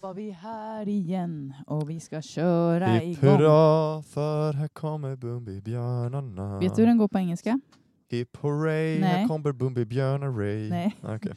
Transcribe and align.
var 0.00 0.14
vi 0.14 0.30
här 0.30 0.88
igen 0.88 1.54
och 1.66 1.90
vi 1.90 2.00
ska 2.00 2.22
köra 2.22 2.86
Hipp 2.86 3.02
igång. 3.24 3.30
hurra, 3.36 4.02
för 4.02 4.52
här 4.52 4.68
kommer 4.68 5.16
Bumbibjörnarna. 5.16 6.58
Vet 6.58 6.76
du 6.76 6.82
hur 6.82 6.86
den 6.86 6.98
går 6.98 7.08
på 7.08 7.18
engelska? 7.18 7.60
Hipp 8.10 8.36
hurray, 8.42 9.00
Nej. 9.00 9.08
här 9.08 9.28
kommer 9.28 9.52
Bumbibjörnar 9.52 10.30
Ray. 10.30 10.70
Nej. 10.70 10.96
Okej. 11.02 11.32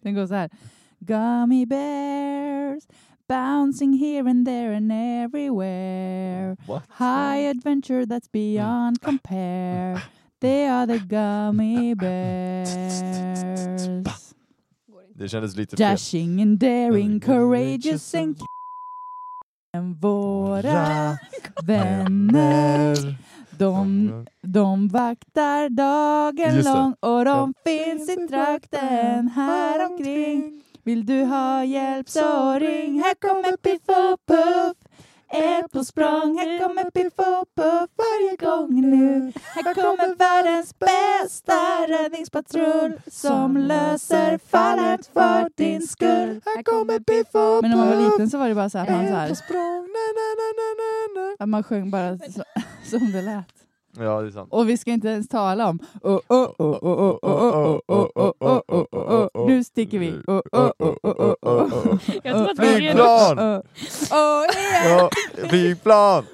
Den 0.00 0.14
går 0.14 0.26
så 0.26 0.34
här. 0.34 0.50
Gummy 0.98 1.66
bears 1.66 2.84
bouncing 3.28 3.92
here 3.98 4.30
and 4.30 4.46
there 4.46 4.76
and 4.76 4.92
everywhere. 4.92 6.56
What? 6.66 6.82
High 6.98 7.50
adventure 7.50 8.04
that's 8.04 8.28
beyond 8.32 9.00
compare. 9.02 10.00
They 10.40 10.66
are 10.68 10.86
the 10.86 10.98
gummy 10.98 11.94
bears. 11.94 12.94
Det 15.16 15.28
kändes 15.28 15.56
lite 15.56 15.76
fel. 15.76 15.90
Dashing 15.90 16.42
and 16.42 16.58
daring, 16.58 17.20
courageous 17.20 18.14
and 18.14 18.36
än 19.74 19.94
våra 19.94 21.18
vänner. 21.66 23.16
De, 23.58 24.26
de 24.42 24.88
vaktar 24.88 25.68
dagen 25.68 26.62
lång 26.62 26.94
och 27.00 27.24
de 27.24 27.54
finns 27.64 28.10
i 28.10 28.28
trakten 28.28 29.28
här 29.28 29.86
omkring. 29.90 30.62
Vill 30.82 31.06
du 31.06 31.24
ha 31.24 31.64
hjälp 31.64 32.08
så 32.08 32.58
ring, 32.58 33.02
här 33.02 33.14
kommer 33.14 33.56
Piff 33.56 33.82
och 33.88 34.26
Puff. 34.26 34.83
Ett 35.34 35.72
på 35.72 35.84
språng, 35.84 36.38
här 36.38 36.58
kommer 36.58 36.90
Piff 36.90 37.12
och 37.16 37.48
Puff 37.56 37.90
varje 37.96 38.36
gång 38.36 38.90
nu. 38.90 39.32
Här 39.54 39.74
kommer 39.74 40.16
världens 40.16 40.78
bästa 40.78 41.52
räddningspatrull 41.88 43.00
som 43.06 43.56
löser 43.56 44.38
fallet 44.38 45.06
för 45.06 45.50
din 45.56 45.82
skull. 45.86 46.40
Här 46.44 46.62
kommer 46.62 46.98
Piff 46.98 47.34
och 47.34 47.62
Men 47.62 47.70
när 47.70 47.78
man 47.78 47.88
var 47.88 48.10
liten 48.10 48.30
så 48.30 48.38
var 48.38 48.48
det 48.48 48.54
bara 48.54 48.70
så 48.70 48.78
att 48.78 48.90
man, 48.90 49.06
så 49.06 49.12
på 49.12 49.54
här, 51.38 51.46
man 51.46 51.62
sjöng 51.62 51.90
bara 51.90 52.18
så, 52.18 52.42
som 52.90 53.12
det 53.12 53.22
lät. 53.22 53.63
Ja, 53.98 54.20
det 54.20 54.28
är 54.28 54.30
sant. 54.30 54.48
Och 54.52 54.68
vi 54.68 54.76
ska 54.76 54.90
inte 54.90 55.08
ens 55.08 55.28
tala 55.28 55.68
om 55.68 55.78
nu 59.46 59.64
sticker 59.64 59.98
vi. 59.98 60.12
Flygplan! 62.56 63.62
Flygplan! 65.48 66.24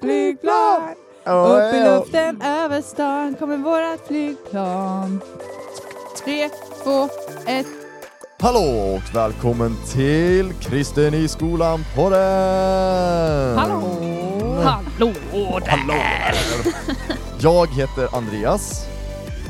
Flygplan! 0.00 0.82
Upp 1.26 1.74
i 1.74 1.84
luften 1.84 2.42
över 2.42 2.82
stan 2.82 3.34
kommer 3.34 3.56
vårat 3.56 4.06
flygplan. 4.06 5.20
Tre, 6.24 6.48
två, 6.84 7.08
ett. 7.46 7.66
Hallå 8.40 8.94
och 8.96 9.14
välkommen 9.14 9.76
till 9.92 10.52
Kristen 10.60 11.14
i 11.14 11.28
skolan 11.28 11.84
på 11.96 12.10
den! 12.10 13.58
Hallå! 13.58 14.01
Hallå 14.64 15.12
Hallå 15.66 15.94
där! 15.94 16.34
Jag 17.40 17.66
heter 17.66 18.16
Andreas. 18.16 18.86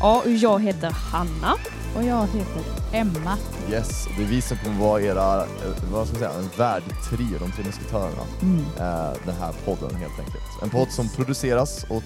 Ja, 0.00 0.22
och 0.24 0.30
jag 0.30 0.62
heter 0.62 0.90
Hanna. 0.90 1.54
Och 1.96 2.04
jag 2.04 2.26
heter 2.26 2.62
Emma. 2.92 3.36
Yes, 3.70 4.08
det 4.16 4.22
är 4.22 4.26
vi 4.26 4.40
som 4.40 4.56
kommer 4.56 4.78
vara 4.78 5.02
era, 5.02 5.42
eh, 5.42 5.48
vad 5.92 6.06
ska 6.08 6.18
man 6.18 6.20
säga, 6.20 6.30
en 6.30 6.48
värdtrio, 6.58 7.38
de 7.38 7.52
tre 7.52 7.64
musketörerna. 7.64 8.22
Mm. 8.42 8.58
Eh, 8.58 9.16
den 9.24 9.34
här 9.34 9.52
podden 9.64 9.94
helt 9.94 10.18
enkelt. 10.18 10.62
En 10.62 10.70
podd 10.70 10.90
som 10.90 11.08
produceras 11.08 11.84
och 11.88 12.02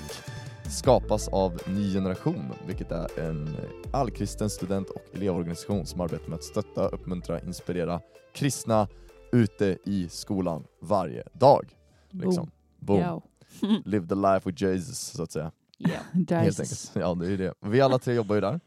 skapas 0.71 1.29
av 1.29 1.61
Ny 1.67 1.93
Generation, 1.93 2.53
vilket 2.67 2.93
är 2.93 3.21
en 3.21 3.57
allkristen 3.93 4.51
student 4.51 4.91
och 4.91 5.03
elevorganisation 5.15 5.87
som 5.87 6.01
arbetar 6.01 6.29
med 6.29 6.37
att 6.37 6.45
stötta, 6.45 6.89
uppmuntra, 6.89 7.41
inspirera 7.41 8.01
kristna 8.35 8.89
ute 9.33 9.79
i 9.85 10.09
skolan 10.11 10.65
varje 10.83 11.23
dag. 11.33 11.69
Liksom. 12.11 12.51
Boom. 12.79 13.01
Ja. 13.01 13.23
Live 13.85 14.07
the 14.09 14.15
life 14.15 14.51
with 14.51 14.63
Jesus, 14.63 14.99
så 14.99 15.23
att 15.23 15.33
säga. 15.33 15.53
Ja. 15.79 15.89
Helt 16.13 16.61
enkelt. 16.61 16.91
Ja, 16.95 17.15
det 17.15 17.33
är 17.33 17.39
det. 17.39 17.55
Vi 17.61 17.81
alla 17.81 17.99
tre 17.99 18.15
jobbar 18.15 18.35
ju 18.35 18.41
där. 18.41 18.61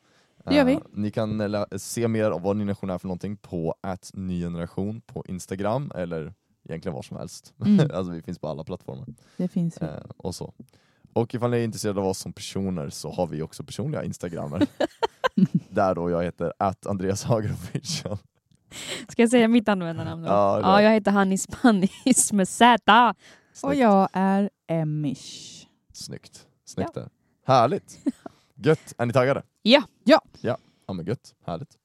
Det 0.45 0.55
gör 0.55 0.65
vi. 0.65 0.73
Eh, 0.73 0.79
ni 0.93 1.11
kan 1.11 1.41
eh, 1.55 1.63
se 1.77 2.07
mer 2.07 2.31
av 2.31 2.41
vad 2.41 2.55
Ny 2.57 2.61
Generation 2.61 2.89
är 2.89 2.97
för 2.97 3.07
någonting 3.07 3.37
på 3.37 3.75
att 3.81 4.11
Ny 4.13 4.41
Generation 4.41 5.01
på 5.01 5.23
Instagram, 5.27 5.91
eller 5.95 6.33
egentligen 6.69 6.95
var 6.95 7.01
som 7.01 7.17
helst. 7.17 7.53
Mm. 7.65 7.91
alltså 7.93 8.11
vi 8.11 8.21
finns 8.21 8.39
på 8.39 8.47
alla 8.47 8.63
plattformar. 8.63 9.05
Det 9.37 9.47
finns 9.47 9.77
ju. 9.81 9.85
Eh, 9.85 10.03
och 10.17 10.35
så. 10.35 10.53
Och 11.13 11.35
ifall 11.35 11.51
ni 11.51 11.57
är 11.57 11.63
intresserade 11.63 11.99
av 11.99 12.07
oss 12.07 12.19
som 12.19 12.33
personer 12.33 12.89
så 12.89 13.11
har 13.11 13.27
vi 13.27 13.41
också 13.41 13.63
personliga 13.63 14.03
instagrammer. 14.03 14.67
Där 15.69 15.95
då 15.95 16.09
jag 16.09 16.23
heter 16.23 16.53
att 16.57 16.87
Andreas 16.87 17.23
Hager 17.23 17.53
official. 17.53 18.17
Ska 19.09 19.21
jag 19.21 19.29
säga 19.29 19.47
mitt 19.47 19.69
användarnamn 19.69 20.23
då? 20.23 20.29
Ja, 20.29 20.59
Ja, 20.61 20.81
jag 20.81 20.91
heter 20.91 21.11
Hanni 21.11 21.37
Spannis 21.37 22.33
med 22.33 22.47
Z. 22.47 23.13
Och 23.63 23.75
jag 23.75 24.09
är 24.13 24.49
Emmish. 24.67 25.65
Snyggt. 25.93 26.47
Snyggt 26.65 26.93
där. 26.93 27.09
Härligt. 27.45 27.99
Gött. 28.55 28.93
Är 28.97 29.05
ni 29.05 29.13
taggade? 29.13 29.43
Ja. 29.61 29.83
Ja. 30.03 30.21
Ja, 30.41 30.57
ja 30.87 30.93
men 30.93 31.05
gött. 31.05 31.35
Härligt. 31.45 31.77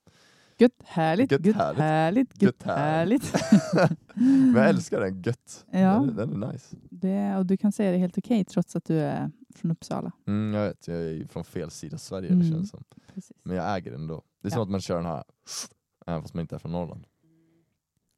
Gött 0.58 0.72
härligt, 0.84 1.30
Gött 1.32 1.46
gött 1.46 1.56
härligt. 1.56 1.80
härligt, 1.80 2.42
Gött 2.42 2.42
gött 2.42 2.62
härligt. 2.62 3.34
Men 4.14 4.54
jag 4.54 4.68
älskar 4.68 5.00
den. 5.00 5.22
Gött. 5.22 5.64
Ja. 5.70 5.78
Den, 5.78 6.08
är- 6.08 6.12
den 6.26 6.42
är 6.42 6.52
nice. 6.52 6.76
Det, 6.90 7.36
och 7.36 7.46
du 7.46 7.56
kan 7.56 7.72
säga 7.72 7.90
det 7.92 7.98
helt 7.98 8.18
okej 8.18 8.44
trots 8.44 8.76
att 8.76 8.84
du 8.84 9.00
är 9.00 9.30
från 9.54 9.70
Uppsala. 9.70 10.12
Mm, 10.26 10.54
jag 10.54 10.68
vet, 10.68 10.88
jag 10.88 10.96
är 10.96 11.10
ju 11.10 11.26
från 11.28 11.44
fel 11.44 11.70
sida 11.70 11.98
Sverige 11.98 12.28
Mm. 12.28 12.40
det 12.40 12.46
känns 12.56 12.70
som. 12.70 12.84
Precis. 13.14 13.36
Men 13.42 13.56
jag 13.56 13.76
äger 13.76 13.90
den 13.90 14.00
ändå. 14.00 14.22
Det 14.42 14.48
är 14.48 14.50
som 14.50 14.58
Ja. 14.58 14.62
att 14.62 14.70
man 14.70 14.80
kör 14.80 14.96
den 14.96 15.06
här, 15.06 15.24
även 16.06 16.22
fast 16.22 16.34
man 16.34 16.40
inte 16.40 16.54
är 16.54 16.58
från 16.58 16.72
Norrland. 16.72 17.06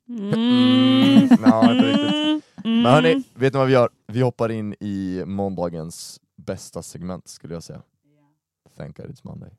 Mm. 0.08 1.28
Ja, 1.44 1.72
inte 1.72 1.86
riktigt. 1.86 2.44
Mm. 2.64 2.82
Men 2.82 2.92
hörni, 2.92 3.22
vet 3.34 3.52
ni 3.52 3.58
vad 3.58 3.66
vi 3.66 3.72
gör? 3.72 3.88
Vi 4.06 4.20
hoppar 4.20 4.50
in 4.50 4.74
i 4.80 5.22
måndagens 5.26 6.20
bästa 6.36 6.82
segment 6.82 7.28
skulle 7.28 7.54
jag 7.54 7.62
säga. 7.62 7.82
Thank 8.76 8.96
God 8.96 9.06
it's 9.06 9.20
Monday. 9.22 9.50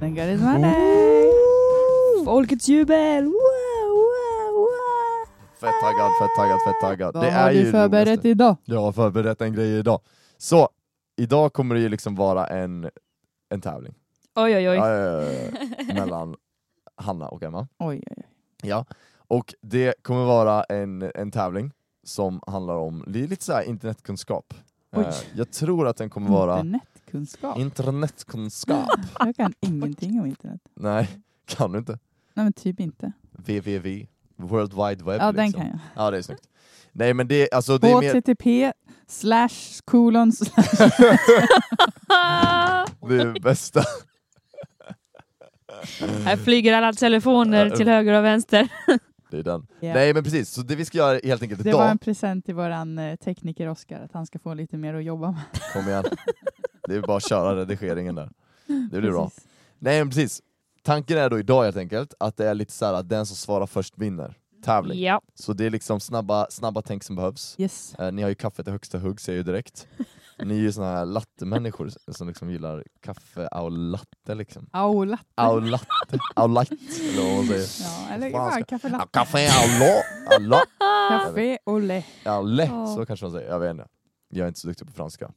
Den 0.00 0.14
går 0.14 0.22
det 0.26 0.36
Monday. 0.36 1.24
Folkets 2.24 2.68
jubel! 2.68 3.32
Fett 5.60 5.80
taggad, 5.80 6.10
fett 6.20 6.30
taggad, 6.36 6.58
fett 6.66 6.80
taggad. 6.80 7.14
Vad 7.14 7.24
det 7.24 7.30
har 7.30 7.48
är 7.48 7.52
ju 7.52 7.64
du 7.64 7.70
förberett 7.70 8.24
idag? 8.24 8.56
Jag 8.64 8.80
har 8.80 8.92
förberett 8.92 9.40
en 9.40 9.52
grej 9.52 9.78
idag. 9.78 10.00
Så, 10.38 10.68
idag 11.16 11.52
kommer 11.52 11.74
det 11.74 11.80
ju 11.80 11.88
liksom 11.88 12.14
vara 12.14 12.46
en, 12.46 12.90
en 13.50 13.60
tävling. 13.60 13.94
Oj, 14.36 14.56
oj, 14.56 14.68
oj. 14.68 14.76
Ja, 14.76 14.88
ja, 14.88 15.22
ja, 15.22 15.32
ja, 15.88 15.94
mellan 15.94 16.36
Hanna 16.96 17.28
och 17.28 17.42
Emma. 17.42 17.68
Oj, 17.78 18.02
oj, 18.10 18.14
oj. 18.16 18.24
Ja, 18.62 18.84
och 19.28 19.54
det 19.60 19.94
kommer 20.02 20.24
vara 20.24 20.64
en, 20.64 21.10
en 21.14 21.30
tävling 21.30 21.72
som 22.04 22.40
handlar 22.46 22.74
om 22.74 23.04
det 23.06 23.24
är 23.24 23.28
lite 23.28 23.44
så 23.44 23.52
här 23.52 23.62
internetkunskap. 23.62 24.54
Oj. 24.92 25.04
Eh, 25.04 25.14
jag 25.34 25.50
tror 25.50 25.88
att 25.88 25.96
den 25.96 26.10
kommer 26.10 26.30
vara 26.30 26.60
Internetkunskap. 26.60 27.58
internetkunskap. 27.58 28.88
Jag 29.18 29.36
kan 29.36 29.54
ingenting 29.60 30.20
om 30.20 30.26
internet. 30.26 30.60
Nej, 30.74 31.08
kan 31.46 31.72
du 31.72 31.78
inte? 31.78 31.92
Nej 32.34 32.44
men 32.44 32.52
typ 32.52 32.80
inte. 32.80 33.12
www, 33.32 34.06
World 34.36 34.72
Wide 34.72 35.04
Web 35.04 35.20
Ja 35.20 35.32
den 35.32 35.44
liksom. 35.46 35.60
kan 35.60 35.70
jag. 35.70 35.78
Ja 35.96 36.10
det 36.10 36.18
är 36.18 36.22
snyggt. 36.22 36.48
Nej 36.92 37.14
men 37.14 37.28
det, 37.28 37.52
alltså, 37.52 37.78
det 37.78 37.90
är 37.90 38.00
mer, 38.00 38.14
HTTP 38.20 38.72
slash 39.06 39.80
kolon 39.84 40.32
slash. 40.32 40.88
det 43.08 43.16
är 43.20 43.40
bästa. 43.40 43.82
Här 46.24 46.36
flyger 46.36 46.72
alla 46.72 46.92
telefoner 46.92 47.70
till 47.70 47.88
höger 47.88 48.18
och 48.18 48.24
vänster. 48.24 48.68
Det 49.30 49.38
är 49.38 49.42
den. 49.42 49.66
Ja. 49.80 49.94
Nej 49.94 50.14
men 50.14 50.24
precis, 50.24 50.50
så 50.50 50.62
det 50.62 50.76
vi 50.76 50.84
ska 50.84 50.98
göra 50.98 51.20
helt 51.24 51.42
enkelt 51.42 51.62
Det 51.62 51.68
idag, 51.68 51.78
var 51.78 51.88
en 51.88 51.98
present 51.98 52.44
till 52.44 52.54
våran 52.54 52.98
eh, 52.98 53.16
tekniker 53.16 53.68
Oskar, 53.68 54.00
att 54.00 54.12
han 54.12 54.26
ska 54.26 54.38
få 54.38 54.54
lite 54.54 54.76
mer 54.76 54.94
att 54.94 55.04
jobba 55.04 55.30
med. 55.30 55.40
kom 55.72 55.88
igen. 55.88 56.04
Det 56.88 56.94
är 56.94 57.00
bara 57.00 57.16
att 57.16 57.28
köra 57.28 57.56
redigeringen 57.56 58.14
där. 58.14 58.30
Det 58.90 59.00
blir 59.00 59.10
bra. 59.10 59.24
Precis. 59.24 59.44
Nej 59.78 59.98
men 59.98 60.08
precis, 60.08 60.42
tanken 60.82 61.18
är 61.18 61.30
då 61.30 61.38
idag 61.38 61.64
helt 61.64 61.76
enkelt 61.76 62.14
att 62.20 62.36
det 62.36 62.48
är 62.48 62.54
lite 62.54 62.72
så 62.72 62.86
här 62.86 62.92
att 62.92 63.08
den 63.08 63.26
som 63.26 63.36
svarar 63.36 63.66
först 63.66 63.98
vinner 63.98 64.34
tävling. 64.64 65.02
Ja. 65.02 65.20
Så 65.34 65.52
det 65.52 65.66
är 65.66 65.70
liksom 65.70 66.00
snabba, 66.00 66.46
snabba 66.50 66.82
tänk 66.82 67.04
som 67.04 67.16
behövs. 67.16 67.54
Yes. 67.58 67.94
Eh, 67.94 68.12
ni 68.12 68.22
har 68.22 68.28
ju 68.28 68.34
kaffet 68.34 68.68
i 68.68 68.70
högsta 68.70 68.98
hugg 68.98 69.20
ser 69.20 69.32
jag 69.32 69.36
ju 69.36 69.42
direkt. 69.42 69.88
Ni 70.38 70.54
är 70.54 70.58
ju 70.60 70.72
såna 70.72 70.86
här 70.86 71.04
latte-människor 71.06 71.90
som 72.12 72.28
liksom 72.28 72.50
gillar 72.50 72.84
kaffe 73.00 73.48
au 73.48 73.70
latte 73.70 74.34
liksom. 74.34 74.66
Au 74.72 75.04
latte. 75.04 75.24
Au 75.34 75.60
latte, 75.60 75.86
au 76.36 76.48
light 76.48 76.72
eller 76.72 77.26
vad 77.26 77.36
man 77.36 77.46
säger. 77.46 77.88
Ja, 78.08 78.14
eller 78.14 78.30
Fan, 78.30 78.58
ja, 78.58 78.64
kaffe 78.64 78.88
latte. 78.88 79.18
Au 79.20 79.78
la, 79.80 80.02
au 80.36 80.42
la, 80.48 80.62
Café 81.10 81.58
au 81.66 81.78
lait. 81.78 82.04
au 82.24 82.42
lait, 82.46 82.70
så 82.96 83.06
kanske 83.06 83.24
man 83.26 83.32
säger. 83.32 83.50
Jag 83.50 83.60
vet 83.60 83.70
inte. 83.70 83.86
Jag 84.28 84.44
är 84.44 84.48
inte 84.48 84.60
så 84.60 84.68
duktig 84.68 84.86
på 84.86 84.92
franska. 84.92 85.30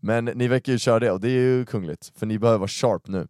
Men 0.00 0.24
ni 0.24 0.48
verkar 0.48 0.72
ju 0.72 0.78
köra 0.78 0.98
det 0.98 1.10
och 1.10 1.20
det 1.20 1.28
är 1.28 1.40
ju 1.40 1.64
kungligt, 1.66 2.12
för 2.16 2.26
ni 2.26 2.38
behöver 2.38 2.58
vara 2.58 2.68
sharp 2.68 3.08
nu. 3.08 3.28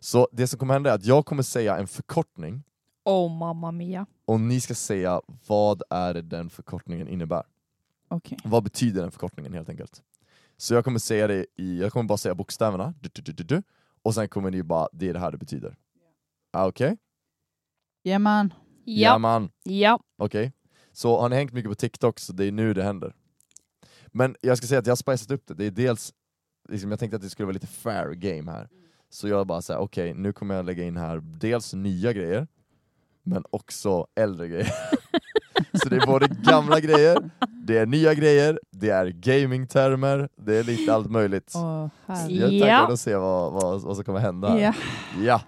Så 0.00 0.28
det 0.32 0.46
som 0.46 0.58
kommer 0.58 0.74
hända 0.74 0.90
är 0.90 0.94
att 0.94 1.04
jag 1.04 1.26
kommer 1.26 1.42
säga 1.42 1.76
en 1.78 1.86
förkortning 1.86 2.62
Oh 3.04 3.38
mamma 3.38 3.72
mia. 3.72 4.06
och 4.26 4.40
ni 4.40 4.60
ska 4.60 4.74
säga 4.74 5.20
vad 5.46 5.82
är 5.90 6.14
det 6.14 6.22
den 6.22 6.50
förkortningen 6.50 7.08
innebär. 7.08 7.42
Okej. 8.08 8.38
Vad 8.44 8.62
betyder 8.62 9.02
den 9.02 9.10
förkortningen 9.10 9.52
helt 9.52 9.68
enkelt? 9.68 10.02
Så 10.60 10.74
jag 10.74 10.84
kommer 10.84 10.98
säga 10.98 11.26
det 11.26 11.46
i, 11.56 11.80
jag 11.80 11.92
kommer 11.92 12.08
bara 12.08 12.18
säga 12.18 12.34
bokstäverna, 12.34 12.94
du, 13.00 13.08
du, 13.12 13.22
du, 13.22 13.32
du, 13.32 13.44
du, 13.44 13.62
och 14.02 14.14
sen 14.14 14.28
kommer 14.28 14.50
ni 14.50 14.62
bara, 14.62 14.88
det 14.92 15.08
är 15.08 15.12
det 15.12 15.18
här 15.18 15.30
det 15.30 15.38
betyder. 15.38 15.76
Ah, 16.52 16.66
Okej, 16.66 16.96
Jajamän. 18.04 18.54
ja 18.84 19.08
Ja. 19.12 19.18
man. 19.18 19.50
Ja. 19.62 20.00
Okej. 20.18 20.52
Så 20.92 21.20
har 21.20 21.28
ni 21.28 21.36
hängt 21.36 21.52
mycket 21.52 21.70
på 21.70 21.74
TikTok 21.74 22.18
så 22.18 22.32
det 22.32 22.44
är 22.44 22.52
nu 22.52 22.74
det 22.74 22.82
händer. 22.82 23.14
Men 24.06 24.36
jag 24.40 24.58
ska 24.58 24.66
säga 24.66 24.78
att 24.78 24.86
jag 24.86 24.90
har 24.90 24.96
spicat 24.96 25.30
upp 25.30 25.46
det. 25.46 25.54
Det 25.54 25.64
är 25.64 25.70
dels, 25.70 26.12
liksom, 26.68 26.90
jag 26.90 27.00
tänkte 27.00 27.16
att 27.16 27.22
det 27.22 27.30
skulle 27.30 27.46
vara 27.46 27.54
lite 27.54 27.66
fair 27.66 28.12
game 28.14 28.50
här. 28.50 28.68
Så 29.08 29.28
jag 29.28 29.46
bara 29.46 29.62
säger 29.62 29.80
okej 29.80 30.14
nu 30.14 30.32
kommer 30.32 30.54
jag 30.54 30.64
lägga 30.64 30.84
in 30.84 30.96
här 30.96 31.20
dels 31.20 31.74
nya 31.74 32.12
grejer, 32.12 32.48
men 33.22 33.44
också 33.50 34.06
äldre 34.14 34.48
grejer. 34.48 34.72
så 35.74 35.88
det 35.88 35.96
är 35.96 36.06
både 36.06 36.28
gamla 36.28 36.80
grejer, 36.80 37.30
det 37.64 37.78
är 37.78 37.86
nya 37.86 38.14
grejer, 38.14 38.60
det 38.70 38.90
är 38.90 39.06
gamingtermer, 39.06 40.28
det 40.36 40.56
är 40.56 40.64
lite 40.64 40.94
allt 40.94 41.10
möjligt. 41.10 41.54
Härligt. 42.06 42.40
jag 42.40 42.52
är 42.54 42.60
taggad 42.60 42.90
att 42.92 43.00
se 43.00 43.16
vad, 43.16 43.52
vad, 43.52 43.82
vad 43.82 43.96
som 43.96 44.04
kommer 44.04 44.18
hända 44.20 44.48
här. 44.48 44.58
Ja. 44.58 44.74
Ja. 45.22 45.42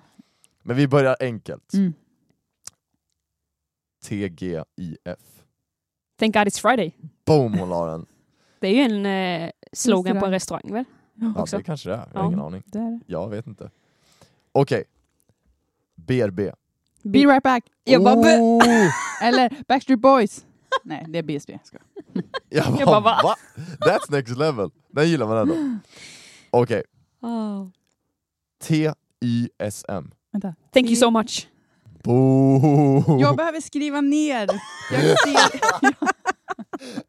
Men 0.63 0.77
vi 0.77 0.89
börjar 0.89 1.17
enkelt. 1.21 1.75
Mm. 1.75 1.93
TGIF. 4.05 5.19
Thank 6.19 6.35
God 6.35 6.47
it's 6.47 6.61
Friday. 6.61 6.95
Boom 7.25 7.55
hon 7.59 7.69
la 7.69 7.87
den. 7.87 8.07
Det 8.61 8.69
är 8.69 8.75
ju 8.75 8.81
en 8.81 9.07
eh, 9.43 9.51
slogan 9.73 10.21
på 10.21 10.27
en 10.27 10.33
restaurang 10.33 10.73
väl? 10.73 10.85
Ja, 11.15 11.35
Också. 11.37 11.57
det 11.57 11.63
kanske 11.65 11.89
det 11.89 11.95
är, 11.95 11.99
jag 12.13 12.19
har 12.21 12.25
Ja. 12.25 12.27
ingen 12.27 12.41
aning. 12.41 12.63
Det 12.67 12.79
är 12.79 12.91
det. 12.91 13.01
Jag 13.07 13.29
vet 13.31 13.47
inte. 13.47 13.71
Okej. 14.53 14.85
BRB. 15.95 16.41
Be 17.03 17.19
right 17.19 17.43
back. 17.43 17.65
Jag 17.85 18.05
bara, 18.05 18.15
Oh! 18.17 18.63
Eller 19.23 19.65
Backstreet 19.69 20.01
Boys. 20.01 20.45
Nej, 20.85 21.07
det 21.09 21.19
är 21.19 21.23
BSB. 21.23 21.59
Ska. 21.65 21.79
Jag 22.49 22.65
bara, 22.65 22.79
Jag 22.79 22.87
bara, 22.89 23.01
va? 23.01 23.21
va? 23.23 23.35
That's 23.81 24.11
next 24.13 24.37
level. 24.37 24.71
Den 24.93 25.09
gillar 25.09 25.27
man 25.27 25.39
ändå. 25.39 25.79
Okej. 26.51 26.83
Oh. 27.21 27.69
TYSM. 28.63 30.11
Vänta. 30.33 30.55
Thank 30.73 30.87
you 30.87 30.97
so 30.97 31.11
much. 31.11 31.49
Boom! 32.05 33.19
Jag 33.19 33.37
behöver 33.37 33.61
skriva 33.61 34.01
ner. 34.01 34.49
Jag 34.93 35.19
ser. 35.21 35.61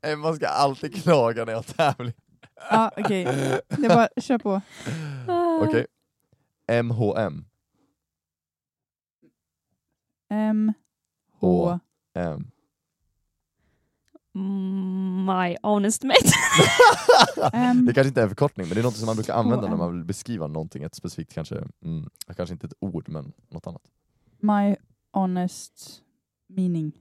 Emma 0.11 0.33
ska 0.35 0.47
alltid 0.47 1.03
klaga 1.03 1.45
när 1.45 1.53
jag 1.53 1.67
tävling. 1.67 2.13
Ja, 2.69 2.91
okej. 2.97 3.23
Det 3.69 3.85
är 3.85 3.89
bara, 3.89 4.07
kör 4.17 4.37
på. 4.37 4.61
Okej. 5.61 5.85
MHM. 6.83 7.45
M, 10.33 10.73
H, 11.39 11.79
M. 12.15 12.47
My 15.25 15.55
honest 15.63 16.03
mate. 16.03 16.29
M. 17.53 17.85
Det 17.85 17.93
kanske 17.93 18.07
inte 18.07 18.21
är 18.21 18.23
en 18.23 18.29
förkortning, 18.29 18.67
men 18.67 18.75
det 18.75 18.81
är 18.81 18.83
något 18.83 18.95
som 18.95 19.05
man 19.05 19.15
brukar 19.15 19.33
använda 19.33 19.69
när 19.69 19.77
man 19.77 19.93
vill 19.93 20.03
beskriva 20.03 20.47
någonting, 20.47 20.83
ett 20.83 20.95
specifikt 20.95 21.33
kanske, 21.33 21.63
mm, 21.85 22.09
kanske 22.35 22.53
inte 22.53 22.67
ett 22.67 22.73
ord, 22.79 23.09
men 23.09 23.33
något 23.49 23.67
annat. 23.67 23.81
My 24.39 24.75
honest 25.11 26.01
meaning. 26.47 26.91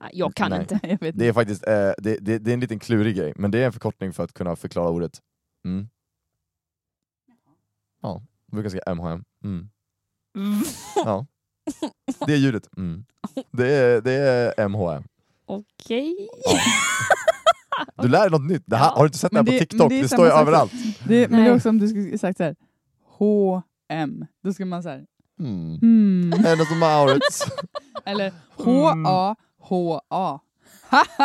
Nej, 0.00 0.10
Jag 0.12 0.34
kan 0.34 0.50
Nej. 0.50 0.60
inte. 0.60 0.80
Jag 0.88 1.00
vet 1.00 1.18
Det 1.18 1.28
är 1.28 1.32
faktiskt 1.32 1.66
eh, 1.66 1.92
det, 1.98 2.18
det, 2.20 2.38
det 2.38 2.50
är 2.50 2.54
en 2.54 2.60
liten 2.60 2.78
klurig 2.78 3.16
grej, 3.16 3.32
men 3.36 3.50
det 3.50 3.58
är 3.58 3.66
en 3.66 3.72
förkortning 3.72 4.12
för 4.12 4.24
att 4.24 4.32
kunna 4.32 4.56
förklara 4.56 4.90
ordet. 4.90 5.20
Mm. 5.64 5.88
Ja, 8.02 8.22
vi 8.46 8.54
brukar 8.54 8.70
säga 8.70 8.94
MHM. 8.94 9.24
Mm. 9.44 9.68
Ja. 11.04 11.26
Det 12.26 12.32
är 12.32 12.36
ljudet. 12.36 12.68
Mm. 12.76 13.04
Det, 13.52 13.68
är, 13.72 14.00
det 14.00 14.12
är 14.12 14.68
MHM. 14.68 15.04
Okej. 15.46 16.28
Ja. 16.44 16.58
Du 18.02 18.08
lär 18.08 18.20
dig 18.20 18.30
något 18.30 18.50
nytt. 18.50 18.62
Det 18.66 18.76
här, 18.76 18.86
Ja. 18.86 18.90
har 18.96 19.02
du 19.02 19.06
inte 19.06 19.18
sett 19.18 19.30
det 19.30 19.36
här 19.36 19.42
Men 19.42 19.46
på 19.46 19.52
det- 19.52 19.58
TikTok? 19.58 19.78
men 19.78 19.88
Det, 19.88 20.02
det 20.02 20.08
står 20.08 20.24
ju 20.24 20.30
samma 20.30 20.38
sak. 20.40 20.48
överallt. 20.48 20.72
Det, 20.72 21.28
men 21.30 21.38
det 21.40 21.44
är 21.44 21.48
Nej. 21.48 21.52
också 21.52 21.68
om 21.68 21.78
du 21.78 21.88
skulle 21.88 22.18
sagt 22.18 22.36
så 22.36 22.44
här. 22.44 22.56
H-M. 23.18 24.26
Då 24.44 24.52
ska 24.52 24.64
man 24.66 24.82
säga 24.82 25.00
Mm. 25.40 25.78
hmm. 25.80 26.32
Hennes 26.32 26.70
och 26.70 26.76
Maurits. 26.76 27.44
Eller 28.04 28.24
Mm. 28.64 29.04
H-A-H-A. 29.04 30.40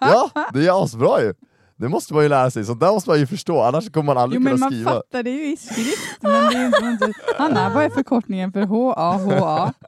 Ja, 0.00 0.30
det 0.52 0.66
är 0.66 0.84
asbra 0.84 1.22
ju. 1.22 1.34
Det 1.78 1.88
måste 1.88 2.14
man 2.14 2.22
ju 2.22 2.28
lära 2.28 2.50
sig, 2.50 2.64
så 2.64 2.74
där 2.74 2.92
måste 2.92 3.10
man 3.10 3.18
ju 3.18 3.26
förstå, 3.26 3.60
annars 3.62 3.90
kommer 3.92 4.06
man 4.14 4.18
aldrig 4.22 4.40
Jo 4.40 4.44
men 4.44 4.52
kunna 4.52 4.66
man 4.66 4.70
skriva. 4.72 4.90
fattar 4.90 5.22
det 5.22 5.30
ju 5.30 5.52
i 5.52 5.56
skrift. 5.56 6.18
Men 6.22 6.32
det 6.52 6.58
är 6.58 6.66
inte, 6.66 7.04
inte. 7.04 7.12
Hanna, 7.38 7.74
vad 7.74 7.84
är 7.84 7.90
förkortningen 7.90 8.52
för 8.52 8.62
H-A-H-A? 8.62 9.72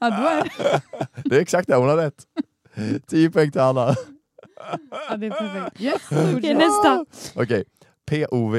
Ja, 0.00 0.10
då 0.10 0.26
är, 0.26 0.50
Det 1.28 1.36
är 1.36 1.40
exakt 1.40 1.68
det, 1.68 1.76
hon 1.76 1.88
har 1.88 1.96
rätt. 1.96 2.26
10 3.06 3.30
poäng 3.30 3.50
till 3.50 3.60
Anna. 3.60 3.94
ja, 5.08 5.16
det 5.16 5.26
är 5.26 5.30
perfekt. 5.30 5.80
Yes, 5.80 6.02
Okej, 6.36 6.54
nästa. 6.54 7.04
Okej, 7.34 7.64
POV. 8.06 8.54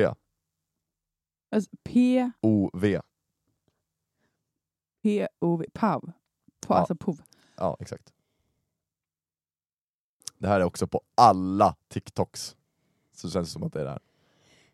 alltså, 1.56 1.70
P, 1.84 2.30
OV. 2.42 3.00
P, 5.04 5.28
O, 5.42 5.58
V. 5.58 5.66
PAV. 5.74 6.02
På, 6.02 6.12
Ja. 6.68 6.76
Alltså 6.76 6.96
POV. 6.96 7.18
Ja, 7.58 7.78
exakt. 7.80 8.14
Det 10.46 10.50
här 10.50 10.60
är 10.60 10.64
också 10.64 10.88
på 10.88 11.02
alla 11.16 11.76
TikToks. 11.88 12.56
Så 13.14 13.30
känns 13.30 13.48
det 13.48 13.52
som 13.52 13.64
att 13.64 13.74
det 13.74 13.80
är 13.80 13.84
det 13.84 13.90
här. 13.90 14.00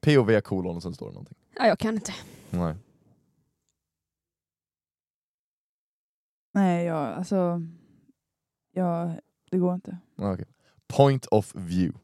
POV 0.02 0.42
kolon 0.42 0.76
och 0.76 0.84
sen 0.84 0.94
står 0.94 1.06
det 1.08 1.14
någonting. 1.14 1.38
Ja, 1.56 1.68
jag 1.68 1.80
kan 1.80 1.94
inte. 1.96 2.14
Nej. 2.50 2.76
Nej, 6.54 6.86
jag, 6.86 6.98
alltså. 7.14 7.62
Ja, 8.72 9.16
det 9.52 9.58
går 9.58 9.74
inte. 9.74 9.98
Okay. 10.18 10.46
Point 10.88 11.26
of 11.26 11.56
view. 11.56 12.00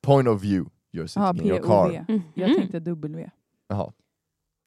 Point 0.00 0.28
of 0.28 0.42
view. 0.42 0.70
You're 0.92 1.06
sitting 1.06 1.22
Ja, 1.22 1.30
in 1.32 1.46
your 1.46 1.62
car. 1.62 1.90
V. 1.90 2.04
Mhm. 2.08 2.22
Jag 2.34 2.56
tänkte 2.56 2.80
W. 2.80 3.30
Jaha. 3.68 3.92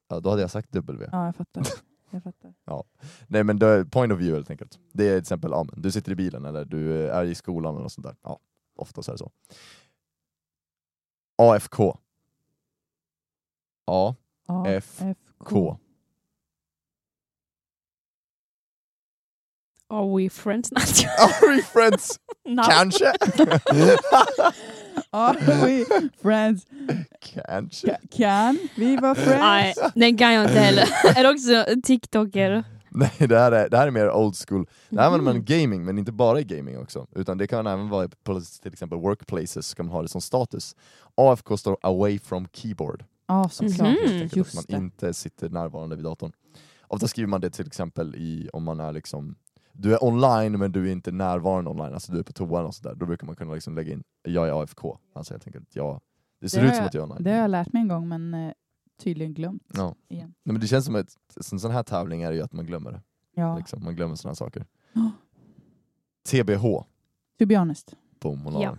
Ja, 0.08 0.20
då 0.20 0.30
hade 0.30 0.42
jag 0.42 0.50
sagt 0.50 0.72
W. 0.72 1.08
Ja, 1.12 1.26
jag 1.26 1.36
fattar. 1.36 1.62
Jag 2.12 2.22
fattar. 2.22 2.54
Nej 3.26 3.44
men 3.44 3.58
point 3.90 4.12
of 4.12 4.18
view 4.18 4.34
helt 4.34 4.50
enkelt. 4.50 4.78
Det 4.92 5.04
är 5.08 5.10
till 5.12 5.22
exempel, 5.22 5.50
ja, 5.50 5.64
men 5.72 5.82
du 5.82 5.90
sitter 5.90 6.12
i 6.12 6.14
bilen 6.14 6.44
eller 6.44 6.64
du 6.64 7.08
är 7.08 7.24
i 7.24 7.34
skolan 7.34 7.76
eller 7.76 7.88
sånt 7.88 8.06
där. 8.06 8.16
Ja, 8.22 8.38
oftast 8.76 9.08
är 9.08 9.12
det 9.12 9.18
så. 9.18 9.30
AFK. 11.36 11.98
A, 13.86 14.14
A, 14.46 14.64
F, 14.66 14.98
F, 15.00 15.16
K. 15.38 15.78
Are 19.88 20.16
we 20.16 20.28
friends? 20.28 20.72
Are 21.18 21.56
we 21.56 21.62
friends? 21.62 22.20
Kanske? 22.70 23.12
Are 25.14 25.36
we 25.66 25.84
friends? 26.22 26.66
Kanske. 27.34 27.86
Ka- 27.86 28.16
Kan 28.16 28.58
vi 28.76 28.96
vara 28.96 29.14
friends? 29.14 29.40
Nej, 29.40 29.74
den 29.94 30.16
kan 30.18 30.32
jag 30.34 30.44
inte 30.44 30.58
heller. 30.60 30.82
Är 31.16 31.22
det 31.22 31.30
också 31.30 31.80
TikToker? 31.82 32.64
Nej, 32.94 33.12
det 33.18 33.38
här, 33.38 33.52
är, 33.52 33.68
det 33.68 33.76
här 33.76 33.86
är 33.86 33.90
mer 33.90 34.10
old 34.10 34.34
school. 34.48 34.66
Det 34.88 35.00
här 35.00 35.06
använder 35.06 35.24
man 35.24 35.36
Mm. 35.36 35.44
gaming, 35.44 35.84
men 35.84 35.98
inte 35.98 36.12
bara 36.12 36.40
i 36.40 36.44
gaming 36.44 36.78
också. 36.78 37.06
Utan 37.14 37.38
det 37.38 37.46
kan 37.46 37.66
även 37.66 37.88
vara 37.88 38.08
på 38.24 38.40
till 38.62 38.72
exempel 38.72 38.98
workplaces, 38.98 39.66
ska 39.66 39.82
man 39.82 39.92
ha 39.92 40.02
det 40.02 40.08
som 40.08 40.20
status. 40.20 40.76
AFK 41.14 41.56
står 41.56 41.76
away 41.82 42.18
from 42.18 42.48
keyboard. 42.52 43.04
Ja, 43.28 43.48
såklart. 43.48 43.78
Mhm. 43.80 43.86
Helt 43.88 44.12
enkelt, 44.12 44.36
Just 44.36 44.58
att 44.58 44.66
det. 44.66 44.72
man 44.72 44.82
inte 44.82 45.14
sitter 45.14 45.48
närvarande 45.48 45.96
vid 45.96 46.04
datorn. 46.04 46.32
Ofta 46.88 47.08
skriver 47.08 47.28
man 47.28 47.40
det 47.40 47.50
till 47.50 47.66
exempel 47.66 48.14
i, 48.14 48.48
om 48.52 48.62
man 48.64 48.80
är 48.80 48.92
liksom 48.92 49.34
du 49.72 49.94
är 49.94 50.04
online 50.04 50.58
men 50.58 50.72
du 50.72 50.88
är 50.88 50.92
inte 50.92 51.12
närvarande 51.12 51.70
online, 51.70 51.92
alltså 51.94 52.12
du 52.12 52.18
är 52.18 52.22
på 52.22 52.32
toan 52.32 52.66
och 52.66 52.74
sådär, 52.74 52.94
då 52.94 53.06
brukar 53.06 53.26
man 53.26 53.36
kunna 53.36 53.54
liksom 53.54 53.74
lägga 53.74 53.92
in 53.92 54.04
jag 54.22 54.48
är 54.48 54.62
AFK. 54.62 54.98
Alltså 55.12 55.34
helt 55.34 55.46
enkelt, 55.46 55.76
jag, 55.76 56.00
det 56.40 56.48
ser 56.48 56.60
Det 56.62 56.66
ut 56.68 56.70
som 56.74 56.78
jag- 56.78 56.86
att 56.86 56.94
jag 56.94 57.00
är 57.00 57.04
online. 57.10 57.22
Det 57.24 57.30
har 57.30 57.38
jag 57.38 57.50
lärt 57.50 57.72
mig 57.72 57.82
en 57.82 57.88
gång 57.88 58.08
men 58.08 58.34
eh, 58.34 58.52
tydligen 58.98 59.34
glömt 59.34 59.62
Ja. 59.74 59.94
igen. 60.08 60.34
Nej, 60.42 60.52
men 60.52 60.60
det 60.60 60.66
känns 60.66 60.84
som 60.84 60.94
att 60.96 61.16
en 61.52 61.60
sån 61.60 61.70
här 61.70 61.82
tävling 61.82 62.22
är 62.22 62.30
det 62.30 62.36
ju 62.36 62.42
att 62.42 62.52
man 62.52 62.66
glömmer 62.66 62.92
det. 62.92 63.02
Ja, 63.34 63.58
Liksom. 63.58 63.84
Man 63.84 63.96
glömmer 63.96 64.14
sådana 64.14 64.34
saker. 64.34 64.66
Ja. 64.92 65.10
TBH, 66.30 66.62
to 67.38 67.46
be 67.46 67.56
honest. 67.58 67.94
boom, 68.20 68.40
hon 68.40 68.60
Ja. 68.60 68.76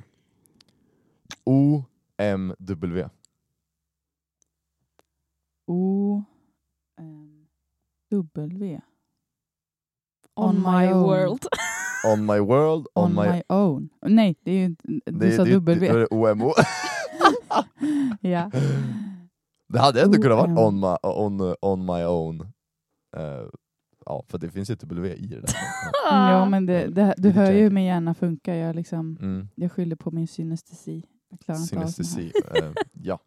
OMW. 1.45 3.09
O, 5.65 6.23
M, 6.97 7.45
W. 8.09 8.79
On 10.35 10.55
my 10.61 10.91
own. 10.93 11.03
world. 11.03 11.45
On 12.05 12.25
my 12.25 12.39
world, 12.39 12.87
on, 12.95 13.03
On 13.17 13.25
my... 13.25 13.31
my 13.31 13.41
own. 13.49 13.89
Nej, 14.01 14.35
det 14.43 14.51
är 14.51 14.55
ju 14.55 14.75
det, 15.05 15.11
Du 15.11 15.35
sa 15.35 15.43
det, 15.43 15.51
W. 15.55 15.87
Det, 15.93 15.99
det 15.99 16.07
OMO. 16.11 16.53
ja. 18.21 18.51
Det 19.69 19.79
hade 19.79 20.01
ändå 20.01 20.21
kunnat 20.21 20.37
vara 20.37 20.67
on 20.67 20.79
my, 20.79 20.95
on, 21.03 21.55
on 21.61 21.85
my 21.85 22.03
own. 22.03 22.41
Eh, 23.17 23.47
ja, 24.05 24.23
för 24.27 24.37
det 24.37 24.49
finns 24.49 24.69
ju 24.69 24.73
ett 24.73 24.79
W 24.83 25.13
i 25.15 25.25
det 25.27 25.39
där. 25.41 25.53
ja, 26.11 26.45
men 26.49 26.65
det, 26.65 26.87
det, 26.87 27.13
du 27.17 27.29
hör 27.31 27.51
ju 27.51 27.61
hur 27.63 27.69
min 27.71 27.83
hjärna 27.83 28.13
funkar. 28.13 28.53
Jag, 28.53 28.75
liksom, 28.75 29.17
Mm. 29.21 29.47
jag 29.55 29.71
skyller 29.71 29.95
på 29.95 30.11
min 30.11 30.27
synestesi. 30.27 31.05
Jag 31.29 31.39
klarar. 31.39 31.59
Synestesi. 31.59 32.31
eh, 32.55 32.71
ja. 33.01 33.19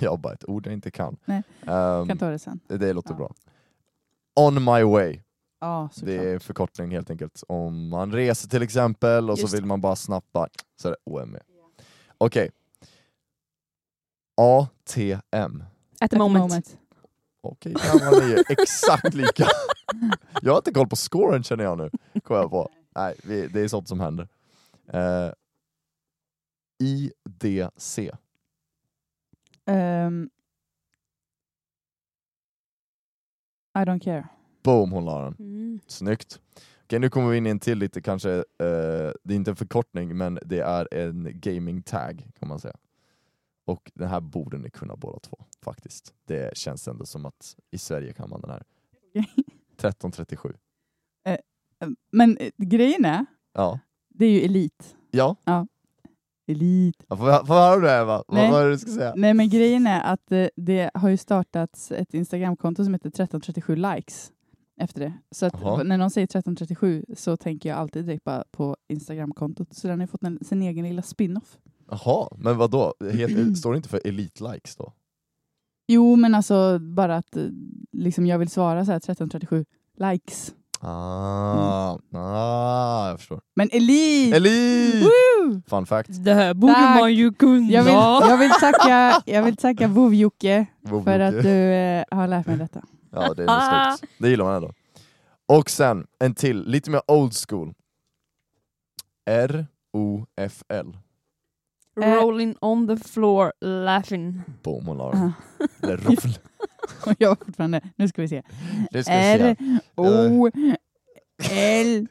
jag 0.00 0.20
bara 0.20 0.32
ett 0.32 0.48
ord 0.48 0.66
jag 0.66 0.72
inte 0.72 0.90
kan. 0.90 1.16
Nej, 1.24 1.42
Ehm, 1.66 2.08
kan 2.08 2.18
ta 2.18 2.28
det 2.30 2.38
sen. 2.38 2.60
det 2.68 2.92
låter 2.92 3.10
Ja. 3.10 3.16
bra. 3.16 3.34
On 4.36 4.54
my 4.54 4.82
way. 4.82 5.20
Ja. 5.64 5.88
Det 6.02 6.16
är 6.16 6.38
förkortning 6.38 6.90
helt 6.90 7.10
enkelt. 7.10 7.42
Om 7.48 7.88
man 7.88 8.12
reser 8.12 8.48
till 8.48 8.62
exempel 8.62 9.30
och 9.30 9.38
Just 9.38 9.50
så 9.50 9.56
vill 9.56 9.64
man 9.64 9.80
bara 9.80 9.96
snabbt 9.96 10.28
så 10.76 10.88
är 10.88 10.92
det 10.92 10.96
OME. 11.04 11.40
Okej. 12.18 12.50
ATM. 14.36 15.64
At 16.00 16.10
the 16.10 16.18
moment. 16.18 16.78
Okej, 17.42 17.72
grabbarna 17.72 18.26
ni 18.26 18.32
är 18.32 18.44
exakt 18.48 19.14
lika. 19.14 19.46
Jag 20.42 20.52
har 20.52 20.58
inte 20.58 20.72
koll 20.72 20.88
på 20.88 20.96
scoren 20.96 21.42
känner 21.42 21.64
jag 21.64 21.78
nu. 21.78 21.90
Kommer 22.24 22.40
jag 22.40 22.50
på. 22.50 22.70
Nej, 22.96 23.14
vi, 23.24 23.46
det 23.46 23.60
är 23.60 23.68
sånt 23.68 23.88
som 23.88 24.00
händer. 24.00 24.28
Eh, 24.92 25.30
IDC. 26.82 28.10
Ehm, 29.66 30.30
I 33.78 33.80
don't 33.84 34.00
care. 34.00 34.28
Boom, 34.64 34.92
hon 34.92 35.04
la 35.04 35.20
den. 35.24 35.34
Mm. 35.38 35.80
Snyggt. 35.86 36.40
Okej, 36.84 36.98
nu 36.98 37.10
kommer 37.10 37.30
vi 37.30 37.36
in 37.36 37.46
i 37.46 37.50
en 37.50 37.58
till 37.58 37.78
lite 37.78 38.00
kanske, 38.02 38.30
eh, 38.34 38.42
det 39.22 39.30
är 39.30 39.34
inte 39.34 39.50
en 39.50 39.56
förkortning 39.56 40.16
men 40.16 40.38
det 40.44 40.60
är 40.60 40.94
en 40.94 41.28
gaming 41.34 41.82
tag 41.82 42.26
kan 42.38 42.48
man 42.48 42.58
säga. 42.60 42.74
Och 43.66 43.90
den 43.94 44.08
här 44.08 44.20
borde 44.20 44.58
ni 44.58 44.70
kunna 44.70 44.96
båda 44.96 45.18
två 45.18 45.38
faktiskt. 45.64 46.14
Det 46.26 46.56
känns 46.58 46.88
ändå 46.88 47.06
som 47.06 47.26
att 47.26 47.56
i 47.70 47.78
Sverige 47.78 48.12
kan 48.12 48.30
man 48.30 48.40
den 48.40 48.50
här. 48.50 48.62
1337. 49.14 50.52
Men 52.12 52.36
eh, 52.38 52.50
grejen 52.56 53.04
är, 53.04 53.26
Ja. 53.52 53.78
det 54.08 54.26
är 54.26 54.30
ju 54.30 54.40
elit. 54.40 54.96
Ja, 55.10 55.36
Elit. 56.46 57.04
ja 57.08 57.16
får 57.16 57.28
jag 57.30 57.46
får 57.46 57.56
jag 57.56 57.62
höra 57.70 57.80
det 57.80 57.92
Eva? 58.00 58.22
Vad 58.26 58.36
Nej. 58.36 58.50
vad 58.52 58.60
är 58.60 58.64
det 58.64 58.70
du 58.70 58.78
ska 58.78 58.90
säga? 58.90 59.12
Nej 59.16 59.34
men 59.34 59.48
grejen 59.48 59.86
är 59.86 60.12
att 60.12 60.32
eh, 60.32 60.46
det 60.56 60.90
har 60.94 61.08
ju 61.08 61.16
startats 61.16 61.92
ett 61.92 62.14
Instagramkonto 62.14 62.84
som 62.84 62.94
heter 62.94 63.08
1337 63.08 63.76
likes 63.76 64.32
efter 64.80 65.00
det. 65.00 65.12
Så 65.30 65.46
att 65.46 65.54
Jaha. 65.60 65.82
när 65.82 65.98
någon 65.98 66.10
säger 66.10 66.24
1337 66.24 67.04
så 67.16 67.36
tänker 67.36 67.68
jag 67.68 67.78
alltid 67.78 68.04
direkt 68.04 68.24
bara 68.24 68.44
på 68.50 68.76
Instagramkontot. 68.88 69.74
Så 69.74 69.88
den 69.88 70.00
har 70.00 70.06
fått 70.06 70.22
en, 70.22 70.38
sin 70.44 70.62
egen 70.62 70.84
lilla 70.84 71.02
spin-off. 71.02 71.58
Jaha, 71.90 72.28
men 72.38 72.56
vad 72.56 72.70
då? 72.70 72.94
Står 73.56 73.72
det 73.72 73.76
inte 73.76 73.88
för 73.88 74.00
elite 74.04 74.52
likes 74.52 74.76
då? 74.76 74.92
Jo 75.88 76.16
men 76.16 76.34
alltså 76.34 76.78
bara 76.78 77.16
att 77.16 77.36
eh, 77.36 77.42
liksom 77.92 78.26
jag 78.26 78.38
vill 78.38 78.48
svara 78.48 78.84
så 78.84 78.90
här 78.90 78.96
1337 78.96 79.64
likes. 79.96 80.54
Ah, 80.80 81.98
ah 82.14 83.08
jag 83.08 83.18
förstår. 83.18 83.40
Men 83.56 83.68
elit! 83.72 84.34
Elite! 84.34 84.98
Woo! 85.04 85.62
Fun 85.66 85.86
fact. 85.86 86.24
Det 86.24 86.34
här 86.34 86.54
borde 86.54 86.74
Tack. 86.74 87.00
man 87.00 87.14
ju 87.14 87.32
kunna. 87.32 87.72
Jag 87.72 87.84
vill, 87.84 87.94
jag 88.30 88.38
vill 88.38 88.50
tacka, 88.50 89.22
jag 89.26 89.42
vill 89.42 89.56
tacka 89.56 89.88
Vov-Jocke 89.88 90.66
Vov 90.80 91.04
för 91.04 91.20
att 91.20 91.42
du 91.42 91.72
eh, 91.72 92.04
har 92.10 92.28
lärt 92.28 92.46
mig 92.46 92.56
detta. 92.56 92.82
Ja, 93.14 93.34
det 93.34 93.44
är 93.44 93.96
snyggt. 93.96 94.12
Det 94.18 94.28
gillar 94.28 94.44
man 94.44 94.54
ändå. 94.54 94.72
Och 95.46 95.70
sen 95.70 96.06
en 96.18 96.34
till, 96.34 96.64
lite 96.66 96.90
mer 96.90 97.02
old 97.06 97.32
school. 97.48 97.74
R-O-F-L. 99.26 100.98
Rolling 101.96 102.56
on 102.60 102.88
the 102.88 102.96
floor 102.96 103.52
laughing. 103.60 104.42
Boom, 104.62 104.98
den. 104.98 105.32
Eller. 105.82 106.06
Och 106.06 106.14
jag 107.18 107.28
var 107.28 107.36
fortfarande, 107.36 107.80
nu 107.96 108.08
ska 108.08 108.22
vi 108.22 108.28
se. 108.28 108.42
Det 108.90 109.04
ska 109.04 109.14
vi 109.14 109.22
se. 109.22 109.56
R-O-L 109.96 112.08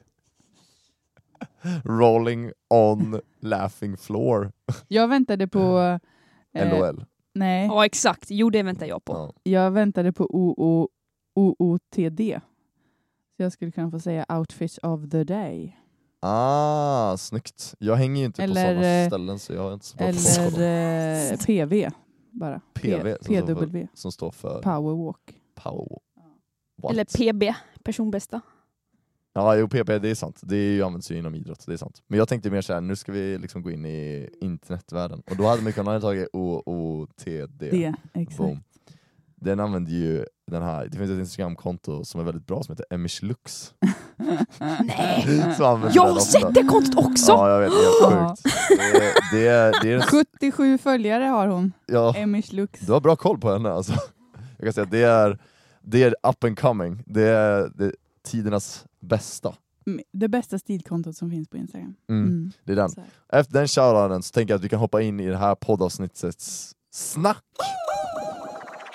Rolling 1.83 2.51
on 2.69 3.22
laughing 3.39 3.98
floor. 3.98 4.51
Jag 4.88 5.07
väntade 5.07 5.48
på... 5.48 6.00
Eh, 6.53 6.79
LOL. 6.79 7.05
Nej, 7.34 7.68
Ja 7.68 7.86
exakt, 7.86 8.25
jo 8.32 8.50
det 8.50 8.63
väntar 8.63 8.86
jag 8.86 9.06
på. 9.06 9.13
Ja. 9.13 9.34
jag 9.52 9.72
väntade 9.72 10.13
på 10.13 10.28
OO, 10.30 10.90
OOTD. 11.36 12.40
Så 13.38 13.44
jag 13.44 13.52
skulle 13.52 13.72
kunna 13.72 13.92
få 13.92 14.00
säga 14.00 14.25
outfit 14.30 14.78
of 14.84 15.10
the 15.12 15.24
day. 15.24 15.78
Ah, 16.20 17.18
snyggt. 17.18 17.75
Jag 17.80 17.96
hänger 17.96 18.20
ju 18.20 18.25
inte 18.25 18.44
Eller, 18.44 18.75
på 18.75 18.82
sådana 18.82 18.88
eh, 19.02 19.08
ställen 19.08 19.40
så 19.40 19.54
jag 19.54 19.62
har 19.63 19.74
inte 19.74 19.86
så 19.86 19.98
bra 19.98 20.08
Eller 20.08 20.52
koll. 20.52 20.62
eh, 21.32 21.46
PV 21.46 21.90
bara. 22.32 22.62
PV, 22.74 23.18
som 23.22 23.36
står 23.36 23.56
för- 23.56 23.66
PW. 23.66 23.88
Som 23.94 24.12
står 24.12 24.32
för 24.32 24.62
Powerwalk. 24.62 25.42
power. 25.56 26.00
What? 26.82 26.92
Eller 26.92 27.06
PB, 27.06 27.54
personbästa. 27.84 28.42
Ja, 29.36 29.56
jo, 29.56 29.68
PP, 29.68 30.00
det 30.00 30.10
är 30.10 30.16
sant. 30.16 30.40
Det 30.44 30.56
är 30.56 30.72
ju, 30.72 30.84
används 30.84 31.12
ju 31.12 31.18
inom 31.18 31.36
idrott, 31.36 31.63
det 31.68 31.74
är 31.74 31.78
sant. 31.78 32.02
Men 32.08 32.20
jag 32.20 32.28
tänkte 32.28 32.52
mer 32.52 32.62
såhär, 32.62 32.82
nu 32.82 32.96
ska 32.96 33.12
vi 33.12 33.38
liksom 33.38 33.62
gå 33.62 33.72
in 33.72 33.86
i 33.86 34.30
internetvärlden. 34.42 35.22
Och 35.30 35.36
då 35.36 35.48
hade 35.48 35.62
man 35.62 35.74
kunnat 35.74 36.02
tagit 36.02 36.28
OOTD. 36.34 37.50
Det, 37.60 37.94
exakt. 38.13 38.38
Boom. 38.38 38.63
Den 39.36 39.60
använder 39.60 39.92
ju 39.92 40.25
den 40.52 40.63
här, 40.63 40.88
det 40.92 40.98
finns 40.98 41.12
ett 41.12 41.20
Instagramkonto 41.20 42.06
som 42.06 42.22
är 42.22 42.25
väldigt 42.25 42.48
bra 42.48 42.63
som 42.63 42.74
heter 42.74 42.86
Emish 42.90 43.24
Lux. 43.24 43.74
Nej! 44.80 45.25
Jag 45.94 46.02
har 46.02 46.20
sett 46.20 46.54
det 46.54 46.63
kontot 46.63 47.06
också! 47.06 47.32
Ja, 47.32 47.50
jag 47.50 47.60
vet, 47.60 47.72
det 47.72 47.88
är 47.88 48.22
helt 48.22 48.40
sjukt. 48.40 48.58
Det 48.78 48.98
är, 48.98 49.32
det 49.34 49.48
är, 49.48 49.84
det 49.84 49.92
är, 49.94 50.02
77 50.02 50.78
följare 50.78 51.24
har 51.24 51.48
hon. 51.48 51.72
ja, 51.86 52.16
Emish 52.16 52.54
Lux. 52.54 52.80
du 52.80 52.92
har 52.92 53.02
bra 53.02 53.16
koll 53.16 53.38
på 53.40 53.52
henne 53.52 53.72
alltså. 53.72 53.94
Jag 54.58 54.66
kan 54.66 54.74
säga 54.74 54.84
att 54.84 54.92
det 54.92 55.04
är, 55.04 55.38
det 55.82 56.04
är 56.04 56.16
up 56.24 56.44
and 56.44 56.60
coming. 56.60 57.04
Det 57.06 57.24
är, 57.24 57.72
det 57.75 57.86
är 57.86 57.94
tidernas 58.24 58.86
bästa. 59.00 59.56
Mm, 59.86 60.03
Det 60.12 60.27
bästa 60.27 60.60
stilkontot 60.60 61.18
som 61.18 61.30
finns 61.30 61.48
på 61.50 61.58
Instagram. 61.58 61.96
Mm. 62.10 62.24
Mm. 62.27 62.51
Det 62.63 62.72
är 62.72 62.75
den. 62.75 62.89
Efter 63.30 63.53
den 63.53 63.68
shoutouten 63.68 64.24
så 64.24 64.32
tänker 64.32 64.53
jag 64.53 64.58
att 64.60 64.63
vi 64.63 64.70
kan 64.70 64.80
hoppa 64.80 65.01
in 65.01 65.20
i 65.20 65.27
det 65.27 65.38
här 65.38 65.56
poddavsnittets 65.56 66.75
snack. 66.92 67.44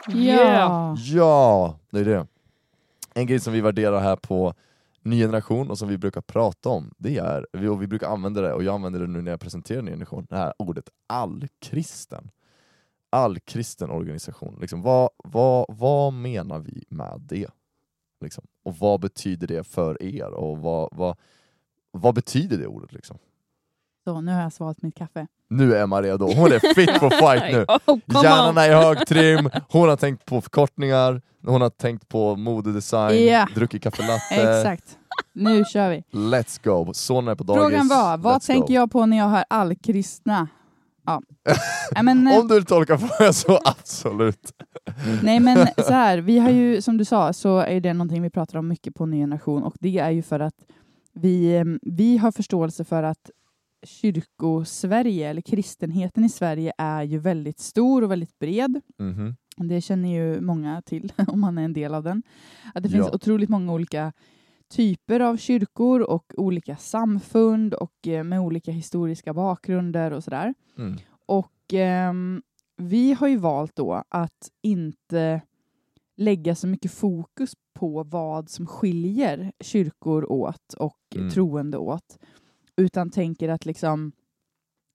Ja. 0.08 0.96
Ja, 0.98 1.78
det 1.90 2.00
är 2.00 2.04
det. 2.04 2.26
En 3.14 3.26
grej 3.26 3.40
som 3.40 3.52
vi 3.52 3.60
värderar 3.60 4.00
här 4.00 4.16
på 4.16 4.54
Ny 5.02 5.20
Generation 5.20 5.70
och 5.70 5.78
som 5.78 5.88
vi 5.88 5.98
brukar 5.98 6.20
prata 6.20 6.68
om, 6.68 6.94
det 6.98 7.18
är, 7.18 7.46
vi- 7.52 7.68
och 7.68 7.82
vi 7.82 7.86
brukar 7.86 8.08
använda 8.08 8.40
det, 8.40 8.52
och 8.52 8.62
jag 8.62 8.74
använder 8.74 9.00
det 9.00 9.06
nu 9.06 9.22
när 9.22 9.30
jag 9.30 9.40
presenterar 9.40 9.82
Ny 9.82 9.90
Generation, 9.90 10.26
det 10.30 10.36
här 10.36 10.52
ordet 10.58 10.84
allkristen. 11.06 12.30
Allkristen 13.10 13.90
organisation. 13.90 14.58
Liksom, 14.60 14.82
vad, 14.82 15.10
vad, 15.24 15.66
vad 15.68 16.12
menar 16.12 16.58
vi 16.58 16.84
med 16.88 17.20
det? 17.28 17.46
Liksom? 18.20 18.44
Och 18.64 18.74
vad 18.76 19.00
betyder 19.00 19.46
det 19.46 19.64
för 19.64 20.02
er? 20.02 20.30
Och 20.30 20.58
vad, 20.58 20.88
vad, 20.92 21.16
vad 21.90 22.14
betyder 22.14 22.58
det 22.58 22.66
ordet? 22.66 22.92
Liksom? 22.92 23.18
Så, 24.04 24.20
nu 24.20 24.32
har 24.32 24.42
jag 24.42 24.52
svalt 24.52 24.82
mitt 24.82 24.94
kaffe. 24.94 25.26
Nu 25.50 25.74
är 25.74 25.82
Emma 25.82 26.02
redo, 26.02 26.26
hon 26.32 26.52
är 26.52 26.74
fit 26.74 26.90
for 26.98 27.10
fight 27.38 27.52
nu. 27.52 27.64
Oh. 27.86 28.22
Hjärnan 28.24 28.56
är 28.58 28.70
i 28.70 28.74
hög 28.74 29.06
trim, 29.06 29.50
hon 29.68 29.88
har 29.88 29.96
tänkt 29.96 30.24
på 30.24 30.40
förkortningar, 30.40 31.22
hon 31.46 31.60
har 31.60 31.70
tänkt 31.70 32.08
på 32.08 32.36
modedesign, 32.36 33.24
Ja. 33.26 33.48
druckit 33.54 33.82
kaffe 33.82 34.02
latte. 34.02 34.58
Exakt. 34.58 34.98
Nu 35.32 35.64
kör 35.64 35.90
vi. 35.90 36.04
Let's 36.10 36.60
go! 36.64 36.94
Sonen 36.94 37.28
är 37.28 37.34
på 37.34 37.44
dagis. 37.44 37.62
Frågan 37.62 37.88
var, 37.88 38.16
vad 38.18 38.36
Let's 38.36 38.46
tänker 38.46 38.68
go. 38.68 38.74
jag 38.74 38.90
på 38.90 39.06
när 39.06 39.16
jag 39.16 39.28
hör 39.28 39.44
allkristna? 39.50 40.48
Ja. 41.08 41.22
Nej, 41.94 42.04
men, 42.04 42.26
eh, 42.28 42.38
Om 42.38 42.48
du 42.48 42.54
vill 42.54 42.64
tolka 42.64 42.98
frågan 42.98 43.34
så 43.34 43.60
absolut. 43.64 44.52
nej 45.22 45.40
men 45.40 45.66
så 45.76 45.92
här, 45.92 46.18
vi 46.18 46.38
har 46.38 46.50
ju 46.50 46.82
som 46.82 46.96
du 46.96 47.04
sa 47.04 47.32
så 47.32 47.58
är 47.58 47.80
det 47.80 47.92
någonting 47.94 48.22
vi 48.22 48.30
pratar 48.30 48.58
om 48.58 48.68
mycket 48.68 48.94
på 48.94 49.06
Ny 49.06 49.16
Generation 49.16 49.62
och 49.62 49.74
det 49.80 49.98
är 49.98 50.10
ju 50.10 50.22
för 50.22 50.40
att 50.40 50.54
vi, 51.12 51.56
eh, 51.56 51.64
vi 51.82 52.16
har 52.18 52.32
förståelse 52.32 52.84
för 52.84 53.02
att 53.02 53.30
kyrkosverige 53.86 55.28
eller 55.30 55.40
kristenheten 55.40 56.24
i 56.24 56.28
Sverige 56.28 56.72
är 56.78 57.02
ju 57.02 57.18
väldigt 57.18 57.58
stor 57.60 58.04
och 58.04 58.10
väldigt 58.10 58.38
bred. 58.38 58.80
Mhm. 58.98 59.36
Det 59.56 59.80
känner 59.80 60.08
ju 60.08 60.40
många 60.40 60.82
till 60.82 61.12
om 61.28 61.40
man 61.40 61.58
är 61.58 61.62
en 61.62 61.72
del 61.72 61.94
av 61.94 62.02
den. 62.02 62.22
Att 62.74 62.82
det 62.82 62.88
finns 62.88 63.06
Ja. 63.06 63.14
otroligt 63.14 63.48
många 63.48 63.72
olika 63.72 64.12
typer 64.68 65.20
av 65.20 65.36
kyrkor 65.36 66.00
och 66.00 66.32
olika 66.36 66.76
samfund 66.76 67.74
och 67.74 68.08
eh, 68.08 68.24
med 68.24 68.40
olika 68.40 68.72
historiska 68.72 69.34
bakgrunder 69.34 70.10
och 70.10 70.24
sådär. 70.24 70.54
Mm. 70.78 70.96
Och 71.26 71.54
ehm, 71.72 72.42
vi 72.76 73.12
har 73.12 73.28
ju 73.28 73.36
valt 73.36 73.76
då 73.76 74.02
att 74.08 74.50
inte 74.62 75.40
lägga 76.16 76.54
så 76.54 76.66
mycket 76.66 76.92
fokus 76.92 77.52
på 77.74 78.02
vad 78.02 78.50
som 78.50 78.66
skiljer 78.66 79.52
kyrkor 79.60 80.32
åt 80.32 80.74
och 80.74 80.94
Mm. 81.14 81.30
troende 81.30 81.78
åt, 81.78 82.18
utan 82.76 83.10
tänker 83.10 83.48
att 83.48 83.66
liksom 83.66 84.12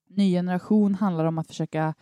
ny 0.10 0.32
generation 0.32 0.96
handlar 0.96 1.26
om 1.26 1.38
att 1.38 1.48
försöka 1.48 1.94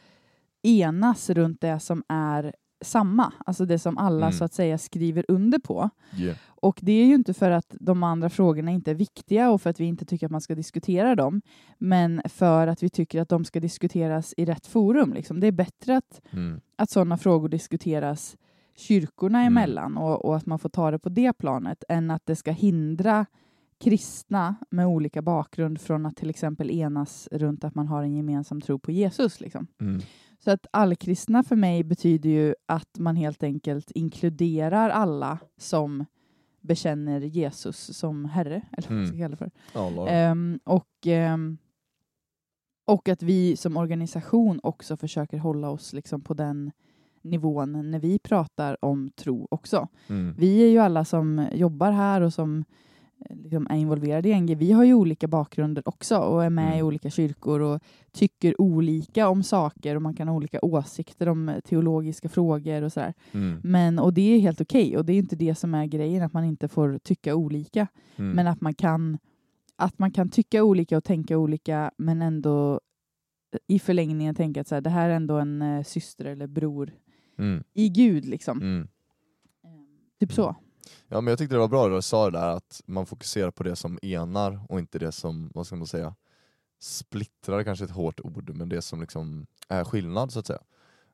enas 0.64 1.30
runt 1.30 1.62
det 1.62 1.80
som 1.80 2.04
är 2.08 2.56
samma, 2.82 3.34
alltså 3.46 3.66
det 3.66 3.80
som 3.80 3.98
alla 3.98 4.26
Mm. 4.26 4.32
så 4.38 4.44
att 4.44 4.54
säga 4.54 4.78
skriver 4.78 5.26
under 5.28 5.60
på. 5.60 5.90
Yeah. 6.18 6.38
Och 6.48 6.80
det 6.82 6.92
är 6.92 7.06
ju 7.06 7.16
inte 7.16 7.34
för 7.34 7.52
att 7.52 7.76
de 7.80 8.04
andra 8.04 8.30
frågorna 8.30 8.72
inte 8.72 8.92
är 8.92 8.96
viktiga 8.96 9.52
och 9.52 9.62
för 9.62 9.70
att 9.70 9.80
vi 9.80 9.86
inte 9.86 10.06
tycker 10.06 10.26
att 10.26 10.32
man 10.32 10.42
ska 10.42 10.56
diskutera 10.56 11.16
dem, 11.16 11.42
men 11.78 12.22
för 12.26 12.68
att 12.68 12.84
vi 12.84 12.90
tycker 12.90 13.22
att 13.22 13.30
de 13.30 13.46
ska 13.46 13.60
diskuteras 13.60 14.34
i 14.38 14.46
rätt 14.46 14.68
forum. 14.68 15.14
Liksom. 15.14 15.40
Det 15.40 15.48
är 15.48 15.52
bättre 15.52 15.98
att, 15.98 16.22
Mm. 16.32 16.62
att 16.76 16.90
sådana 16.90 17.18
frågor 17.18 17.50
diskuteras 17.50 18.38
kyrkorna 18.76 19.42
Mm. 19.42 19.54
emellan 19.58 19.98
och, 19.98 20.26
och 20.26 20.36
att 20.38 20.46
man 20.46 20.60
får 20.60 20.70
ta 20.70 20.92
det 20.92 21.00
på 21.00 21.10
det 21.10 21.34
planet 21.34 21.84
än 21.90 22.12
att 22.12 22.26
det 22.26 22.36
ska 22.36 22.52
hindra 22.52 23.26
kristna 23.80 24.56
med 24.70 24.88
olika 24.88 25.22
bakgrund 25.22 25.82
från 25.82 26.06
att 26.06 26.16
till 26.18 26.30
exempel 26.30 26.72
enas 26.72 27.30
runt 27.32 27.64
att 27.64 27.76
man 27.76 27.88
har 27.88 28.04
en 28.04 28.16
gemensam 28.16 28.62
tro 28.62 28.80
på 28.80 28.92
Jesus. 28.92 29.42
Liksom. 29.42 29.68
Mm. 29.82 30.02
Så 30.44 30.52
att 30.52 30.68
allkristna 30.72 31.44
för 31.44 31.56
mig 31.56 31.84
betyder 31.84 32.30
ju 32.30 32.56
att 32.66 33.00
man 33.00 33.16
helt 33.16 33.44
enkelt 33.44 33.92
inkluderar 33.92 34.90
alla 34.90 35.40
som 35.58 36.06
bekänner 36.62 37.22
Jesus 37.22 37.98
som 37.98 38.26
Herre, 38.26 38.62
eller 38.78 38.90
vad 38.90 38.98
man 38.98 39.08
ska 39.08 39.16
Mm. 39.16 39.20
kalla 39.24 39.30
det 39.30 39.38
för. 39.38 39.52
Ja. 39.74 40.08
Ehm, 40.10 40.60
och, 40.64 40.88
ehm, 41.06 41.58
och 42.86 43.10
att 43.10 43.24
vi 43.24 43.58
som 43.58 43.78
organisation 43.78 44.60
också 44.64 44.98
försöker 44.98 45.38
hålla 45.38 45.70
oss 45.70 45.94
liksom 45.94 46.22
på 46.22 46.34
den 46.34 46.72
nivån 47.22 47.92
när 47.92 48.00
vi 48.00 48.20
pratar 48.20 48.86
om 48.86 49.10
tro 49.16 49.48
också. 49.52 49.88
Mm. 50.08 50.36
Vi 50.38 50.64
är 50.64 50.68
ju 50.68 50.78
alla 50.80 51.06
som 51.06 51.48
jobbar 51.54 51.92
här 51.92 52.22
och 52.22 52.34
som 52.34 52.66
liksom 53.30 53.68
är 53.70 53.76
involverade 53.76 54.30
i 54.30 54.42
NG. 54.42 54.56
Vi 54.56 54.72
har 54.72 54.84
ju 54.84 54.94
olika 54.94 55.28
bakgrunder 55.28 55.84
också 55.88 56.18
och 56.18 56.44
är 56.44 56.50
med 56.50 56.66
Mm. 56.68 56.80
i 56.80 56.84
olika 56.84 57.10
kyrkor 57.10 57.60
och 57.60 57.82
tycker 58.12 58.62
olika 58.62 59.30
om 59.30 59.44
saker 59.44 59.96
och 59.96 60.02
man 60.02 60.14
kan 60.14 60.28
ha 60.28 60.36
olika 60.36 60.60
åsikter 60.62 61.30
om 61.30 61.52
teologiska 61.66 62.30
frågor 62.30 62.82
och 62.82 62.94
sådär. 62.94 63.14
Mm. 63.32 63.60
Men, 63.64 64.00
och 64.00 64.14
det 64.14 64.22
är 64.22 64.40
helt 64.40 64.62
okej 64.62 64.98
och 64.98 65.06
det 65.06 65.14
är 65.14 65.18
inte 65.18 65.36
det 65.36 65.56
som 65.56 65.74
är 65.74 65.86
grejen, 65.86 66.24
att 66.24 66.34
man 66.34 66.44
inte 66.44 66.68
får 66.68 66.98
tycka 66.98 67.36
olika. 67.36 67.88
Mm. 68.16 68.32
Men 68.32 68.48
att 68.48 68.62
man 68.62 68.74
kan 68.74 69.18
att 69.76 70.00
man 70.00 70.12
kan 70.12 70.30
tycka 70.30 70.64
olika 70.64 70.98
och 70.98 71.04
tänka 71.04 71.38
olika 71.38 71.92
men 71.98 72.22
ändå 72.22 72.82
i 73.68 73.80
förlängningen 73.80 74.36
tänka 74.36 74.62
att 74.62 74.68
så 74.68 74.76
här, 74.76 74.82
det 74.82 74.90
här 74.90 75.10
är 75.10 75.14
ändå 75.14 75.38
en 75.40 75.62
eh, 75.62 75.84
syster 75.84 76.26
eller 76.26 76.48
bror 76.48 76.92
Mm. 77.38 77.64
i 77.74 77.90
Gud 77.90 78.26
liksom. 78.26 78.62
Mm. 78.62 78.88
Typ 80.20 80.34
så. 80.34 80.56
Ja, 81.14 81.22
men 81.22 81.32
jag 81.32 81.38
tyckte 81.38 81.56
det 81.56 81.60
var 81.60 81.68
bra 81.68 81.88
det 81.88 81.96
du 81.96 82.02
sa 82.02 82.30
det 82.30 82.40
där 82.40 82.48
att 82.48 82.82
man 82.86 83.06
fokuserar 83.06 83.52
på 83.52 83.64
det 83.64 83.76
som 83.76 84.00
enar 84.02 84.60
och 84.70 84.80
inte 84.80 85.00
det 85.00 85.12
som, 85.12 85.52
vad 85.54 85.68
ska 85.68 85.76
man 85.76 85.88
säga, 85.88 86.16
splittrar 86.80 87.60
är 87.60 87.64
kanske 87.64 87.86
ett 87.86 87.92
hårt 87.92 88.20
ord, 88.20 88.52
men 88.56 88.70
det 88.70 88.82
som 88.82 89.02
liksom 89.02 89.46
är 89.68 89.84
skillnad 89.84 90.32
så 90.32 90.40
att 90.40 90.48
säga. 90.48 90.62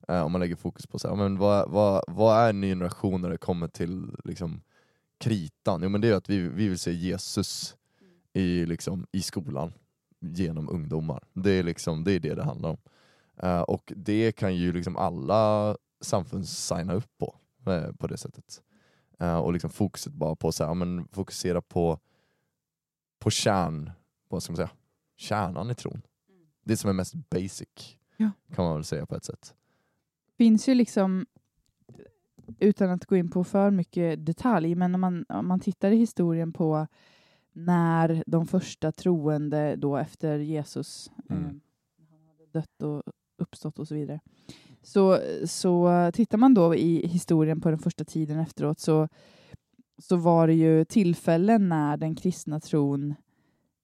Eh, 0.07 0.21
om 0.21 0.31
man 0.31 0.41
lägger 0.41 0.55
fokus 0.55 0.87
på 0.87 0.99
så 0.99 1.07
här, 1.07 1.15
men 1.15 1.37
vad, 1.37 1.71
vad, 1.71 2.03
vad 2.07 2.37
är 2.37 2.49
en 2.49 2.61
ny 2.61 2.69
generation 2.69 3.21
när 3.21 3.29
det 3.29 3.37
kommer 3.37 3.67
till 3.67 4.15
liksom, 4.23 4.61
kritan? 5.17 5.81
Jo 5.83 5.89
men 5.89 6.01
det 6.01 6.09
är 6.09 6.15
att 6.15 6.29
vi, 6.29 6.37
vi 6.39 6.67
vill 6.67 6.79
se 6.79 6.91
Jesus 6.91 7.75
i, 8.33 8.65
liksom, 8.65 9.07
i 9.11 9.21
skolan 9.21 9.73
genom 10.19 10.69
ungdomar. 10.69 11.23
Det 11.33 11.51
är, 11.51 11.63
liksom, 11.63 12.03
det 12.03 12.11
är 12.11 12.19
det 12.19 12.35
det 12.35 12.43
handlar 12.43 12.69
om. 12.69 12.77
Eh, 13.37 13.61
och 13.61 13.93
det 13.95 14.31
kan 14.31 14.55
ju 14.55 14.73
liksom 14.73 14.97
alla 14.97 15.77
samfund 16.01 16.47
signa 16.47 16.93
upp 16.93 17.17
på, 17.17 17.35
eh, 17.71 17.91
på 17.91 18.07
det 18.07 18.17
sättet. 18.17 18.61
Eh, 19.19 19.37
och 19.37 19.53
liksom 19.53 19.69
fokuset 19.69 20.13
bara 20.13 20.35
på 20.35 20.51
så 20.51 20.65
här, 20.65 20.73
men 20.73 21.07
fokusera 21.07 21.61
på, 21.61 21.99
på 23.19 23.29
kärn, 23.29 23.91
vad 24.29 24.43
ska 24.43 24.51
man 24.51 24.57
säga, 24.57 24.69
kärnan 25.15 25.71
i 25.71 25.75
tron. 25.75 26.01
Det 26.65 26.77
som 26.77 26.89
är 26.89 26.93
mest 26.93 27.13
basic 27.29 27.97
Ja. 28.17 28.31
kan 28.55 28.65
man 28.65 28.73
väl 28.75 28.83
säga 28.83 29.05
på 29.05 29.15
ett 29.15 29.25
sätt. 29.25 29.55
finns 30.37 30.69
ju 30.69 30.73
liksom, 30.75 31.25
utan 32.59 32.89
att 32.89 33.05
gå 33.05 33.15
in 33.15 33.29
på 33.29 33.43
för 33.43 33.71
mycket 33.71 34.25
detalj, 34.25 34.75
men 34.75 34.95
om 34.95 35.01
man, 35.01 35.25
om 35.29 35.47
man 35.47 35.59
tittar 35.59 35.91
i 35.91 35.95
historien 35.97 36.53
på 36.53 36.87
när 37.51 38.23
de 38.27 38.47
första 38.47 38.91
troende 38.91 39.75
då 39.75 39.97
efter 39.97 40.39
Jesus 40.39 41.11
Mm. 41.29 41.43
eh, 41.43 41.49
han 42.11 42.27
hade 42.27 42.45
dött 42.45 42.81
och 42.81 43.03
uppstått 43.37 43.79
och 43.79 43.87
så 43.87 43.95
vidare. 43.95 44.19
Så, 44.87 45.19
så 45.45 45.89
tittar 46.13 46.37
man 46.37 46.53
då 46.53 46.75
i 46.75 47.07
historien 47.07 47.61
på 47.61 47.69
den 47.69 47.79
första 47.79 48.03
tiden 48.03 48.39
efteråt 48.39 48.79
så, 48.79 49.07
så 50.01 50.15
var 50.15 50.47
det 50.47 50.53
ju 50.53 50.85
tillfällen 50.85 51.69
när 51.69 51.97
den 51.97 52.15
kristna 52.15 52.59
tron 52.59 53.15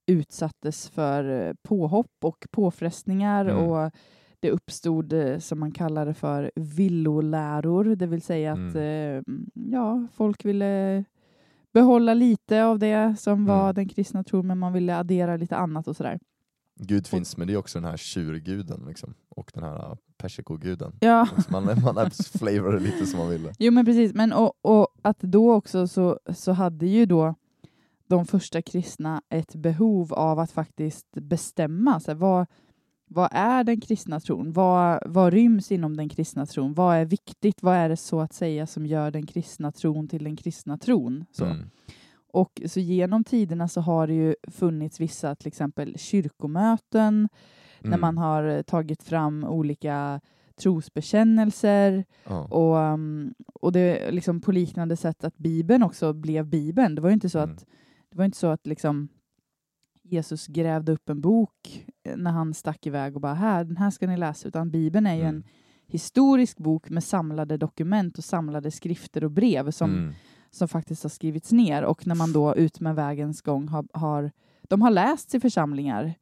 utsattes 0.07 0.89
för 0.89 1.47
eh, 1.47 1.53
påhopp 1.63 2.11
och 2.23 2.45
påfrestningar 2.51 3.45
Mm. 3.45 3.57
och 3.69 3.91
det 4.39 4.51
uppstod, 4.51 5.13
eh, 5.13 5.37
som 5.39 5.59
man 5.59 5.71
kallar 5.71 6.05
det 6.05 6.13
för, 6.13 6.51
villoläror, 6.55 7.83
det 7.95 8.05
vill 8.07 8.21
säga 8.21 8.53
att 8.53 8.75
eh, 8.75 9.33
ja, 9.71 10.07
folk 10.13 10.45
ville 10.45 11.03
behålla 11.73 12.13
lite 12.13 12.63
av 12.65 12.79
det 12.79 13.15
som 13.19 13.45
var 13.45 13.63
Mm. 13.63 13.75
den 13.75 13.89
kristna 13.89 14.23
tron, 14.23 14.47
men 14.47 14.57
man 14.59 14.73
ville 14.73 14.97
addera 14.97 15.37
lite 15.37 15.55
annat 15.55 15.87
och 15.87 15.95
sådär. 15.95 16.19
Gud 16.75 17.07
finns, 17.07 17.37
men 17.37 17.47
det 17.47 17.53
är 17.53 17.57
också 17.57 17.79
den 17.79 17.89
här 17.89 17.97
tjurguden 17.97 18.85
liksom, 18.87 19.13
och 19.29 19.51
den 19.53 19.63
här 19.63 19.91
uh, 19.91 19.95
persikoguden. 20.17 20.95
Ja, 20.99 21.27
Så 21.37 21.51
Man, 21.51 21.65
man 21.65 22.11
flavor 22.37 22.79
lite 22.79 23.05
som 23.05 23.19
man 23.19 23.29
vill. 23.29 23.51
jo 23.59 23.71
men 23.71 23.85
precis. 23.85 24.13
Men 24.13 24.33
och, 24.33 24.53
och 24.61 24.87
att 25.01 25.19
då 25.19 25.53
också 25.53 25.87
så, 25.87 26.19
så 26.35 26.51
hade 26.51 26.85
ju 26.85 27.05
då 27.05 27.35
de 28.07 28.25
första 28.25 28.61
kristna 28.61 29.21
ett 29.29 29.55
behov 29.55 30.13
av 30.13 30.39
att 30.39 30.51
faktiskt 30.51 31.07
bestämma 31.11 31.99
så 31.99 32.11
här, 32.11 32.15
vad, 32.15 32.47
vad 33.07 33.29
är 33.31 33.63
den 33.63 33.81
kristna 33.81 34.19
tron? 34.19 34.53
Vad, 34.53 35.03
vad 35.05 35.33
ryms 35.33 35.71
inom 35.71 35.97
den 35.97 36.09
kristna 36.09 36.45
tron? 36.45 36.73
Vad 36.73 36.95
är 36.95 37.05
viktigt? 37.05 37.63
Vad 37.63 37.75
är 37.75 37.89
det 37.89 37.97
så 37.97 38.21
att 38.21 38.33
säga 38.33 38.67
som 38.67 38.85
gör 38.85 39.11
den 39.11 39.25
kristna 39.25 39.71
tron 39.71 40.07
till 40.07 40.23
den 40.23 40.35
kristna 40.35 40.77
tron? 40.77 41.25
Så. 41.31 41.45
Mm. 41.45 41.69
Och 42.33 42.61
så 42.65 42.79
genom 42.79 43.23
tiderna 43.23 43.67
så 43.67 43.81
har 43.81 44.07
det 44.07 44.13
ju 44.13 44.35
funnits 44.51 44.99
vissa 44.99 45.35
till 45.35 45.47
exempel 45.47 45.97
kyrkomöten 45.97 47.29
när 47.79 47.87
Mm. 47.87 48.01
man 48.01 48.17
har 48.17 48.63
tagit 48.63 49.03
fram 49.03 49.43
olika 49.43 50.21
trosbekännelser 50.61 52.05
Ja. 52.23 52.43
och, 52.45 52.93
um, 52.93 53.33
och 53.53 53.71
det 53.71 54.11
liksom 54.11 54.41
på 54.41 54.51
liknande 54.51 54.95
sätt 54.97 55.23
att 55.23 55.37
Bibeln 55.37 55.83
också 55.83 56.13
blev 56.13 56.47
Bibeln. 56.47 56.95
Det 56.95 57.01
var 57.01 57.09
ju 57.09 57.13
inte 57.13 57.29
så 57.29 57.39
Mm. 57.39 57.51
att, 57.51 57.65
det 58.09 58.17
var 58.17 58.25
inte 58.25 58.37
så 58.37 58.47
att 58.47 58.67
liksom 58.67 59.07
Jesus 60.03 60.47
grävde 60.47 60.91
upp 60.91 61.09
en 61.09 61.21
bok 61.21 61.85
eh, 62.03 62.17
när 62.17 62.31
han 62.31 62.53
stack 62.53 62.85
iväg 62.85 63.15
och 63.15 63.21
bara 63.21 63.33
här, 63.33 63.63
den 63.63 63.77
här 63.77 63.91
ska 63.91 64.07
ni 64.07 64.17
läsa, 64.17 64.47
utan 64.47 64.71
Bibeln 64.71 65.07
är 65.07 65.15
ju 65.15 65.21
en 65.21 65.27
Mm. 65.29 65.43
historisk 65.87 66.57
bok 66.57 66.89
med 66.89 67.03
samlade 67.03 67.57
dokument 67.57 68.17
och 68.17 68.23
samlade 68.23 68.71
skrifter 68.71 69.23
och 69.23 69.31
brev 69.31 69.71
som, 69.71 69.89
Mm. 69.91 70.13
Som 70.53 70.67
faktiskt 70.67 71.03
har 71.03 71.09
skrivits 71.09 71.51
ner 71.51 71.83
och 71.83 72.07
när 72.07 72.15
man 72.15 72.33
då 72.33 72.55
ut 72.55 72.79
med 72.79 72.95
vägens 72.95 73.41
gång 73.41 73.67
har, 73.67 73.85
har 73.93 74.31
de 74.61 74.81
har 74.81 74.91
lästs 74.91 75.35
i 75.35 75.39
församlingar 75.39 76.13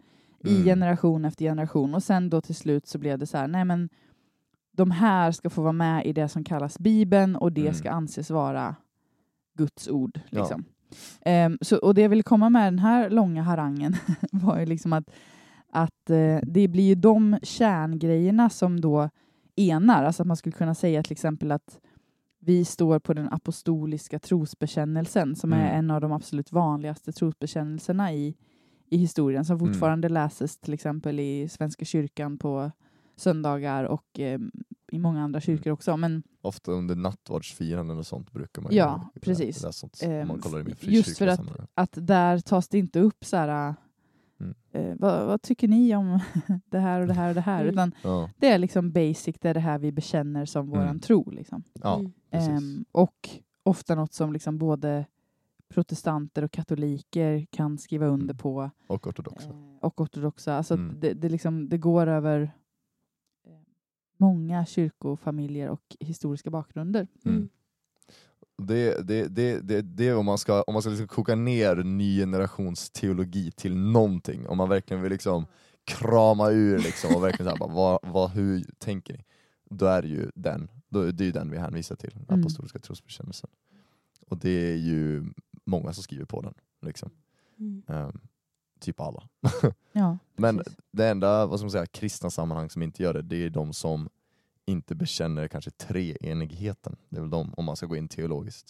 i 0.43 0.49
Mm. 0.53 0.63
generation 0.63 1.25
efter 1.25 1.45
generation 1.45 1.95
och 1.95 2.03
sen 2.03 2.29
då 2.29 2.41
till 2.41 2.55
slut 2.55 2.87
så 2.87 2.97
blev 2.97 3.19
det 3.19 3.25
så 3.27 3.37
här, 3.37 3.47
nej 3.47 3.65
men 3.65 3.89
de 4.71 4.91
här 4.91 5.31
ska 5.31 5.49
få 5.49 5.61
vara 5.61 5.71
med 5.73 6.05
i 6.05 6.13
det 6.13 6.27
som 6.29 6.43
kallas 6.43 6.79
Bibeln 6.79 7.35
och 7.35 7.51
det 7.51 7.61
Mm. 7.61 7.73
ska 7.73 7.91
anses 7.91 8.29
vara 8.29 8.75
Guds 9.57 9.87
ord. 9.89 10.19
Ja. 10.29 10.39
Liksom. 10.39 10.63
Ehm, 11.21 11.57
så, 11.61 11.77
och 11.77 11.93
det 11.95 12.01
jag 12.01 12.09
ville 12.09 12.23
komma 12.23 12.49
med 12.49 12.67
den 12.67 12.79
här 12.79 13.09
långa 13.09 13.43
harangen 13.43 13.95
var 14.31 14.59
ju 14.59 14.65
liksom 14.65 14.93
att, 14.93 15.09
att 15.69 16.09
eh, 16.09 16.39
det 16.43 16.67
blir 16.67 16.83
ju 16.83 16.95
de 16.95 17.37
kärngrejerna 17.43 18.49
som 18.49 18.81
då 18.81 19.09
enar. 19.55 20.03
Alltså 20.03 20.23
att 20.23 20.27
man 20.27 20.37
skulle 20.37 20.53
kunna 20.53 20.75
säga 20.75 21.03
till 21.03 21.11
exempel 21.11 21.51
att 21.51 21.79
vi 22.43 22.65
står 22.65 22.99
på 22.99 23.13
den 23.13 23.29
apostoliska 23.33 24.19
trosbekännelsen 24.19 25.35
som 25.35 25.53
är 25.53 25.65
Mm. 25.65 25.77
en 25.79 25.91
av 25.91 26.01
de 26.01 26.11
absolut 26.11 26.51
vanligaste 26.51 27.11
trosbekännelserna 27.11 28.13
i, 28.13 28.35
i 28.89 28.97
historien 28.97 29.45
som 29.45 29.57
Mm. 29.57 29.67
fortfarande 29.73 30.09
läses 30.09 30.57
till 30.57 30.73
exempel 30.73 31.19
i 31.19 31.49
Svenska 31.49 31.85
kyrkan 31.85 32.37
på 32.37 32.71
söndagar 33.15 33.83
och 33.83 34.19
eh, 34.19 34.39
i 34.91 34.99
många 34.99 35.23
andra 35.23 35.41
kyrkor 35.41 35.73
också. 35.73 35.97
Men 35.97 36.23
Ofta 36.41 36.71
under 36.71 36.95
nattvardsfiranden 36.95 37.97
och 37.97 38.07
sånt 38.07 38.31
brukar 38.31 38.61
man 38.61 38.75
Ja, 38.75 39.11
ju 39.15 39.21
precis. 39.21 39.55
läsa 39.63 39.71
sånt. 39.71 39.99
Ehm, 40.03 40.21
om 40.21 40.27
man 40.27 40.39
kollar 40.39 40.69
i 40.69 40.75
just 40.95 41.17
för 41.17 41.27
att- 41.27 41.41
att 41.73 41.91
där 42.07 42.39
tas 42.39 42.67
det 42.67 42.77
inte 42.77 42.99
upp 42.99 43.25
så 43.25 43.37
här 43.37 43.75
Mm. 44.41 44.53
eh, 44.71 44.95
vad, 44.99 45.25
vad 45.27 45.41
tycker 45.41 45.67
ni 45.67 45.95
om 45.95 46.19
det 46.65 46.79
här 46.79 47.01
och 47.01 47.07
det 47.07 47.13
här 47.13 47.29
och 47.29 47.35
det 47.35 47.41
här? 47.41 47.61
Mm. 47.61 47.69
Utan 47.73 47.91
Ja, 48.03 48.29
det 48.37 48.47
är 48.47 48.57
liksom 48.57 48.91
basic, 48.91 49.35
det 49.41 49.49
är 49.49 49.53
det 49.53 49.59
här 49.59 49.79
vi 49.79 49.91
bekänner 49.91 50.45
som 50.45 50.69
våran 50.69 50.83
Mm. 50.87 50.99
tro. 50.99 51.29
Liksom. 51.31 51.63
ja. 51.81 52.01
Ehm, 52.31 52.85
och 52.91 53.29
ofta 53.63 53.95
något 53.95 54.13
som 54.13 54.33
liksom 54.33 54.57
både 54.57 55.05
protestanter 55.69 56.43
och 56.43 56.51
katoliker 56.51 57.45
kan 57.49 57.77
skriva 57.77 58.05
under 58.05 58.25
Mm. 58.33 58.37
på. 58.37 58.69
och 58.87 59.07
ortodoxa. 59.07 59.49
Eh, 59.49 59.55
och 59.81 60.01
ortodoxa. 60.01 60.57
Alltså 60.57 60.73
Mm. 60.73 60.95
det, 60.99 61.13
det, 61.13 61.29
liksom, 61.29 61.69
det 61.69 61.77
går 61.77 62.07
över 62.07 62.41
eh, 63.47 63.51
många 64.17 64.65
kyrkofamiljer 64.65 65.69
och 65.69 65.95
historiska 65.99 66.49
bakgrunder. 66.49 67.07
Mm. 67.25 67.49
Det, 68.67 69.07
det, 69.07 69.27
det, 69.27 69.59
det, 69.59 69.81
det 69.81 70.13
om 70.13 70.25
man 70.25 70.37
ska, 70.37 70.61
om 70.61 70.73
man 70.73 70.81
ska 70.81 70.89
liksom 70.89 71.07
koka 71.07 71.35
ner 71.35 71.75
ny 71.75 72.19
generations 72.19 72.89
teologi 72.89 73.51
till 73.51 73.75
någonting, 73.77 74.47
om 74.47 74.57
man 74.57 74.69
verkligen 74.69 75.01
vill 75.03 75.11
liksom 75.11 75.45
krama 75.83 76.49
ur 76.49 76.79
liksom 76.79 77.15
och 77.15 77.23
verkligen 77.23 77.45
så 77.45 77.57
här, 77.57 77.59
bara, 77.67 77.73
vad, 77.73 77.99
vad, 78.13 78.29
hur 78.31 78.63
tänker 78.77 79.13
ni? 79.13 79.23
Då 79.69 79.85
är 79.85 80.01
det 80.01 80.07
ju 80.07 80.31
den, 80.35 80.69
då, 80.89 81.11
det 81.11 81.23
är 81.23 81.25
ju 81.25 81.31
den 81.31 81.51
vi 81.51 81.57
hänvisar 81.57 81.95
till, 81.95 82.11
den 82.13 82.25
Mm. 82.29 82.39
apostoliska 82.41 82.79
trosbekännelsen. 82.79 83.49
Och 84.27 84.37
det 84.37 84.71
är 84.71 84.75
ju 84.75 85.23
många 85.65 85.93
som 85.93 86.03
skriver 86.03 86.25
på 86.25 86.41
den, 86.41 86.53
liksom. 86.81 87.09
Mm. 87.59 87.83
Ehm, 87.87 88.19
typ 88.79 88.99
alla. 88.99 89.23
Ja, 89.91 90.17
Men 90.35 90.57
precis. 90.57 90.77
det 90.91 91.07
enda 91.07 91.45
vad 91.45 91.59
ska 91.59 91.63
man 91.65 91.71
säga, 91.71 91.85
kristna 91.85 92.29
sammanhang 92.29 92.69
som 92.69 92.81
inte 92.81 93.03
gör 93.03 93.13
det, 93.13 93.21
det 93.21 93.35
är 93.45 93.49
de 93.49 93.73
som 93.73 94.09
inte 94.65 94.95
bekänner 94.95 95.47
kanske 95.47 95.71
treenigheten. 95.71 96.95
Det 97.09 97.17
är 97.17 97.21
väl 97.21 97.29
de, 97.29 97.53
om 97.57 97.65
man 97.65 97.75
ska 97.75 97.85
gå 97.85 97.95
in 97.95 98.07
teologiskt. 98.07 98.67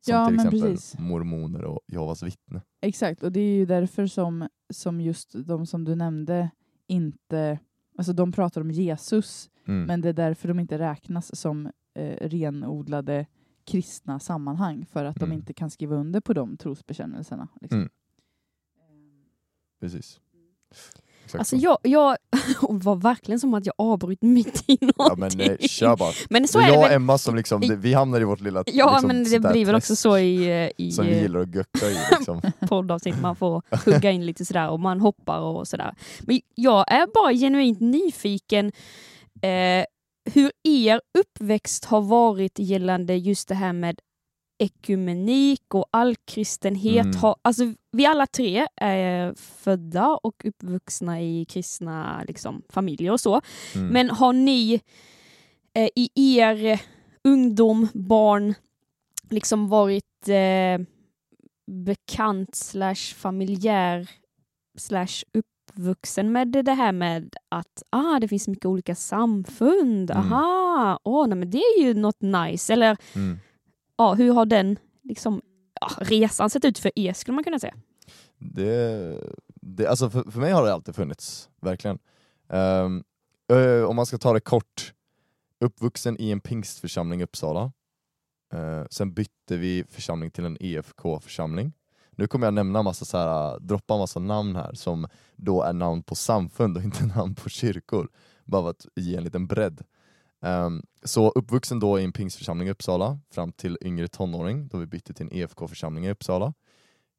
Som 0.00 0.14
Ja, 0.14 0.26
till 0.26 0.34
exempel 0.34 0.60
precis. 0.60 0.98
mormoner 0.98 1.64
och 1.64 1.80
Jehovas 1.86 2.22
vittne. 2.22 2.60
Exakt, 2.80 3.22
och 3.22 3.32
det 3.32 3.40
är 3.40 3.54
ju 3.56 3.66
därför 3.66 4.06
som, 4.06 4.48
som 4.70 5.00
just 5.00 5.32
de 5.46 5.66
som 5.66 5.84
du 5.84 5.94
nämnde 5.94 6.50
inte... 6.86 7.58
Alltså 7.98 8.12
de 8.12 8.32
pratar 8.32 8.60
om 8.60 8.70
Jesus, 8.70 9.50
Mm. 9.68 9.84
men 9.86 10.00
det 10.00 10.08
är 10.08 10.12
därför 10.12 10.48
de 10.48 10.60
inte 10.60 10.78
räknas 10.78 11.36
som 11.40 11.66
eh, 11.94 12.28
renodlade 12.28 13.26
kristna 13.64 14.20
sammanhang, 14.20 14.86
för 14.86 15.04
att 15.04 15.16
Mm. 15.16 15.30
de 15.30 15.34
inte 15.36 15.52
kan 15.54 15.70
skriva 15.70 15.96
under 15.96 16.20
på 16.20 16.32
de 16.32 16.56
trosbekännelserna. 16.56 17.48
Liksom. 17.60 17.78
Mm. 17.78 17.90
Precis. 19.80 20.20
Exakt 21.26 21.38
Alltså 21.40 21.58
så. 21.58 21.64
jag, 21.64 21.78
jag 21.82 22.16
det 22.80 22.84
var 22.84 22.96
verkligen 22.96 23.40
som 23.40 23.54
att 23.54 23.66
jag 23.66 23.74
avbryter 23.78 24.26
mitt 24.26 24.64
i 24.66 24.78
Ja 24.80 24.90
någonting. 24.98 25.38
men 25.38 25.50
eh, 25.50 25.58
kör 25.68 25.96
bara. 25.96 26.12
Men 26.30 26.48
så 26.48 26.58
är 26.60 26.68
jag 26.68 26.78
och. 26.78 26.90
Emma 26.90 27.18
som 27.18 27.36
liksom, 27.36 27.60
det, 27.60 27.76
vi 27.76 27.94
hamnar 27.94 28.20
i 28.20 28.24
vårt 28.24 28.40
lilla 28.40 28.64
Ja 28.66 28.90
liksom, 28.92 29.08
men 29.08 29.24
det 29.24 29.40
blir 29.40 29.64
väl 29.66 29.74
också 29.74 29.96
så 29.96 30.18
i, 30.18 30.70
i 30.76 30.92
Som 30.92 31.06
vi 31.06 31.12
eh, 31.12 31.22
gillar 31.22 31.40
att 31.40 31.54
göcka 31.54 31.86
i 31.86 31.96
liksom. 32.10 32.40
poddavsnitt, 32.68 33.20
man 33.20 33.36
får 33.36 33.62
hugga 33.84 34.10
in 34.10 34.26
lite 34.26 34.44
sådär 34.44 34.68
och 34.68 34.80
man 34.80 35.00
hoppar 35.00 35.38
och 35.40 35.68
sådär. 35.68 35.94
Men 36.20 36.40
jag 36.54 36.92
är 36.92 37.06
bara 37.14 37.32
genuint 37.32 37.80
nyfiken 37.80 38.72
eh, 39.42 39.84
hur 40.34 40.50
er 40.64 41.00
uppväxt 41.18 41.84
har 41.84 42.00
varit 42.00 42.58
gällande 42.58 43.14
just 43.16 43.48
det 43.48 43.54
här 43.54 43.72
med 43.72 43.98
ekumenik 44.58 45.74
och 45.74 45.86
allkristenhet. 45.90 47.04
Mm. 47.04 47.16
Har, 47.16 47.36
alltså, 47.42 47.64
vi 47.92 48.06
alla 48.06 48.26
tre 48.26 48.66
är 48.76 49.34
födda 49.34 50.06
och 50.22 50.44
uppvuxna 50.44 51.20
i 51.22 51.44
kristna 51.44 52.22
liksom, 52.28 52.62
familjer 52.68 53.12
och 53.12 53.20
så. 53.20 53.40
Mm. 53.74 53.88
Men 53.88 54.10
har 54.10 54.32
ni 54.32 54.80
eh, 55.74 55.88
i 55.94 56.38
er 56.38 56.80
ungdom, 57.24 57.88
barn, 57.94 58.54
liksom 59.30 59.68
varit 59.68 60.28
eh, 60.28 60.86
bekant 61.70 62.54
slash 62.54 63.14
familjär 63.16 64.10
slash 64.78 65.22
uppvuxen 65.34 66.32
med 66.32 66.48
det 66.48 66.72
här 66.74 66.92
med 66.92 67.36
att 67.48 67.82
ah, 67.90 68.18
det 68.20 68.28
finns 68.28 68.48
mycket 68.48 68.66
olika 68.66 68.94
samfund, 68.94 70.10
Mm. 70.10 70.32
aha, 70.32 71.00
åh, 71.04 71.26
nej, 71.28 71.38
men 71.38 71.50
det 71.50 71.58
är 71.58 71.82
ju 71.82 71.94
något 71.94 72.20
nice. 72.22 72.72
Eller 72.72 72.96
Mm 73.14 73.38
ja, 73.96 74.14
hur 74.14 74.32
har 74.32 74.46
den 74.46 74.78
liksom, 75.02 75.42
ja, 75.80 75.88
resan 75.98 76.50
sett 76.50 76.64
ut 76.64 76.78
för 76.78 76.92
er 76.94 77.12
skulle 77.12 77.34
man 77.34 77.44
kunna 77.44 77.58
säga? 77.58 77.74
Det, 78.38 79.20
det, 79.54 79.86
alltså 79.86 80.10
för, 80.10 80.30
för 80.30 80.40
mig 80.40 80.52
har 80.52 80.64
det 80.64 80.72
alltid 80.72 80.94
funnits, 80.94 81.48
verkligen. 81.60 81.98
Um, 82.48 83.04
ö, 83.48 83.84
om 83.84 83.96
man 83.96 84.06
ska 84.06 84.18
ta 84.18 84.32
det 84.32 84.40
kort, 84.40 84.92
uppvuxen 85.60 86.20
i 86.20 86.30
en 86.30 86.40
pingstförsamling 86.40 87.20
i 87.20 87.24
Uppsala. 87.24 87.72
Uh, 88.54 88.84
sen 88.90 89.14
bytte 89.14 89.56
vi 89.56 89.84
församling 89.88 90.30
till 90.30 90.44
en 90.44 90.56
EFK-församling. 90.60 91.72
Nu 92.10 92.26
kommer 92.26 92.46
jag 92.46 92.54
nämna 92.54 92.82
massa 92.82 93.04
så 93.04 93.18
här, 93.18 93.58
droppa 93.60 93.96
massa 93.96 94.20
namn 94.20 94.56
här 94.56 94.74
som 94.74 95.08
då 95.36 95.62
är 95.62 95.72
namn 95.72 96.02
på 96.02 96.14
samfund 96.14 96.76
och 96.76 96.82
inte 96.82 97.06
namn 97.16 97.34
på 97.34 97.48
kyrkor. 97.48 98.08
Bara 98.44 98.62
för 98.62 98.70
att 98.70 98.86
ge 98.96 99.16
en 99.16 99.24
liten 99.24 99.46
bredd. 99.46 99.82
Um, 100.46 100.82
så 101.02 101.30
uppvuxen 101.30 101.80
då 101.80 102.00
i 102.00 102.04
en 102.04 102.12
pingstförsamling 102.12 102.68
i 102.68 102.70
Uppsala 102.70 103.18
fram 103.30 103.52
till 103.52 103.78
yngre 103.80 104.08
tonåring 104.08 104.68
då 104.68 104.78
vi 104.78 104.86
bytte 104.86 105.14
till 105.14 105.26
en 105.26 105.32
EFK-församling 105.32 106.06
i 106.06 106.10
Uppsala. 106.10 106.54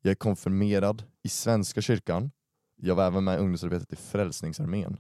Jag 0.02 0.12
är 0.12 0.16
konfirmerad 0.16 1.04
i 1.24 1.30
Svenska 1.30 1.82
kyrkan. 1.82 2.32
Jag 2.76 2.96
var 2.96 3.06
även 3.06 3.24
med 3.24 3.36
i 3.36 3.38
ungdomsarbetet 3.38 3.94
i 3.94 3.96
Frälsningsarmén. 3.96 4.98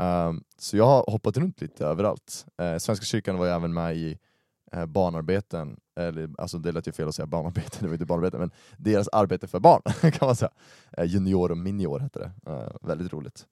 Um, 0.00 0.44
så 0.58 0.76
jag 0.76 0.86
har 0.86 1.04
hoppat 1.10 1.36
runt 1.36 1.60
lite 1.60 1.86
överallt. 1.86 2.46
Uh, 2.62 2.78
Svenska 2.78 3.04
kyrkan 3.04 3.38
var 3.38 3.46
jag 3.46 3.56
även 3.56 3.74
med 3.74 3.96
i 3.96 4.18
uh, 4.76 4.86
barnarbeten, 4.86 5.80
eller 5.96 6.30
alltså 6.38 6.58
det 6.58 6.72
lät 6.72 6.88
ju 6.88 6.92
fel 6.92 7.08
att 7.08 7.14
säga 7.14 7.26
barnarbeten, 7.26 7.78
det 7.80 7.86
var 7.86 7.94
inte 7.94 8.06
barnarbeten, 8.06 8.40
men 8.40 8.50
deras 8.76 9.08
arbete 9.08 9.46
för 9.46 9.60
barn 9.60 9.82
kan 10.12 10.26
man 10.26 10.36
säga. 10.36 10.52
Uh, 10.98 11.04
junior 11.04 11.50
och 11.50 11.58
minior 11.58 11.98
hette 11.98 12.18
det. 12.18 12.32
Väldigt 12.82 13.12
roligt. 13.12 13.46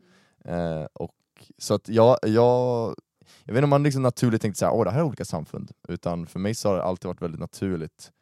Och, 0.93 1.15
så 1.59 1.75
att 1.75 1.89
jag, 1.89 2.19
jag, 2.23 2.95
jag 3.45 3.55
vet 3.55 3.59
inte 3.59 3.65
om 3.65 3.71
man 3.71 3.83
liksom 3.83 4.03
naturligt 4.03 4.43
tänkte 4.43 4.59
såhär, 4.59 4.73
åh 4.73 4.85
det 4.85 4.91
här 4.91 4.99
är 4.99 5.05
olika 5.05 5.25
samfund, 5.25 5.71
utan 5.89 6.27
för 6.27 6.41
mig 6.41 6.55
så 6.55 6.69
har 6.69 6.77
det 6.77 6.83
alltid 6.83 7.09
varit 7.09 7.23
väldigt 7.23 7.41
naturligt 7.41 8.13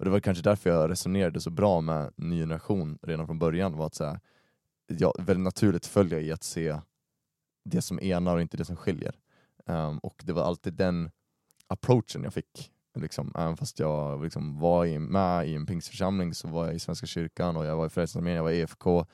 och 0.00 0.04
det 0.04 0.10
var 0.10 0.20
kanske 0.20 0.44
därför 0.44 0.70
jag 0.70 0.90
resonerade 0.90 1.40
så 1.40 1.50
bra 1.50 1.80
med 1.80 2.12
ny 2.16 2.40
generation 2.40 2.98
redan 3.02 3.26
från 3.26 3.38
början, 3.38 3.76
var 3.76 3.86
att 3.86 3.94
så 3.94 4.04
här, 4.04 4.20
jag 4.86 5.14
väldigt 5.18 5.44
naturligt 5.44 5.86
följa 5.86 6.20
i 6.20 6.32
att 6.32 6.42
se 6.42 6.80
det 7.64 7.82
som 7.82 8.00
enar 8.00 8.34
och 8.34 8.42
inte 8.42 8.56
det 8.56 8.64
som 8.64 8.76
skiljer. 8.76 9.14
Um, 9.66 9.98
och 9.98 10.22
det 10.24 10.32
var 10.32 10.42
alltid 10.42 10.74
den 10.74 11.10
approachen 11.66 12.24
jag 12.24 12.34
fick. 12.34 12.72
Liksom, 12.94 13.32
även 13.38 13.56
fast 13.56 13.78
jag 13.78 14.24
liksom 14.24 14.58
var 14.58 14.86
i, 14.86 14.98
med 14.98 15.48
i 15.48 15.54
en 15.54 15.66
pingstförsamling 15.66 16.34
så 16.34 16.48
var 16.48 16.66
jag 16.66 16.74
i 16.74 16.78
Svenska 16.78 17.06
kyrkan 17.06 17.56
och 17.56 17.66
jag 17.66 17.76
var 17.76 17.86
i 17.86 17.90
Frälsningsarmén, 17.90 18.36
jag 18.36 18.42
var 18.42 18.50
i 18.50 18.60
EFK. 18.60 19.06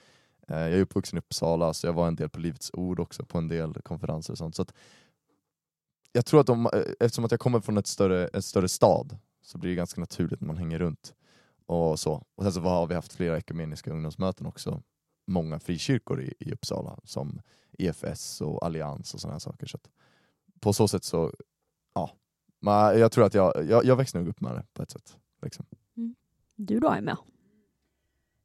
Eh, 0.48 0.59
jag 0.59 0.72
är 0.72 0.80
uppvuxen 0.80 1.16
i 1.16 1.20
Uppsala 1.20 1.74
så 1.74 1.87
jag 1.87 1.92
var 1.92 2.09
en 2.09 2.16
del 2.16 2.28
på 2.28 2.40
Livets 2.40 2.70
Ord 2.72 3.00
också 3.00 3.24
på 3.24 3.38
en 3.38 3.48
del 3.48 3.74
konferenser 3.74 4.32
och 4.32 4.38
sånt. 4.38 4.54
Så 4.54 4.62
att 4.62 4.74
jag 6.16 6.26
tror 6.26 6.40
att 6.40 6.46
de, 6.46 6.66
eh, 6.66 6.83
eftersom 7.00 7.24
att 7.24 7.31
jag 7.31 7.40
kommer 7.40 7.61
från 7.61 7.76
ett 7.76 7.87
större, 7.87 8.29
en 8.29 8.42
större 8.42 8.68
stad 8.68 9.18
så 9.42 9.59
blir 9.59 9.70
det 9.70 9.76
ganska 9.76 10.00
naturligt 10.00 10.40
när 10.40 10.46
man 10.46 10.57
hänger 10.57 10.79
runt. 10.79 11.14
Och 11.66 11.98
så. 11.98 12.24
Och 12.35 12.42
sen 12.42 12.52
så 12.52 12.61
har 12.61 12.87
vi 12.87 12.94
haft 12.94 13.12
flera 13.12 13.38
ekumeniska 13.38 13.90
ungdomsmöten 13.90 14.46
också. 14.46 14.83
Många 15.26 15.59
frikyrkor 15.59 16.22
i, 16.22 16.35
i 16.38 16.52
Uppsala 16.52 16.98
som 17.05 17.40
EFS 17.79 18.40
och 18.40 18.66
Allians 18.66 19.14
och 19.14 19.20
sådana 19.20 19.40
saker. 19.40 19.66
Så 19.66 19.76
att 19.76 19.90
på 20.61 20.72
så 20.72 20.88
sätt 20.88 21.05
så, 21.05 21.33
ja. 21.94 22.11
Men 22.61 22.98
jag 22.98 23.12
tror 23.12 23.24
att 23.24 23.35
jag, 23.35 23.64
jag, 23.64 23.85
jag 23.85 23.96
växte 23.96 24.18
nog 24.18 24.29
upp 24.29 24.40
med 24.40 24.55
det 24.55 24.66
på 24.72 24.83
ett 24.83 24.90
sätt. 24.90 25.16
Liksom. 25.42 25.66
Du 26.57 26.81
då 26.81 26.90
Emma? 26.90 27.18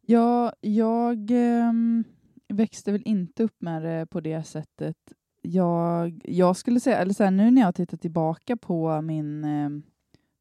Ja, 0.01 0.53
jag 0.61 1.31
ehm, 1.31 2.03
växte 2.47 2.91
väl 2.91 3.01
inte 3.05 3.43
upp 3.43 3.61
med 3.61 3.81
det 3.81 4.07
på 4.09 4.19
det 4.19 4.43
sättet. 4.43 4.97
Jag, 5.41 6.21
jag 6.25 6.55
skulle 6.55 6.79
säga, 6.79 6.97
eller 6.97 7.13
så 7.13 7.23
här, 7.23 7.31
nu 7.31 7.51
när 7.51 7.61
jag 7.61 7.75
tittar 7.75 7.97
tillbaka 7.97 8.57
på 8.57 9.01
min 9.01 9.43
ehm, 9.43 9.83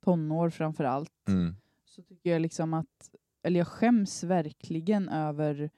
tonår 0.04 0.50
framför 0.50 0.84
allt, 0.84 1.10
Mm. 1.28 1.54
så 1.84 2.02
tycker 2.02 2.30
jag 2.30 2.42
liksom 2.42 2.74
att, 2.74 3.10
eller 3.42 3.60
jag 3.60 3.68
skäms 3.68 4.24
verkligen 4.24 5.08
över 5.08 5.70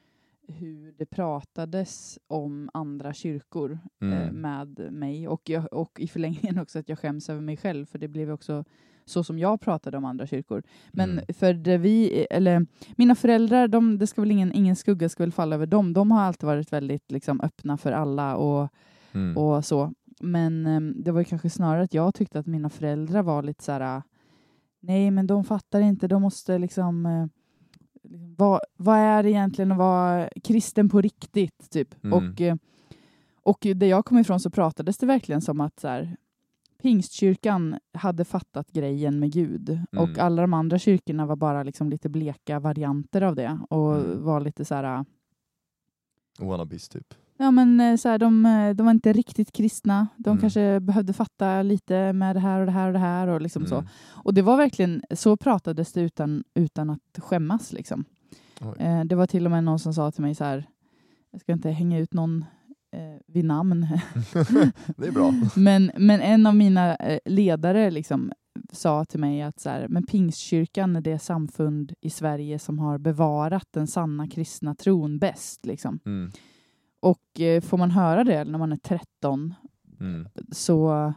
hur 0.49 0.93
det 0.99 1.07
pratades 1.07 2.19
om 2.27 2.71
andra 2.75 3.13
kyrkor 3.15 3.79
eh, 4.03 4.09
Mm. 4.23 4.35
med 4.37 4.93
mig 4.93 5.29
och, 5.29 5.49
jag, 5.49 5.73
och 5.73 6.01
i 6.01 6.09
förlängningen 6.09 6.59
också 6.59 6.79
att 6.79 6.89
jag 6.89 6.99
skäms 6.99 7.31
över 7.31 7.41
mig 7.41 7.57
själv 7.57 7.87
för 7.87 7.99
det 7.99 8.09
blev 8.09 8.31
också 8.31 8.65
så 9.05 9.25
som 9.25 9.39
jag 9.39 9.61
pratade 9.61 9.97
om 9.97 10.05
andra 10.05 10.27
kyrkor. 10.27 10.63
Men 10.93 11.11
Mm. 11.11 11.25
för 11.35 11.55
det 11.55 11.79
vi, 11.79 12.27
eller 12.31 12.67
mina 12.97 13.15
föräldrar, 13.15 13.69
de, 13.69 13.99
det 13.99 14.07
ska 14.07 14.21
väl 14.23 14.31
ingen, 14.31 14.53
ingen 14.53 14.77
skugga 14.77 15.09
ska 15.09 15.23
väl 15.23 15.33
falla 15.33 15.55
över 15.57 15.67
dem. 15.67 15.93
De 15.93 16.11
har 16.11 16.21
alltid 16.23 16.47
varit 16.47 16.73
väldigt 16.73 17.11
liksom, 17.13 17.41
öppna 17.41 17.77
för 17.77 17.93
alla 17.93 18.37
och, 18.37 18.69
Mm. 19.15 19.37
och 19.37 19.65
så. 19.65 19.93
Men 20.21 20.67
em, 20.67 20.95
det 21.03 21.13
var 21.13 21.21
ju 21.21 21.25
kanske 21.25 21.51
snarare 21.51 21.83
att 21.83 21.95
jag 21.95 22.15
tyckte 22.15 22.39
att 22.39 22.47
mina 22.47 22.69
föräldrar 22.71 23.23
var 23.23 23.43
lite 23.43 23.65
så 23.65 23.73
här, 23.73 24.03
nej 24.81 25.11
men 25.11 25.27
de 25.27 25.45
fattar 25.45 25.81
inte, 25.81 26.09
de 26.09 26.23
måste 26.23 26.59
liksom, 26.59 27.07
eh, 27.07 27.27
liksom 28.03 28.35
vad, 28.37 28.61
vad 28.77 28.99
är 28.99 29.23
det 29.23 29.31
egentligen 29.31 29.73
att 29.73 29.79
vara 29.79 30.29
kristen 30.45 30.89
på 30.89 31.01
riktigt? 31.01 31.71
Typ. 31.71 32.05
Mm. 32.05 32.13
Och, 32.33 32.41
eh, 32.41 32.57
och 33.43 33.59
där 33.77 33.87
jag 33.87 34.05
kom 34.05 34.19
ifrån 34.19 34.41
så 34.41 34.51
pratades 34.51 34.99
det 34.99 35.07
verkligen 35.07 35.41
som 35.41 35.61
att 35.61 35.81
så 35.81 35.89
här, 35.89 36.17
Pingstkyrkan 36.83 37.79
hade 37.95 38.25
fattat 38.25 38.71
grejen 38.73 39.19
med 39.19 39.33
Gud 39.33 39.71
Mm. 39.71 39.87
och 40.11 40.19
alla 40.19 40.43
de 40.43 40.55
andra 40.55 40.79
kyrkorna 40.79 41.27
var 41.27 41.37
bara 41.37 41.63
liksom 41.63 41.91
lite 41.91 42.09
bleka 42.09 42.61
varianter 42.61 43.23
av 43.23 43.35
det 43.35 43.59
och 43.71 43.97
Mm. 43.97 44.25
var 44.25 44.41
lite 44.41 44.65
så 44.65 44.75
här 44.75 45.05
Wannabes 46.39 46.89
typ. 46.89 47.15
Ja, 47.37 47.51
men 47.51 47.81
eh, 47.81 47.97
så 47.97 48.09
här, 48.09 48.19
de, 48.19 48.47
eh, 48.47 48.71
de 48.75 48.83
var 48.87 48.91
inte 48.91 49.13
riktigt 49.13 49.53
kristna. 49.53 50.07
De 50.17 50.31
Mm. 50.31 50.41
kanske 50.41 50.81
behövde 50.81 51.13
fatta 51.13 51.63
lite 51.63 52.13
med 52.13 52.37
det 52.37 52.41
här 52.41 52.61
och 52.61 52.67
det 52.67 52.73
här 52.73 52.87
och 52.87 52.93
det 52.93 52.99
här. 52.99 53.29
Och, 53.29 53.41
liksom 53.41 53.67
så. 53.67 53.75
Mm. 53.75 53.89
och 54.13 54.35
det 54.35 54.43
var 54.43 54.57
verkligen, 54.57 55.03
så 55.11 55.37
pratades 55.37 55.93
det 55.93 56.01
utan, 56.01 56.45
utan 56.55 56.91
att 56.91 57.19
skämmas. 57.19 57.73
Liksom. 57.73 58.05
Eh, 58.79 59.05
det 59.05 59.15
var 59.15 59.27
till 59.27 59.45
och 59.45 59.51
med 59.51 59.65
någon 59.65 59.79
som 59.79 59.95
sa 59.95 60.11
till 60.11 60.23
mig 60.23 60.35
så 60.35 60.45
här, 60.45 60.67
jag 61.31 61.41
ska 61.41 61.53
inte 61.53 61.71
hänga 61.71 61.99
ut 61.99 62.13
någon 62.13 62.45
eh, 62.97 63.21
vid 63.27 63.45
namn, 63.45 63.87
det 64.97 65.07
är 65.07 65.13
bra. 65.13 65.35
men, 65.57 65.91
men 65.97 66.21
en 66.21 66.47
av 66.47 66.57
mina 66.57 66.97
eh, 66.97 67.19
ledare 67.25 67.91
liksom, 67.91 68.33
sa 68.73 69.05
till 69.05 69.21
mig 69.21 69.43
att 69.43 69.61
så 69.61 69.71
här, 69.71 69.89
men 69.89 70.07
Pingstkyrkan 70.07 70.97
är 70.97 71.01
det 71.01 71.19
samfund 71.19 71.93
i 72.01 72.11
Sverige 72.11 72.59
som 72.59 72.79
har 72.79 72.99
bevarat 72.99 73.69
den 73.71 73.87
sanna 73.87 74.29
kristna 74.29 74.75
tron 74.75 75.19
bäst. 75.19 75.67
Liksom. 75.67 75.99
Mm. 76.07 76.31
Och 77.03 77.41
eh, 77.41 77.61
får 77.61 77.79
man 77.79 77.91
höra 77.91 78.25
det 78.25 78.45
när 78.45 78.59
man 78.59 78.73
är 78.73 78.77
13 78.77 79.55
Mm. 80.01 80.29
så, 80.53 81.13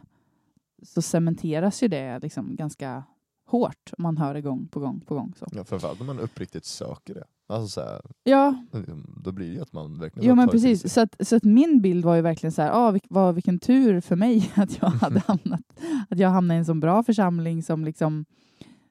så 0.82 1.02
cementeras 1.02 1.82
ju 1.82 1.88
det 1.88 2.18
liksom 2.18 2.56
ganska 2.56 3.04
hårt 3.46 3.92
om 3.98 4.02
man 4.02 4.16
hör 4.16 4.34
det 4.34 4.40
gång 4.40 4.68
på 4.68 4.80
gång 4.80 5.00
på 5.00 5.14
gång. 5.14 5.34
Så. 5.36 5.46
Ja, 5.52 5.64
framförallt 5.64 6.00
om 6.00 6.06
man 6.06 6.18
uppriktigt 6.18 6.64
söker 6.64 7.14
det. 7.14 7.24
Alltså 7.48 7.68
så 7.68 7.80
här, 7.80 8.00
Ja, 8.24 8.64
liksom, 8.72 9.20
då 9.24 9.32
blir 9.32 9.48
det 9.48 9.54
ju 9.54 9.60
att 9.62 9.72
man 9.72 9.98
verkligen 9.98 10.28
tar 10.28 10.34
men 10.36 10.48
precis. 10.48 10.92
Så 10.92 11.00
att, 11.00 11.16
så 11.28 11.36
att 11.36 11.44
min 11.44 11.80
bild 11.80 12.04
var 12.04 12.16
ju 12.16 12.22
verkligen 12.22 12.52
så 12.52 12.62
här, 12.62 12.70
ah, 12.72 12.90
vilk, 12.90 13.04
vad, 13.08 13.34
vilken 13.34 13.58
tur 13.58 14.00
för 14.00 14.16
mig 14.16 14.52
att 14.56 14.82
jag 14.82 14.88
hade 14.88 15.20
hamnat, 15.26 15.62
att 16.08 16.18
jag 16.18 16.30
hamnade 16.30 16.56
i 16.56 16.58
en 16.58 16.64
så 16.64 16.74
bra 16.74 17.02
församling 17.02 17.62
som 17.62 17.84
liksom 17.84 18.24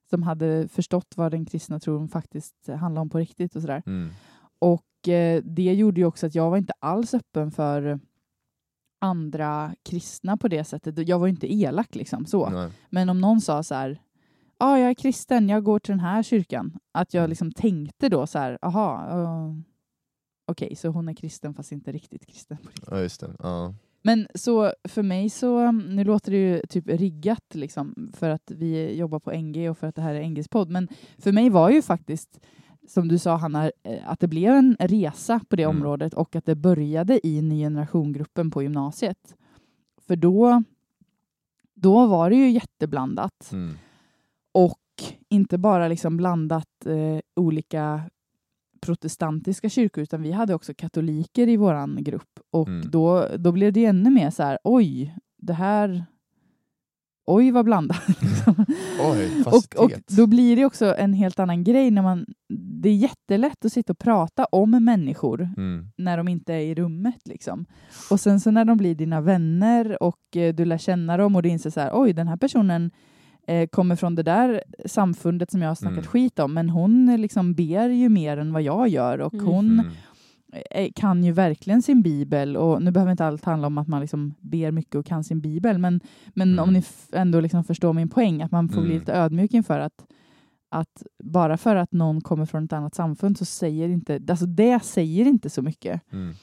som 0.10 0.24
hade 0.24 0.68
förstått 0.68 1.14
vad 1.16 1.32
den 1.32 1.46
kristna 1.46 1.80
tron 1.80 2.08
faktiskt 2.08 2.70
handlar 2.80 3.02
om 3.02 3.10
på 3.10 3.18
riktigt 3.18 3.56
och 3.56 3.62
sådär. 3.62 3.84
Mm. 3.86 4.10
Och 4.60 4.86
det 5.44 5.74
gjorde 5.74 6.02
ju 6.02 6.08
också 6.08 6.26
att 6.28 6.36
jag 6.36 6.50
var 6.50 6.58
inte 6.58 6.74
alls 6.80 7.14
öppen 7.14 7.52
för 7.52 8.00
andra 9.02 9.76
kristna 9.84 10.38
på 10.38 10.48
det 10.48 10.64
sättet. 10.64 11.08
Jag 11.08 11.20
var 11.20 11.28
ju 11.28 11.32
inte 11.32 11.54
elak 11.54 11.96
liksom 11.96 12.26
så. 12.26 12.50
Nej. 12.50 12.72
Men 12.90 13.10
om 13.10 13.22
någon 13.22 13.42
sa 13.42 13.64
så 13.64 13.76
här, 13.76 14.02
ja, 14.60 14.66
ah, 14.66 14.78
jag 14.80 14.90
är 14.90 14.94
kristen, 14.94 15.50
jag 15.50 15.64
går 15.64 15.80
till 15.80 15.92
den 15.92 16.00
här 16.00 16.24
kyrkan. 16.24 16.78
Att 16.92 17.14
jag 17.14 17.22
Mm. 17.22 17.30
liksom 17.30 17.52
tänkte 17.52 18.10
då 18.10 18.28
så 18.28 18.40
här, 18.40 18.58
aha, 18.62 19.08
uh, 19.20 19.56
okej, 20.48 20.76
så 20.76 20.88
hon 20.90 21.10
är 21.10 21.14
kristen 21.14 21.54
fast 21.54 21.72
inte 21.72 21.92
riktigt 21.92 22.26
kristen. 22.26 22.58
På 22.58 22.70
riktigt. 22.70 22.88
Ja, 22.92 23.00
just 23.00 23.22
det. 23.22 23.36
Ja. 23.40 23.74
Men 24.02 24.28
så 24.36 24.74
för 24.88 25.04
mig 25.04 25.30
så, 25.30 25.72
nu 25.72 26.04
låter 26.04 26.32
det 26.32 26.38
ju 26.38 26.62
typ 26.70 26.88
riggat 26.88 27.56
liksom, 27.56 28.12
för 28.14 28.30
att 28.30 28.52
vi 28.52 28.96
jobbar 28.98 29.20
på 29.20 29.32
NG 29.32 29.70
och 29.70 29.78
för 29.78 29.88
att 29.88 29.96
det 29.96 30.02
här 30.02 30.16
är 30.16 30.30
NGs 30.30 30.48
podd, 30.48 30.70
men 30.70 30.88
för 31.18 31.32
mig 31.32 31.50
var 31.50 31.70
ju 31.70 31.82
faktiskt, 31.82 32.40
som 32.88 33.08
du 33.08 33.18
sa 33.18 33.36
Hanna, 33.36 33.72
eh, 33.84 34.10
att 34.12 34.20
det 34.20 34.28
blev 34.28 34.54
en 34.54 34.76
resa 34.80 35.40
på 35.50 35.56
det 35.56 35.64
Mm. 35.64 35.78
området 35.78 36.14
och 36.14 36.36
att 36.36 36.46
det 36.46 36.56
började 36.56 37.28
i 37.28 37.42
ny 37.42 37.60
generation-gruppen 37.60 38.52
på 38.52 38.64
gymnasiet. 38.64 39.36
För 40.08 40.16
då, 40.16 40.64
då 41.74 42.06
var 42.08 42.30
det 42.30 42.36
ju 42.36 42.50
jätteblandat. 42.50 43.50
Mm. 43.52 43.76
Och 44.52 44.80
inte 45.30 45.58
bara 45.58 45.88
liksom 45.88 46.18
blandat 46.18 46.86
eh, 46.86 47.20
olika 47.36 48.02
protestantiska 48.82 49.70
kyrkor, 49.70 50.04
utan 50.04 50.22
vi 50.22 50.32
hade 50.32 50.54
också 50.56 50.74
katoliker 50.74 51.48
i 51.48 51.58
våran 51.58 51.98
grupp. 52.04 52.40
Och 52.52 52.68
Mm. 52.68 52.90
då, 52.90 53.28
då 53.38 53.52
blev 53.52 53.74
det 53.74 53.86
ännu 53.86 54.10
mer 54.10 54.30
så 54.30 54.44
här, 54.44 54.58
oj, 54.64 55.16
det 55.38 55.54
här... 55.54 56.06
Oj, 57.28 57.52
vad 57.52 57.66
blandat. 57.66 57.98
Oj, 59.14 59.44
och, 59.46 59.84
och 59.84 59.92
då 60.08 60.28
blir 60.28 60.56
det 60.56 60.66
också 60.66 60.96
en 60.98 61.14
helt 61.14 61.40
annan 61.40 61.64
grej 61.64 61.92
när 61.92 62.02
man... 62.02 62.26
Det 62.82 62.90
är 62.90 62.96
jättelätt 62.96 63.66
att 63.66 63.72
sitta 63.74 63.94
och 63.94 64.00
prata 64.00 64.46
om 64.46 64.72
människor 64.72 65.50
Mm. 65.58 65.88
när 65.98 66.18
de 66.18 66.28
inte 66.28 66.54
är 66.54 66.60
i 66.60 66.76
rummet. 66.76 67.22
Liksom. 67.28 67.66
Och 68.12 68.20
sen 68.20 68.40
så 68.40 68.52
när 68.52 68.66
de 68.66 68.78
blir 68.78 68.96
dina 68.96 69.22
vänner 69.22 70.04
och 70.04 70.36
eh, 70.38 70.54
du 70.56 70.66
lär 70.66 70.78
känna 70.78 71.18
dem 71.18 71.36
och 71.36 71.44
du 71.44 71.50
inser 71.50 71.70
så 71.70 71.80
här, 71.80 71.90
oj, 71.94 72.14
den 72.14 72.28
här 72.28 72.38
personen 72.38 72.92
eh, 73.48 73.68
kommer 73.68 73.96
från 73.96 74.16
det 74.16 74.24
där 74.24 74.64
samfundet 74.86 75.52
som 75.52 75.62
jag 75.62 75.70
har 75.70 75.76
snackat 75.76 75.98
Mm. 75.98 76.08
skit 76.08 76.40
om, 76.40 76.54
men 76.54 76.70
hon 76.70 77.16
liksom 77.22 77.54
ber 77.54 77.90
ju 77.90 78.10
mer 78.10 78.38
än 78.38 78.54
vad 78.54 78.62
jag 78.62 78.88
gör 78.88 79.20
och 79.22 79.34
Mm. 79.34 79.46
hon 79.46 79.80
Mm. 79.80 79.92
Kan 80.96 81.24
ju 81.24 81.32
verkligen 81.32 81.82
sin 81.82 82.02
bibel 82.02 82.58
och 82.58 82.82
nu 82.82 82.92
behöver 82.92 83.12
inte 83.12 83.26
allt 83.26 83.46
handla 83.46 83.68
om 83.68 83.78
att 83.78 83.88
man 83.88 84.02
liksom 84.02 84.34
ber 84.40 84.72
mycket 84.72 84.96
och 84.96 85.06
kan 85.06 85.24
sin 85.24 85.42
bibel, 85.42 85.78
men, 85.78 86.00
men 86.34 86.50
Mm. 86.54 86.64
om 86.64 86.74
ni 86.74 86.84
ändå 87.14 87.40
liksom 87.40 87.64
förstår 87.64 87.94
min 87.94 88.10
poäng, 88.10 88.42
att 88.42 88.52
man 88.52 88.70
får 88.70 88.82
bli 88.82 88.90
Mm. 88.92 89.00
lite 89.00 89.14
ödmjuk 89.14 89.54
inför 89.54 89.80
att 89.80 90.06
att 90.70 91.04
bara 91.24 91.58
för 91.58 91.76
att 91.76 91.92
någon 91.92 92.22
kommer 92.22 92.46
från 92.46 92.66
ett 92.66 92.74
annat 92.74 92.96
samfund 92.96 93.38
så 93.38 93.46
säger 93.46 93.90
inte, 93.90 94.20
alltså 94.30 94.46
det 94.46 94.84
säger 94.84 95.26
inte 95.26 95.50
så 95.50 95.62
mycket. 95.62 96.02
Mm. 96.14 96.34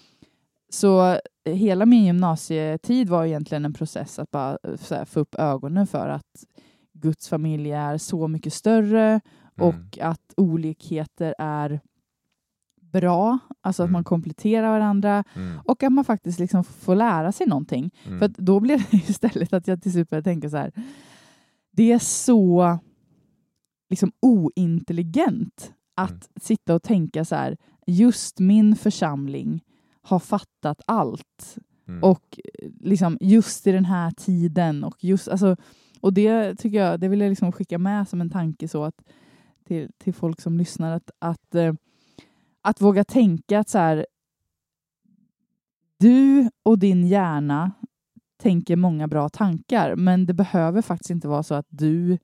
Så 0.73 1.03
eh, 1.45 1.53
hela 1.55 1.87
min 1.87 2.05
gymnasietid 2.05 3.09
var 3.09 3.25
egentligen 3.25 3.65
en 3.65 3.73
process 3.73 4.19
att 4.19 4.31
bara 4.31 4.51
eh, 4.63 4.75
här, 4.91 5.05
få 5.05 5.21
upp 5.21 5.35
ögonen 5.35 5.87
för 5.87 6.09
att 6.09 6.45
Guds 6.93 7.29
familj 7.29 7.71
är 7.73 7.99
så 7.99 8.29
mycket 8.29 8.53
större 8.53 9.21
Mm. 9.59 9.69
och 9.69 9.99
att 10.01 10.35
olikheter 10.37 11.35
är 11.39 11.81
bra, 12.93 13.39
alltså 13.61 13.83
att 13.83 13.87
Mm. 13.87 13.93
man 13.93 14.05
kompletterar 14.05 14.71
varandra 14.71 15.25
Mm. 15.37 15.59
och 15.65 15.83
att 15.83 15.93
man 15.93 16.05
faktiskt 16.05 16.39
liksom 16.39 16.65
får 16.65 16.95
lära 16.95 17.33
sig 17.33 17.47
någonting. 17.47 17.91
Mm. 18.07 18.19
För 18.19 18.27
att 18.27 18.33
då 18.37 18.61
blir 18.61 18.79
det 18.91 18.97
istället 19.11 19.53
att 19.53 19.69
jag 19.69 19.83
till 19.83 19.93
slut 19.93 20.11
började 20.11 20.25
tänka 20.31 20.51
så 20.51 20.57
här, 20.57 20.73
det 21.71 21.93
är 21.93 21.99
så 21.99 22.79
liksom 23.91 24.13
ointelligent 24.21 25.73
att 25.97 26.11
Mm. 26.11 26.21
sitta 26.41 26.75
och 26.75 26.83
tänka 26.83 27.25
så 27.25 27.35
här, 27.35 27.57
just 27.87 28.39
min 28.41 28.77
församling 28.77 29.61
har 30.03 30.19
fattat 30.19 30.81
allt 30.87 31.57
Mm. 31.89 32.03
och 32.05 32.39
liksom 32.81 33.19
just 33.21 33.67
i 33.67 33.73
den 33.73 33.85
här 33.85 34.11
tiden 34.11 34.85
och 34.85 35.05
just 35.05 35.29
alltså 35.29 35.57
och 36.01 36.13
det 36.13 36.55
tycker 36.55 36.79
jag, 36.79 37.01
det 37.01 37.09
vill 37.09 37.21
jag 37.21 37.29
liksom 37.29 37.53
skicka 37.53 37.79
med 37.79 38.09
som 38.09 38.21
en 38.21 38.31
tanke 38.31 38.69
så 38.69 38.85
att 38.85 38.95
till, 39.67 39.91
till 39.99 40.15
folk 40.15 40.41
som 40.41 40.59
lyssnar 40.59 40.97
att, 40.97 41.11
att, 41.19 41.55
eh, 41.55 41.75
att 42.63 42.81
våga 42.81 43.05
tänka 43.05 43.59
att 43.59 43.69
så 43.69 43.79
här 43.79 44.07
du 45.99 46.51
och 46.63 46.79
din 46.79 47.07
hjärna 47.07 47.73
tänker 48.43 48.77
många 48.77 49.09
bra 49.09 49.29
tankar 49.29 49.97
men 49.97 50.27
det 50.27 50.35
behöver 50.35 50.83
faktiskt 50.83 51.11
inte 51.11 51.29
vara 51.29 51.43
så 51.43 51.55
att 51.55 51.67
du 51.69 52.19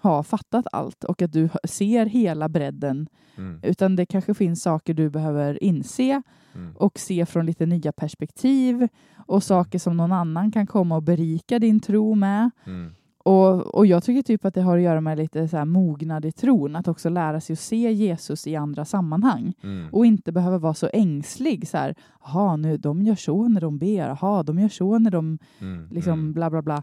har 0.00 0.22
fattat 0.22 0.66
allt 0.72 1.04
och 1.04 1.22
att 1.22 1.32
du 1.32 1.48
ser 1.68 2.06
hela 2.06 2.48
bredden 2.48 3.08
Mm. 3.36 3.60
utan 3.62 3.96
det 3.96 4.06
kanske 4.06 4.34
finns 4.34 4.62
saker 4.62 4.94
du 4.94 5.10
behöver 5.10 5.64
inse 5.64 6.22
Mm. 6.54 6.76
och 6.76 6.98
se 6.98 7.26
från 7.26 7.46
lite 7.46 7.66
nya 7.66 7.92
perspektiv 7.92 8.88
och 9.26 9.42
saker 9.42 9.78
som 9.78 9.96
någon 9.96 10.12
annan 10.12 10.52
kan 10.52 10.66
komma 10.66 10.96
och 10.96 11.02
berika 11.02 11.58
din 11.58 11.80
tro 11.80 12.14
med. 12.14 12.50
Mm. 12.66 12.94
Och, 13.26 13.74
och 13.74 13.86
jag 13.86 14.04
tycker 14.04 14.22
typ 14.22 14.44
att 14.44 14.54
det 14.54 14.60
har 14.62 14.76
att 14.76 14.82
göra 14.82 15.00
med 15.00 15.18
lite 15.18 15.48
så 15.48 15.56
här 15.56 15.64
mognad 15.64 16.24
i 16.24 16.32
tron, 16.32 16.76
att 16.76 16.88
också 16.88 17.08
lära 17.08 17.40
sig 17.40 17.52
att 17.52 17.58
se 17.58 17.92
Jesus 17.92 18.46
i 18.46 18.56
andra 18.56 18.84
sammanhang 18.84 19.54
Mm. 19.62 19.88
och 19.92 20.06
inte 20.06 20.32
behöva 20.32 20.58
vara 20.58 20.74
så 20.74 20.90
ängslig. 20.92 21.68
Så 21.68 21.76
här, 21.78 21.94
Jaha, 22.24 22.56
nu, 22.56 22.76
de 22.76 23.02
gör 23.02 23.14
så 23.14 23.48
när 23.48 23.60
de 23.60 23.78
ber, 23.78 24.08
Jaha, 24.08 24.42
de 24.42 24.58
gör 24.58 24.68
så 24.68 24.98
när 24.98 25.10
de 25.10 25.38
Mm. 25.60 25.88
liksom 25.90 26.12
Mm. 26.12 26.32
bla 26.32 26.50
bla 26.50 26.62
bla. 26.62 26.82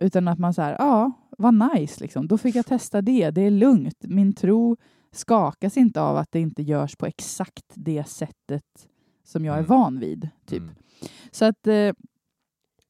Utan 0.00 0.28
att 0.28 0.38
man 0.38 0.54
så 0.54 0.62
här, 0.62 0.76
ja, 0.78 1.12
vad 1.38 1.54
nice 1.74 2.00
liksom. 2.04 2.28
Då 2.28 2.38
fick 2.38 2.56
jag 2.56 2.66
testa 2.66 3.02
det, 3.02 3.30
det 3.30 3.40
är 3.40 3.50
lugnt. 3.50 3.98
Min 4.00 4.32
tro 4.32 4.76
skakas 5.12 5.76
inte 5.76 6.00
av 6.00 6.16
att 6.16 6.32
det 6.32 6.40
inte 6.40 6.62
görs 6.62 6.96
på 6.96 7.06
exakt 7.06 7.64
det 7.74 8.08
sättet 8.08 8.64
som 9.24 9.44
jag 9.44 9.54
är 9.54 9.58
Mm. 9.58 9.68
van 9.68 9.98
vid. 9.98 10.28
Typ. 10.46 10.62
Mm. 10.62 10.74
Så 11.30 11.44
att, 11.44 11.66
eh, 11.66 11.92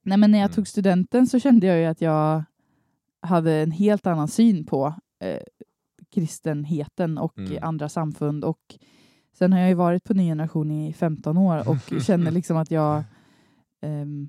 nej 0.03 0.19
men 0.19 0.31
när 0.31 0.39
jag 0.39 0.47
Mm. 0.47 0.55
tog 0.55 0.69
studenten 0.69 1.27
så 1.27 1.39
kände 1.39 1.67
jag 1.67 1.79
ju 1.79 1.85
att 1.85 2.01
jag 2.01 2.45
hade 3.27 3.53
en 3.55 3.71
helt 3.71 4.07
annan 4.07 4.29
syn 4.29 4.67
på 4.67 4.95
eh, 5.21 5.41
kristenheten 6.11 7.19
och 7.19 7.39
Mm. 7.39 7.59
andra 7.63 7.89
samfund. 7.89 8.45
Och 8.45 8.61
sen 9.33 9.53
har 9.53 9.61
jag 9.61 9.69
ju 9.69 9.75
varit 9.75 10.05
på 10.05 10.15
Ny 10.15 10.27
Generation 10.29 10.71
i 10.71 10.93
15 10.93 11.37
år 11.39 11.69
och 11.69 11.77
känner 12.03 12.31
liksom 12.31 12.57
att 12.57 12.71
jag 12.71 13.05
ehm, 13.83 14.29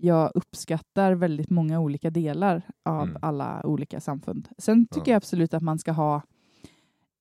jag 0.00 0.32
uppskattar 0.34 1.12
väldigt 1.12 1.50
många 1.50 1.80
olika 1.80 2.10
delar 2.10 2.62
av 2.84 3.02
Mm. 3.02 3.16
alla 3.22 3.66
olika 3.66 4.00
samfund. 4.00 4.48
Sen 4.58 4.86
tycker 4.86 5.10
Ja. 5.10 5.12
jag 5.12 5.16
absolut 5.16 5.54
att 5.54 5.62
man 5.62 5.78
ska 5.78 5.92
ha 5.92 6.22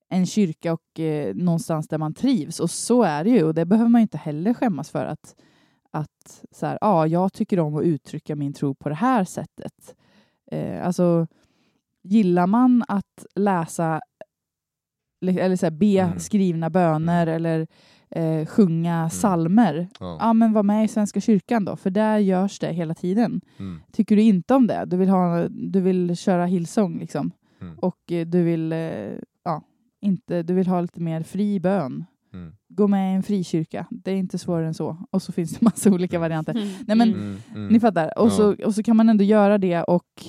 en 0.09 0.25
kyrka 0.25 0.73
och 0.73 0.99
eh, 0.99 1.35
någonstans 1.35 1.87
där 1.87 1.97
man 1.97 2.13
trivs. 2.13 2.59
Och 2.59 2.69
så 2.69 3.03
är 3.03 3.23
det 3.23 3.29
ju. 3.29 3.43
Och 3.43 3.53
det 3.53 3.65
behöver 3.65 3.89
man 3.89 4.01
inte 4.01 4.17
heller 4.17 4.53
skämmas 4.53 4.89
för. 4.89 5.05
att, 5.05 5.35
att 5.91 6.43
så 6.51 6.65
här, 6.65 6.77
ja, 6.81 7.07
Jag 7.07 7.33
tycker 7.33 7.59
om 7.59 7.75
att 7.75 7.83
uttrycka 7.83 8.35
min 8.35 8.53
tro 8.53 8.75
på 8.75 8.89
det 8.89 8.95
här 8.95 9.23
sättet. 9.23 9.95
Eh, 10.51 10.85
alltså, 10.85 11.27
gillar 12.03 12.47
man 12.47 12.83
att 12.87 13.25
läsa 13.35 14.01
eller 15.25 15.55
så 15.55 15.65
här, 15.65 15.71
be 15.71 15.99
Mm. 15.99 16.19
skrivna 16.19 16.69
böner 16.69 17.27
eller 17.27 17.67
eh, 18.09 18.45
sjunga 18.45 19.09
salmer, 19.09 19.87
Ja. 19.99 20.17
ja 20.19 20.33
men 20.33 20.53
var 20.53 20.63
med 20.63 20.85
i 20.85 20.87
Svenska 20.87 21.21
kyrkan 21.21 21.65
då, 21.65 21.75
för 21.75 21.89
där 21.89 22.17
görs 22.17 22.59
det 22.59 22.73
hela 22.73 22.93
tiden. 22.93 23.41
Mm. 23.59 23.81
Tycker 23.91 24.15
du 24.15 24.21
inte 24.21 24.53
om 24.55 24.67
det, 24.67 24.85
du 24.85 24.97
vill, 24.97 25.09
ha, 25.09 25.47
du 25.49 25.81
vill 25.81 26.17
köra 26.17 26.45
Hillsong 26.45 26.99
liksom, 26.99 27.31
Mm. 27.61 27.79
och 27.79 28.11
eh, 28.11 28.25
du 28.27 28.43
vill, 28.43 28.73
eh, 28.73 28.79
ja, 29.43 29.61
inte, 30.01 30.43
du 30.43 30.53
vill 30.53 30.67
ha 30.67 30.81
lite 30.81 31.01
mer 31.01 31.23
fri 31.23 31.59
bön, 31.59 32.05
Mm. 32.33 32.55
gå 32.67 32.87
med 32.87 33.11
i 33.13 33.15
en 33.15 33.23
frikyrka. 33.23 33.87
Det 33.91 34.11
är 34.11 34.15
inte 34.15 34.37
svårare 34.37 34.67
än 34.67 34.73
så. 34.73 34.97
Och 35.11 35.21
så 35.21 35.31
finns 35.31 35.51
det 35.51 35.61
massa 35.65 35.89
olika 35.91 36.19
varianter. 36.19 36.51
Mm. 36.55 36.67
Nej, 36.87 36.97
men- 36.97 37.13
Mm. 37.13 37.37
Mm. 37.55 37.67
Ni 37.67 37.79
fattar. 37.79 38.19
Och, 38.19 38.27
Ja. 38.27 38.29
så, 38.31 38.65
och 38.65 38.75
så 38.75 38.83
kan 38.83 38.97
man 38.97 39.09
ändå 39.09 39.23
göra 39.23 39.57
det 39.57 39.83
och 39.83 40.25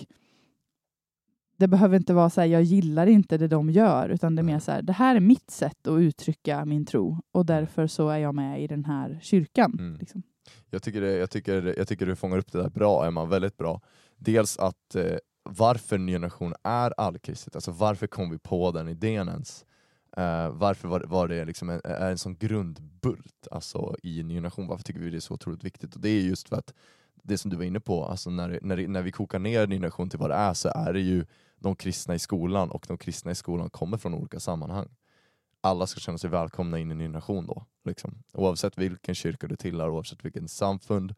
det 1.57 1.69
behöver 1.69 1.97
inte 1.97 2.15
vara 2.15 2.31
så 2.31 2.41
här, 2.41 2.49
jag 2.49 2.63
gillar 2.63 3.07
inte 3.07 3.39
det 3.39 3.49
de 3.49 3.71
gör, 3.71 4.09
utan 4.09 4.35
det 4.37 4.41
är 4.41 4.45
mer 4.45 4.59
så 4.59 4.73
här, 4.73 4.83
det 4.83 4.93
här 4.93 5.17
är 5.17 5.21
mitt 5.21 5.51
sätt 5.51 5.87
att 5.87 5.99
uttrycka 6.01 6.65
min 6.65 6.87
tro 6.87 7.19
och 7.33 7.47
därför 7.47 7.87
så 7.87 8.09
är 8.09 8.19
jag 8.19 8.35
med 8.35 8.63
i 8.63 8.67
den 8.67 8.85
här 8.85 9.19
kyrkan. 9.23 9.77
Mm. 9.79 9.97
Liksom. 10.01 10.23
Jag 10.71 10.83
tycker, 10.83 11.01
det, 11.01 11.13
jag, 11.17 11.31
tycker, 11.31 11.75
jag 11.79 11.89
tycker 11.89 12.07
du 12.07 12.17
fångar 12.17 12.39
upp 12.39 12.53
det 12.53 12.63
där 12.63 12.71
bra 12.71 13.07
Emma, 13.07 13.25
väldigt 13.25 13.57
bra. 13.57 13.81
Dels 14.17 14.59
att 14.59 14.95
eh, 14.95 15.05
varför 15.43 15.99
Ny 15.99 16.13
Generation 16.13 16.55
är 16.63 16.95
allkristet, 17.01 17.55
alltså 17.55 17.71
varför 17.71 18.07
kom 18.07 18.31
vi 18.31 18.39
på 18.39 18.71
den 18.73 18.89
idén 18.89 19.29
ens? 19.29 19.65
Uh, 20.19 20.49
varför 20.51 20.89
var, 20.89 21.01
var 21.01 21.29
det 21.29 21.45
liksom 21.45 21.71
en, 21.71 21.81
är 21.85 22.11
en 22.11 22.19
sån 22.19 22.37
grundbult 22.37 23.49
alltså, 23.51 23.97
i 24.03 24.23
Ny 24.23 24.35
Generation? 24.35 24.67
Varför 24.67 24.85
tycker 24.85 25.01
vi 25.01 25.11
det 25.11 25.17
är 25.17 25.21
så 25.21 25.35
otroligt 25.35 25.65
viktigt? 25.65 25.95
Och 25.95 26.01
det 26.01 26.09
är 26.09 26.21
just 26.21 26.49
för 26.49 26.57
att 26.57 26.75
det 27.23 27.39
som 27.39 27.51
du 27.51 27.57
var 27.57 27.65
inne 27.65 27.81
på, 27.81 28.05
alltså 28.05 28.31
när, 28.31 28.59
när, 28.63 28.89
när 28.89 29.03
vi 29.03 29.13
kokar 29.13 29.39
ner 29.39 29.67
Ny 29.67 29.75
Generation 29.75 30.11
till 30.11 30.19
vad 30.19 30.31
det 30.31 30.37
är 30.37 30.55
så 30.55 30.69
är 30.69 30.93
det 30.93 31.01
ju 31.01 31.25
de 31.57 31.77
kristna 31.77 32.15
i 32.15 32.19
skolan 32.19 32.71
och 32.71 32.85
de 32.89 32.99
kristna 32.99 33.31
i 33.31 33.35
skolan 33.35 33.71
kommer 33.71 33.97
från 33.97 34.15
olika 34.15 34.41
sammanhang. 34.41 34.89
Alla 35.61 35.87
ska 35.87 36.01
känna 36.01 36.19
sig 36.19 36.31
välkomna 36.31 36.79
in 36.79 36.93
i 36.93 36.95
Ny 36.95 37.05
Generation 37.05 37.47
då. 37.47 37.67
Liksom. 37.85 38.23
Oavsett 38.33 38.79
vilken 38.79 39.15
kyrka 39.15 39.47
du 39.47 39.57
tillhör, 39.57 39.89
oavsett 39.89 40.25
vilken 40.25 40.49
samfund, 40.49 41.15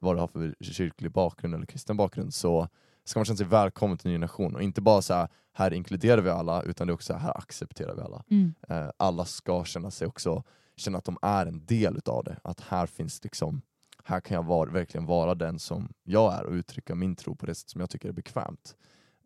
vad 0.00 0.16
du 0.16 0.20
har 0.20 0.28
för 0.28 0.54
kyrklig 0.60 1.12
bakgrund 1.12 1.54
eller 1.54 1.66
kristen 1.66 1.96
bakgrund 1.96 2.34
så 2.34 2.68
ska 3.04 3.18
man 3.18 3.24
känna 3.24 3.36
sig 3.36 3.46
välkommen 3.46 3.98
till 3.98 4.10
Ny 4.10 4.14
Generation. 4.14 4.54
Och 4.54 4.62
inte 4.62 4.80
bara 4.80 5.02
så 5.02 5.14
här, 5.14 5.28
här 5.52 5.72
inkluderar 5.72 6.22
vi 6.22 6.30
alla, 6.30 6.62
utan 6.62 6.86
det 6.86 6.90
är 6.90 6.94
också 6.94 7.06
så 7.06 7.12
här, 7.12 7.20
här 7.20 7.38
accepterar 7.38 7.94
vi 7.94 8.00
alla. 8.02 8.24
Eh, 8.68 8.90
alla 8.96 9.24
ska 9.24 9.64
känna 9.64 9.90
sig 9.90 10.06
också, 10.06 10.44
känna 10.76 10.98
att 10.98 11.04
de 11.04 11.18
är 11.22 11.46
en 11.46 11.66
del 11.66 11.96
utav 11.96 12.24
det. 12.24 12.36
Att 12.44 12.60
här 12.60 12.86
finns 12.86 13.24
liksom, 13.24 13.62
här 14.04 14.20
kan 14.20 14.34
jag 14.34 14.44
vara, 14.44 14.70
verkligen 14.70 15.06
vara 15.06 15.34
den 15.34 15.58
som 15.58 15.92
jag 16.02 16.34
är 16.34 16.44
och 16.44 16.52
uttrycka 16.52 16.94
min 16.94 17.16
tro 17.16 17.36
på 17.36 17.46
det 17.46 17.54
sätt 17.54 17.68
som 17.70 17.80
jag 17.80 17.90
tycker 17.90 18.08
är 18.08 18.12
bekvämt. 18.12 18.76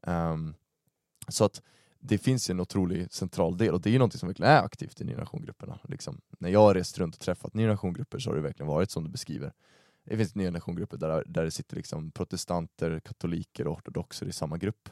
Ehm, 0.06 0.54
så 1.28 1.44
att 1.44 1.62
det 2.00 2.18
finns 2.18 2.50
en 2.50 2.60
otrolig 2.60 3.12
central 3.12 3.56
del 3.56 3.74
och 3.74 3.80
det 3.80 3.90
är 3.90 3.92
ju 3.92 3.98
något 3.98 4.12
som 4.12 4.28
verkligen 4.28 4.52
är 4.52 4.62
aktivt 4.62 5.00
i 5.00 5.04
ny 5.04 5.12
generationsgrupperna. 5.12 5.78
Liksom, 5.88 6.20
när 6.38 6.48
jag 6.48 6.60
har 6.60 6.74
rest 6.74 6.98
runt 6.98 7.14
och 7.14 7.20
träffat 7.20 7.54
ny 7.54 7.62
generationsgrupper 7.62 8.18
så 8.18 8.30
har 8.30 8.36
det 8.36 8.42
verkligen 8.42 8.68
varit 8.68 8.90
som 8.90 9.04
du 9.04 9.10
beskriver. 9.10 9.52
Det 10.06 10.16
finns 10.16 10.34
ny 10.34 10.44
generationsgrupper 10.44 10.96
där, 10.96 11.24
där 11.26 11.44
det 11.44 11.50
sitter 11.50 11.76
liksom 11.76 12.10
protestanter, 12.10 13.00
katoliker 13.00 13.66
och 13.66 13.76
ortodoxer 13.76 14.26
i 14.26 14.32
samma 14.32 14.58
grupp. 14.58 14.88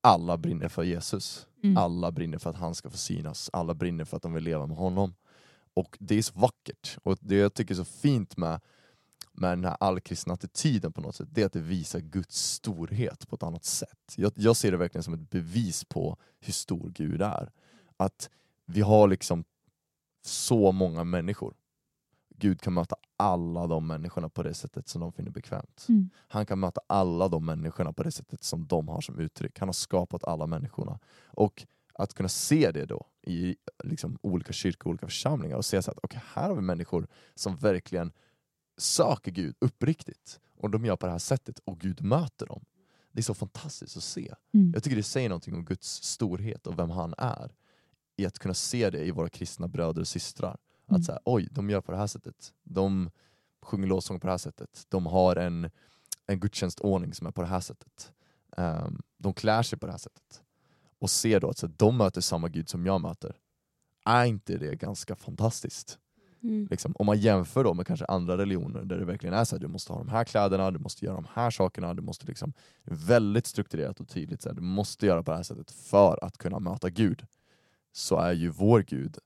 Alla 0.00 0.36
brinner 0.36 0.68
för 0.68 0.82
Jesus. 0.82 1.46
Mm. 1.62 1.76
Alla 1.76 2.12
brinner 2.12 2.38
för 2.38 2.50
att 2.50 2.56
han 2.56 2.74
ska 2.74 2.90
få 2.90 2.96
synas. 2.96 3.50
Alla 3.52 3.74
brinner 3.74 4.04
för 4.04 4.16
att 4.16 4.22
de 4.22 4.32
vill 4.32 4.44
leva 4.44 4.66
med 4.66 4.76
honom. 4.76 5.14
Och 5.74 5.96
det 6.00 6.14
är 6.14 6.22
så 6.22 6.38
vackert. 6.38 6.98
Och 7.02 7.18
det 7.20 7.36
jag 7.36 7.54
tycker 7.54 7.74
är 7.74 7.76
så 7.76 7.84
fint 7.84 8.36
med, 8.36 8.60
med 9.32 9.50
den 9.50 9.64
här 9.64 9.76
allkristna 9.80 10.34
attityden 10.34 10.92
på 10.92 11.00
något 11.00 11.14
sätt, 11.14 11.28
det 11.30 11.42
är 11.42 11.46
att 11.46 11.52
det 11.52 11.60
visar 11.60 12.00
Guds 12.00 12.36
storhet 12.36 13.28
på 13.28 13.36
ett 13.36 13.42
annat 13.42 13.64
sätt. 13.64 14.14
Jag, 14.16 14.32
jag 14.36 14.56
ser 14.56 14.70
det 14.70 14.76
verkligen 14.76 15.02
som 15.02 15.14
ett 15.14 15.30
bevis 15.30 15.84
på 15.84 16.16
hur 16.40 16.52
stor 16.52 16.90
Gud 16.94 17.22
är. 17.22 17.50
Att 17.96 18.30
vi 18.66 18.80
har 18.80 19.08
liksom 19.08 19.44
så 20.22 20.72
många 20.72 21.04
människor. 21.04 21.54
Gud 22.40 22.60
kan 22.60 22.74
möta 22.74 22.96
alla 23.16 23.66
de 23.66 23.86
människorna 23.86 24.28
på 24.28 24.42
det 24.42 24.54
sättet 24.54 24.88
som 24.88 25.00
de 25.00 25.12
finner 25.12 25.30
bekvämt. 25.30 25.86
Mm. 25.88 26.10
Han 26.28 26.46
kan 26.46 26.60
möta 26.60 26.80
alla 26.86 27.28
de 27.28 27.44
människorna 27.44 27.92
på 27.92 28.02
det 28.02 28.10
sättet 28.10 28.44
som 28.44 28.66
de 28.66 28.88
har 28.88 29.00
som 29.00 29.18
uttryck. 29.18 29.58
Han 29.58 29.68
har 29.68 29.72
skapat 29.72 30.24
alla 30.24 30.46
människorna. 30.46 30.98
Och 31.26 31.66
att 31.94 32.14
kunna 32.14 32.28
se 32.28 32.70
det 32.70 32.86
då 32.86 33.06
i 33.22 33.56
liksom 33.84 34.18
olika 34.22 34.52
kyrkor, 34.52 34.90
olika 34.90 35.06
församlingar 35.06 35.56
och 35.56 35.64
se 35.64 35.82
så 35.82 35.90
att 35.90 36.04
okay, 36.04 36.20
här 36.34 36.48
har 36.48 36.56
vi 36.56 36.62
människor 36.62 37.06
som 37.34 37.56
verkligen 37.56 38.12
söker 38.78 39.30
Gud 39.30 39.56
uppriktigt. 39.58 40.40
Och 40.56 40.70
de 40.70 40.84
gör 40.84 40.96
på 40.96 41.06
det 41.06 41.12
här 41.12 41.18
sättet 41.18 41.58
och 41.64 41.80
Gud 41.80 42.02
möter 42.02 42.46
dem. 42.46 42.64
Det 43.12 43.20
är 43.20 43.22
så 43.22 43.34
fantastiskt 43.34 43.96
att 43.96 44.02
se. 44.02 44.34
Mm. 44.54 44.70
Jag 44.74 44.82
tycker 44.82 44.96
det 44.96 45.02
säger 45.02 45.28
någonting 45.28 45.54
om 45.54 45.64
Guds 45.64 46.02
storhet 46.02 46.66
och 46.66 46.78
vem 46.78 46.90
han 46.90 47.14
är. 47.18 47.52
I 48.16 48.26
att 48.26 48.38
kunna 48.38 48.54
se 48.54 48.90
det 48.90 49.04
i 49.04 49.10
våra 49.10 49.28
kristna 49.28 49.68
bröder 49.68 50.00
och 50.00 50.08
systrar. 50.08 50.56
Mm. 50.90 51.00
Att 51.00 51.04
så 51.04 51.12
här, 51.12 51.20
oj, 51.24 51.48
de 51.50 51.70
gör 51.70 51.80
på 51.80 51.92
det 51.92 51.98
här 51.98 52.06
sättet. 52.06 52.52
De 52.62 53.10
sjunger 53.62 53.86
lovsång 53.86 54.20
på 54.20 54.26
det 54.26 54.32
här 54.32 54.38
sättet. 54.38 54.86
De 54.88 55.06
har 55.06 55.36
en, 55.36 55.70
en 56.26 56.40
gudstjänstordning 56.40 57.14
som 57.14 57.26
är 57.26 57.30
på 57.30 57.40
det 57.40 57.48
här 57.48 57.60
sättet. 57.60 58.12
Ehm, 58.56 59.02
de 59.18 59.34
klär 59.34 59.62
sig 59.62 59.78
på 59.78 59.86
det 59.86 59.92
här 59.92 59.98
sättet. 59.98 60.42
Och 60.98 61.10
ser 61.10 61.40
då 61.40 61.50
att 61.50 61.58
så 61.58 61.66
här, 61.66 61.74
de 61.76 61.96
möter 61.96 62.20
samma 62.20 62.48
Gud 62.48 62.68
som 62.68 62.86
jag 62.86 63.00
möter. 63.00 63.36
Är 64.04 64.24
inte 64.24 64.58
det 64.58 64.74
ganska 64.74 65.16
fantastiskt? 65.16 65.98
Mm. 66.42 66.68
Liksom, 66.70 66.92
om 66.98 67.06
man 67.06 67.18
jämför 67.18 67.64
då 67.64 67.74
med 67.74 67.86
kanske 67.86 68.04
andra 68.06 68.38
religioner 68.38 68.84
där 68.84 68.98
det 68.98 69.04
verkligen 69.04 69.34
är 69.34 69.44
så 69.44 69.56
här, 69.56 69.60
du 69.60 69.68
måste 69.68 69.92
ha 69.92 69.98
de 69.98 70.08
här 70.08 70.24
kläderna, 70.24 70.70
du 70.70 70.78
måste 70.78 71.04
göra 71.04 71.14
de 71.14 71.26
här 71.32 71.50
sakerna, 71.50 71.94
du 71.94 72.02
måste 72.02 72.26
liksom 72.26 72.52
väldigt 72.84 73.46
strukturerat 73.46 74.00
och 74.00 74.08
tydligt, 74.08 74.42
så 74.42 74.48
här, 74.48 74.56
du 74.56 74.62
måste 74.62 75.06
göra 75.06 75.22
på 75.22 75.30
det 75.30 75.36
här 75.36 75.44
sättet 75.44 75.70
för 75.70 76.24
att 76.24 76.38
kunna 76.38 76.58
möta 76.58 76.90
Gud. 76.90 77.26
Så 77.92 78.16
är 78.16 78.32
ju 78.32 78.48
vår 78.48 78.82
Gud, 78.82 79.18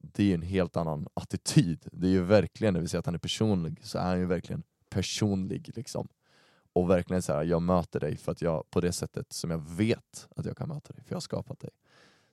det 0.00 0.30
är 0.30 0.34
en 0.34 0.42
helt 0.42 0.76
annan 0.76 1.08
attityd. 1.14 1.88
Det 1.92 2.06
är 2.06 2.10
ju 2.10 2.22
verkligen, 2.22 2.74
när 2.74 2.80
vi 2.80 2.88
säger 2.88 2.98
att 3.00 3.06
han 3.06 3.14
är 3.14 3.18
personlig, 3.18 3.80
så 3.84 3.98
är 3.98 4.02
han 4.02 4.18
ju 4.18 4.26
verkligen 4.26 4.62
personlig. 4.90 5.70
Liksom. 5.76 6.08
Och 6.72 6.90
verkligen 6.90 7.22
så 7.22 7.32
här, 7.32 7.44
jag 7.44 7.62
möter 7.62 8.00
dig 8.00 8.16
för 8.16 8.32
att 8.32 8.42
jag, 8.42 8.70
på 8.70 8.80
det 8.80 8.92
sättet 8.92 9.32
som 9.32 9.50
jag 9.50 9.68
vet 9.68 10.28
att 10.36 10.46
jag 10.46 10.56
kan 10.56 10.68
möta 10.68 10.92
dig, 10.92 11.04
för 11.04 11.12
jag 11.12 11.16
har 11.16 11.20
skapat 11.20 11.60
dig. 11.60 11.70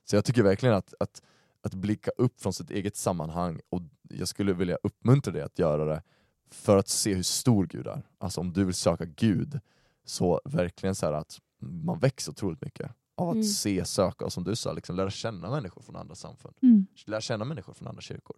Så 0.05 0.15
jag 0.15 0.25
tycker 0.25 0.43
verkligen 0.43 0.75
att, 0.75 0.93
att, 0.99 1.21
att 1.61 1.73
blicka 1.73 2.11
upp 2.17 2.41
från 2.41 2.53
sitt 2.53 2.71
eget 2.71 2.95
sammanhang, 2.95 3.59
och 3.69 3.81
jag 4.09 4.27
skulle 4.27 4.53
vilja 4.53 4.77
uppmuntra 4.83 5.33
dig 5.33 5.41
att 5.41 5.59
göra 5.59 5.85
det 5.85 6.03
för 6.51 6.77
att 6.77 6.87
se 6.87 7.13
hur 7.13 7.23
stor 7.23 7.65
Gud 7.65 7.87
är. 7.87 8.01
Alltså 8.17 8.41
om 8.41 8.53
du 8.53 8.65
vill 8.65 8.73
söka 8.73 9.05
Gud, 9.05 9.59
så 10.05 10.41
verkligen 10.45 10.95
så 10.95 11.05
här 11.05 11.13
att 11.13 11.39
man 11.59 11.99
växer 11.99 12.31
otroligt 12.31 12.61
mycket 12.61 12.91
att 13.17 13.31
Mm. 13.33 13.43
se, 13.43 13.85
söka 13.85 14.25
och 14.25 14.33
som 14.33 14.43
du 14.43 14.55
sa, 14.55 14.73
liksom 14.73 14.95
lära 14.95 15.09
känna 15.09 15.49
människor 15.49 15.81
från 15.81 15.95
andra 15.95 16.15
samfund. 16.15 16.55
Mm. 16.61 16.85
Lära 17.05 17.21
känna 17.21 17.45
människor 17.45 17.73
från 17.73 17.87
andra 17.87 18.01
kyrkor. 18.01 18.37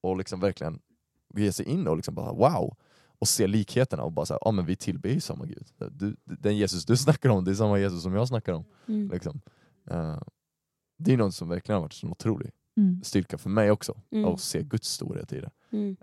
Och 0.00 0.16
liksom 0.16 0.40
verkligen 0.40 0.78
ge 1.34 1.52
sig 1.52 1.66
in 1.66 1.86
och 1.88 1.96
liksom 1.96 2.14
bara 2.14 2.32
wow, 2.32 2.76
och 3.18 3.28
se 3.28 3.46
likheterna 3.46 4.02
och 4.02 4.12
bara 4.12 4.26
säga, 4.26 4.38
ja 4.40 4.50
men 4.50 4.66
vi 4.66 4.76
tillber 4.76 5.08
ju 5.08 5.20
samma 5.20 5.44
Gud. 5.46 5.66
Du, 5.90 6.16
den 6.24 6.56
Jesus 6.56 6.84
du 6.84 6.96
snackar 6.96 7.28
om, 7.30 7.44
det 7.44 7.50
är 7.50 7.54
samma 7.54 7.78
Jesus 7.78 8.02
som 8.02 8.14
jag 8.14 8.28
snackar 8.28 8.52
om. 8.52 8.64
Mm. 8.86 9.10
Liksom. 9.10 9.40
Eh, 9.90 10.20
det 10.96 11.12
är 11.12 11.16
något 11.16 11.34
som 11.34 11.48
verkligen 11.48 11.76
har 11.76 11.82
varit 11.82 12.02
en 12.02 12.10
otrolig 12.10 12.50
Mm. 12.76 13.02
styrka 13.04 13.38
för 13.38 13.50
mig 13.50 13.70
också, 13.70 14.00
Mm. 14.10 14.24
att 14.34 14.40
se 14.40 14.62
Guds 14.62 14.88
storhet 14.88 15.32
i 15.32 15.40
det. 15.40 15.50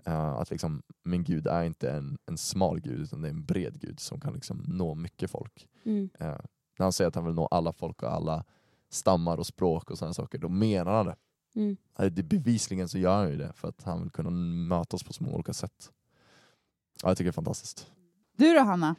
Eh, 0.04 0.28
att 0.32 0.50
liksom, 0.50 0.82
min 1.04 1.24
Gud 1.24 1.46
är 1.46 1.64
inte 1.64 1.90
en, 1.90 2.18
en 2.26 2.38
smal 2.38 2.80
Gud, 2.80 3.00
utan 3.00 3.22
det 3.22 3.28
är 3.28 3.32
en 3.32 3.44
bred 3.44 3.80
Gud 3.80 4.00
som 4.00 4.20
kan 4.20 4.34
liksom 4.34 4.64
nå 4.68 4.94
mycket 4.94 5.30
folk. 5.30 5.68
Mm. 5.84 6.10
När 6.78 6.84
han 6.84 6.92
säger 6.92 7.08
att 7.08 7.14
han 7.14 7.24
vill 7.24 7.34
nå 7.34 7.46
alla 7.46 7.72
folk 7.72 8.02
och 8.02 8.12
alla 8.12 8.44
stammar 8.90 9.36
och 9.36 9.46
språk 9.46 9.90
och 9.90 9.98
sådana 9.98 10.14
saker, 10.14 10.38
då 10.38 10.48
menar 10.48 10.92
han 10.92 11.06
det. 11.06 11.16
Mm. 11.54 11.76
Eh, 11.98 12.06
det 12.06 12.22
bevisligen 12.22 12.88
så 12.88 12.98
gör 12.98 13.16
han 13.16 13.30
ju 13.30 13.36
det 13.36 13.52
för 13.52 13.68
att 13.68 13.82
han 13.82 14.02
vill 14.02 14.10
kunna 14.10 14.30
möta 14.68 14.96
oss 14.96 15.02
på 15.04 15.12
så 15.12 15.24
många 15.24 15.34
olika 15.34 15.52
sätt. 15.52 15.90
Ja, 17.02 17.08
jag 17.08 17.16
tycker 17.16 17.24
det 17.24 17.30
är 17.30 17.32
fantastiskt. 17.32 17.86
Du 18.36 18.54
då 18.54 18.60
Hanna? 18.60 18.94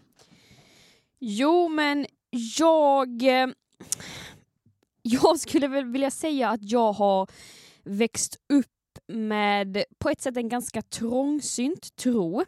Jo, 1.20 1.68
men 1.68 2.06
jag... 2.58 3.22
eh, 3.24 3.48
Jag 5.02 5.40
skulle 5.40 5.68
väl 5.68 5.86
vilja 5.86 6.12
säga 6.12 6.50
att 6.50 6.72
jag 6.72 6.94
har 6.94 7.30
växt 7.84 8.36
upp 8.54 8.68
med 9.08 9.84
på 9.98 10.10
ett 10.10 10.22
sätt 10.22 10.38
en 10.38 10.50
ganska 10.50 10.82
trångsynt 10.82 11.96
tro. 11.96 12.46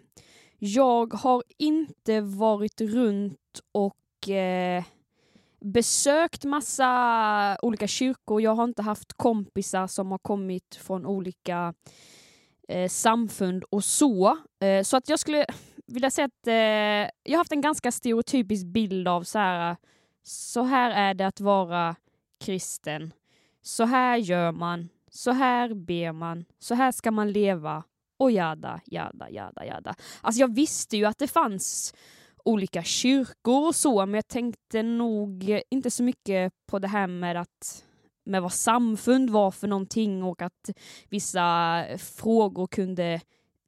Jag 0.57 1.13
har 1.13 1.43
inte 1.57 2.21
varit 2.21 2.81
runt 2.81 3.59
och 3.71 4.29
eh, 4.29 4.83
besökt 5.65 6.43
massa 6.43 7.58
olika 7.62 7.88
kyrkor. 7.88 8.41
Jag 8.41 8.56
har 8.56 8.63
inte 8.63 8.82
haft 8.82 9.13
kompisar 9.13 9.88
som 9.88 10.12
har 10.12 10.17
kommit 10.17 10.75
från 10.75 11.06
olika 11.06 11.73
eh, 12.67 12.89
samfund 12.89 13.63
och 13.63 13.84
så. 13.84 14.38
Eh, 14.60 14.84
så 14.84 14.97
att 14.97 15.10
jag 15.10 15.19
skulle 15.19 15.45
vilja 15.86 16.10
säga 16.10 16.25
att 16.25 16.47
eh, 16.47 16.54
jag 17.23 17.32
har 17.32 17.38
haft 17.38 17.51
en 17.51 17.62
ganska 17.62 17.91
stereotypisk 17.91 18.65
bild 18.65 19.08
av 19.08 19.23
så 19.23 19.39
här, 19.39 19.75
så 20.23 20.63
här 20.63 20.91
är 20.91 21.13
det 21.13 21.28
att 21.28 21.39
vara 21.39 21.95
kristen. 22.39 23.13
Så 23.62 23.84
här 23.84 24.17
gör 24.17 24.51
man, 24.51 24.89
så 25.12 25.32
här 25.32 25.73
ber 25.73 26.12
man, 26.12 26.45
så 26.60 26.75
här 26.75 26.91
ska 26.91 27.12
man 27.12 27.32
leva 27.32 27.84
och 28.17 28.32
jada, 28.32 28.82
jada, 28.86 29.30
jada, 29.30 29.65
jada. 29.65 29.95
Alltså 30.21 30.41
jag 30.41 30.56
visste 30.56 30.97
ju 30.97 31.06
att 31.06 31.17
det 31.17 31.28
fanns 31.28 31.93
olika 32.45 32.84
kyrkor 32.84 33.67
och 33.67 33.75
så, 33.75 34.05
men 34.05 34.13
jag 34.13 34.27
tänkte 34.27 34.84
nog 34.84 35.60
inte 35.69 35.91
så 35.91 36.03
mycket 36.03 36.53
på 36.65 36.79
det 36.79 36.88
här 36.88 37.08
med 37.08 37.38
att 37.41 37.86
med 38.25 38.41
vad 38.41 38.53
samfund 38.53 39.29
var 39.29 39.51
för 39.51 39.67
någonting 39.67 40.23
och 40.23 40.41
att 40.41 40.69
vissa 41.10 41.84
frågor 41.97 42.67
kunde 42.67 43.21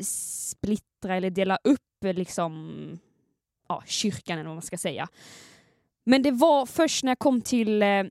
splittra 0.04 1.16
eller 1.16 1.30
dela 1.30 1.58
upp 1.63 2.04
liksom, 2.04 3.00
ja, 3.70 3.84
kyrkan 3.86 4.38
eller 4.38 4.48
vad 4.48 4.56
man 4.56 4.62
ska 4.62 4.78
säga. 4.78 5.08
Men 6.04 6.22
det 6.22 6.32
var 6.32 6.66
först 6.66 7.04
när 7.04 7.12
jag 7.12 7.20
kom 7.20 7.42
till 7.42 7.82
eh, 7.82 8.04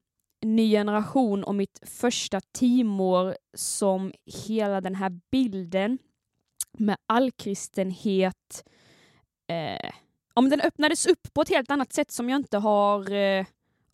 Ny 0.42 0.70
generation 0.70 1.44
och 1.44 1.54
mitt 1.54 1.80
första 1.82 2.40
teamår 2.40 3.36
som 3.54 4.12
hela 4.46 4.80
den 4.80 4.94
här 4.94 5.20
bilden 5.30 5.98
med 6.72 6.96
allkristenhet 7.06 8.64
eh, 9.46 9.90
om 10.36 10.48
den 10.48 10.60
öppnades 10.60 11.06
upp 11.06 11.32
på 11.32 11.42
ett 11.42 11.48
helt 11.48 11.70
annat 11.70 11.92
sätt 11.92 12.10
som 12.10 12.28
jag 12.28 12.38
inte 12.38 12.58
har 12.58 13.12
eh, 13.12 13.46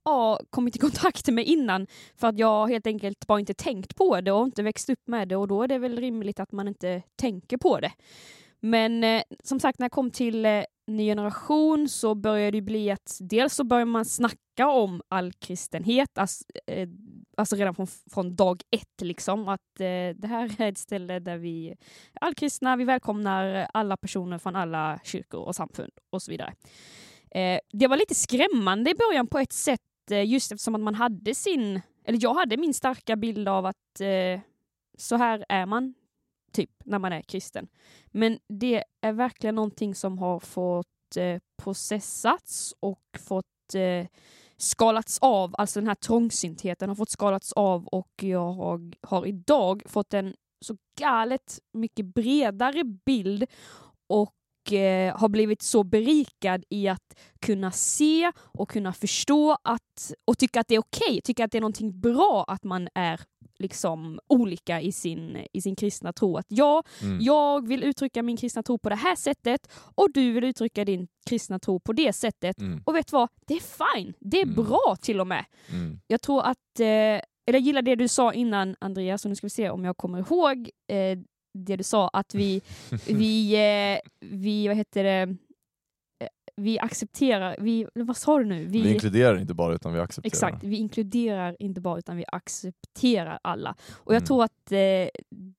ja, 0.05 0.41
kommit 0.51 0.77
i 0.77 0.79
kontakt 0.89 1.29
med 1.29 1.47
innan 1.47 1.87
för 2.17 2.29
att 2.29 2.39
jag 2.39 2.69
helt 2.69 2.87
enkelt 2.87 3.27
bara 3.27 3.41
inte 3.41 3.55
tänkt 3.55 3.97
på 3.97 4.21
det 4.21 4.33
och 4.33 4.45
inte 4.45 4.63
växt 4.63 4.91
upp 4.91 5.09
med 5.09 5.29
det 5.29 5.37
och 5.37 5.49
då 5.49 5.63
är 5.63 5.69
det 5.69 5.79
väl 5.79 5.97
rimligt 5.97 6.41
att 6.41 6.53
man 6.53 6.69
inte 6.69 7.03
tänker 7.17 7.57
på 7.57 7.81
det. 7.81 7.93
Men 8.61 9.05
eh, 9.05 9.23
som 9.45 9.61
sagt, 9.61 9.79
när 9.79 9.85
jag 9.85 9.93
kom 9.93 10.11
till 10.11 10.47
eh, 10.47 10.65
ny 10.87 11.07
generation 11.07 11.89
så 11.89 12.15
började 12.15 12.57
det 12.57 12.63
bli 12.63 12.91
att 12.91 13.19
dels 13.21 13.55
så 13.55 13.65
börjar 13.65 13.85
man 13.85 14.05
snacka 14.05 14.69
om 14.69 15.03
all 15.09 15.33
kristenhet, 15.33 16.19
alltså, 16.19 16.45
eh, 16.67 16.89
alltså 17.37 17.57
redan 17.57 17.75
från, 17.75 17.87
från 17.87 18.37
dag 18.37 18.63
ett 18.71 19.01
liksom, 19.01 19.49
att 19.49 19.81
eh, 19.81 20.17
det 20.17 20.27
här 20.27 20.61
är 20.61 20.69
ett 20.69 20.79
ställe 20.79 21.19
där 21.19 21.39
vi 21.39 21.69
är 21.69 21.77
allkristna, 22.21 22.77
vi 22.77 22.85
välkomnar 22.85 23.69
alla 23.75 23.97
personer 23.97 24.39
från 24.39 24.57
alla 24.57 25.01
kyrkor 25.05 25.41
och 25.41 25.55
samfund 25.55 25.93
och 26.11 26.23
så 26.23 26.31
vidare. 26.31 26.55
Eh, 27.31 27.61
det 27.73 27.87
var 27.87 27.97
lite 27.97 28.15
skrämmande 28.15 28.91
i 28.91 28.95
början 28.95 29.27
på 29.27 29.39
ett 29.39 29.53
sätt, 29.53 29.81
eh, 30.11 30.25
just 30.25 30.53
eftersom 30.53 30.75
att 30.75 30.81
man 30.81 30.95
hade 30.95 31.35
sin, 31.35 31.81
eller 32.05 32.19
jag 32.23 32.35
hade 32.35 32.57
min 32.57 32.75
starka 32.75 33.17
bild 33.17 33.49
av 33.49 33.67
att 33.67 34.01
eh, 34.01 34.41
så 34.99 35.17
här 35.17 35.45
är 35.49 35.67
man, 35.67 35.95
typ, 36.53 36.71
när 36.85 36.99
man 36.99 37.13
är 37.13 37.23
kristen. 37.23 37.69
Men 38.07 38.39
det 38.49 38.85
är 39.01 39.13
verkligen 39.13 39.55
någonting 39.55 39.95
som 39.95 40.19
har 40.19 40.41
fått 40.41 41.17
eh, 41.17 41.39
processats 41.63 42.75
och 42.81 43.03
fått 43.19 43.75
eh, 43.75 44.07
skalats 44.63 45.19
av, 45.19 45.55
alltså 45.59 45.81
den 45.81 45.87
här 45.87 45.95
trångsyntheten 45.95 46.89
har 46.89 46.97
fått 46.97 47.11
skalats 47.11 47.53
av 47.53 47.87
och 47.87 48.11
jag 48.21 48.53
har, 48.53 48.93
har 49.07 49.27
idag 49.27 49.83
fått 49.87 50.15
en 50.15 50.35
så 50.65 50.77
galet 51.01 51.59
mycket 51.73 52.07
bredare 52.07 52.85
bild 52.85 53.47
och 54.09 54.35
och 54.67 54.73
eh, 54.73 55.17
har 55.19 55.29
blivit 55.29 55.63
så 55.63 55.85
berikad 55.85 56.65
i 56.71 56.89
att 56.89 57.19
kunna 57.41 57.71
se 57.71 58.33
och 58.39 58.71
kunna 58.71 58.93
förstå 58.93 59.57
att, 59.63 60.13
och 60.25 60.39
tycka 60.39 60.61
att 60.61 60.69
det 60.69 60.75
är 60.75 60.79
okej, 60.79 61.21
tycka 61.25 61.45
att 61.45 61.53
det 61.53 61.59
är 61.59 61.61
någonting 61.61 62.01
bra 62.01 62.45
att 62.49 62.65
man 62.65 62.89
är 62.95 63.21
liksom 63.59 64.21
olika 64.29 64.81
i 64.81 64.93
sin, 64.93 65.47
i 65.53 65.61
sin 65.63 65.77
kristna 65.77 66.13
tro. 66.13 66.37
Att 66.37 66.47
ja, 66.49 66.83
Mm. 67.03 67.19
jag 67.21 67.69
vill 67.69 67.83
uttrycka 67.85 68.23
min 68.23 68.37
kristna 68.37 68.63
tro 68.63 68.79
på 68.79 68.89
det 68.89 68.95
här 68.95 69.17
sättet 69.17 69.73
och 69.95 70.13
du 70.13 70.33
vill 70.33 70.45
uttrycka 70.45 70.85
din 70.85 71.09
kristna 71.29 71.59
tro 71.59 71.81
på 71.81 71.93
det 71.93 72.13
sättet. 72.13 72.61
Mm. 72.61 72.83
Och 72.87 72.97
vet 72.97 73.07
du 73.07 73.13
vad? 73.17 73.29
Det 73.47 73.55
är 73.55 73.95
fine. 73.95 74.15
Det 74.21 74.39
är 74.41 74.43
Mm. 74.47 74.55
bra 74.65 74.97
till 75.01 75.21
och 75.21 75.27
med. 75.27 75.45
Mm. 75.71 76.01
Jag 76.07 76.23
tror 76.23 76.43
att, 76.43 76.81
eh, 76.81 76.87
eller 77.47 77.59
jag 77.59 77.61
gillar 77.61 77.83
det 77.83 77.95
du 77.95 78.09
sa 78.09 78.33
innan 78.33 78.77
Andreas, 78.81 79.25
och 79.25 79.29
nu 79.29 79.35
ska 79.37 79.47
vi 79.47 79.51
se 79.51 79.71
om 79.71 79.85
jag 79.85 79.97
kommer 79.97 80.19
ihåg 80.19 80.71
eh, 80.89 81.19
det 81.55 81.77
du 81.77 81.85
sa, 81.85 82.09
att 82.09 82.35
vi, 82.35 82.61
vi, 83.09 83.55
eh, 83.95 84.01
vi, 84.21 84.69
vad 84.69 84.77
heter 84.77 85.05
det, 85.05 85.37
Eh, 86.23 86.29
vi 86.57 86.79
accepterar, 86.79 87.57
vi, 87.59 87.87
vad 87.95 88.17
sa 88.17 88.39
du 88.39 88.45
nu? 88.45 88.67
Vi 88.67 88.93
inkluderar 88.93 89.39
inte 89.41 89.55
bara 89.55 89.75
utan 89.75 89.93
vi 89.93 90.01
accepterar. 90.01 90.29
Exakt, 90.29 90.65
vi 90.65 90.77
inkluderar 90.77 91.57
inte 91.59 91.81
bara 91.81 91.99
utan 91.99 92.17
vi 92.17 92.25
accepterar 92.33 93.39
alla. 93.43 93.75
Och 93.93 94.15
jag 94.15 94.19
Mm. 94.21 94.27
tror 94.27 94.45
att 94.45 94.73
eh, 94.73 95.09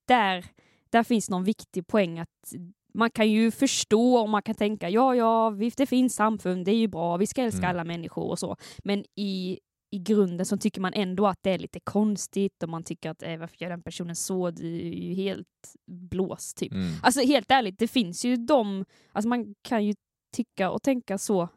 där, 0.08 0.46
där 0.90 1.04
finns 1.04 1.30
någon 1.30 1.44
viktig 1.44 1.88
poäng 1.88 2.20
att 2.20 2.54
man 2.94 3.10
kan 3.12 3.30
ju 3.32 3.52
förstå 3.52 4.16
och 4.16 4.30
man 4.30 4.42
kan 4.42 4.56
tänka 4.56 4.90
ja, 4.90 5.16
ja, 5.16 5.50
vi- 5.50 5.72
det 5.78 5.86
finns 5.86 6.16
samfund, 6.16 6.66
det 6.66 6.72
är 6.72 6.76
ju 6.78 6.88
bra, 6.88 7.18
vi 7.18 7.28
ska 7.28 7.42
älska 7.42 7.58
Mm. 7.60 7.70
alla 7.70 7.84
människor 7.84 8.30
och 8.30 8.40
så. 8.40 8.56
Men 8.84 9.04
i, 9.16 9.60
i 9.94 10.00
grunden 10.00 10.46
så 10.46 10.58
tycker 10.58 10.82
man 10.82 10.94
ändå 10.94 11.28
att 11.28 11.40
det 11.44 11.52
är 11.52 11.58
lite 11.60 11.80
konstigt 11.80 12.64
och 12.64 12.70
man 12.70 12.84
tycker 12.84 13.10
att 13.10 13.24
eh, 13.24 13.38
varför 13.38 13.58
gör 13.64 13.70
den 13.70 13.84
personen 13.84 14.16
så? 14.16 14.52
Du 14.52 14.68
är 14.76 14.90
ju 14.94 15.14
helt 15.14 15.48
blåst 15.88 16.58
typ. 16.58 16.72
Mm. 16.74 16.92
Alltså 17.04 17.22
helt 17.22 17.52
ärligt, 17.52 17.80
det 17.80 17.88
finns 17.88 18.26
ju 18.26 18.36
de, 18.38 18.86
alltså 19.12 19.30
man 19.30 19.56
kan 19.62 19.86
ju 19.86 19.94
tycka 20.36 20.70
och 20.72 20.84
tänka 20.84 21.18
så 21.18 21.50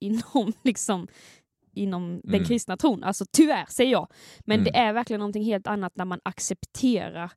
inom 0.00 0.52
liksom 0.64 1.08
inom 1.74 2.20
den 2.24 2.34
Mm. 2.34 2.44
kristna 2.44 2.76
tron. 2.76 3.04
Alltså 3.04 3.24
tyvärr 3.32 3.66
säger 3.68 3.92
jag. 3.92 4.08
Men 4.40 4.60
Mm. 4.60 4.64
det 4.64 4.78
är 4.78 4.92
verkligen 4.92 5.18
någonting 5.20 5.44
helt 5.44 5.66
annat 5.66 5.96
när 5.96 6.04
man 6.04 6.20
accepterar 6.24 7.32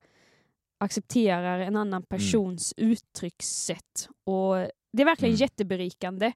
accepterar 0.78 1.60
en 1.60 1.76
annan 1.76 2.04
persons 2.04 2.74
uttryckssätt. 2.78 4.10
Och 4.24 4.56
det 4.93 5.02
är 5.02 5.06
verkligen 5.06 5.32
Mm. 5.34 5.41
jätteberikande 5.41 6.32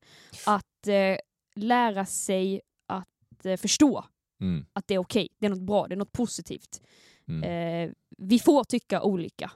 att 0.46 0.88
eh, 0.88 1.18
lära 1.56 2.06
sig 2.06 2.62
att 3.40 3.46
eh, 3.46 3.58
förstå 3.58 4.06
Mm. 4.42 4.66
att 4.74 4.88
det 4.88 4.94
är 4.94 5.00
okej, 5.00 5.28
det 5.40 5.46
är 5.46 5.50
något 5.50 5.62
bra, 5.62 5.88
det 5.88 5.96
är 5.96 5.98
något 5.98 6.12
positivt. 6.12 6.82
Mm. 7.28 7.44
Eh, 7.44 7.94
vi 8.18 8.40
får 8.40 8.64
tycka 8.64 9.02
olika. 9.02 9.52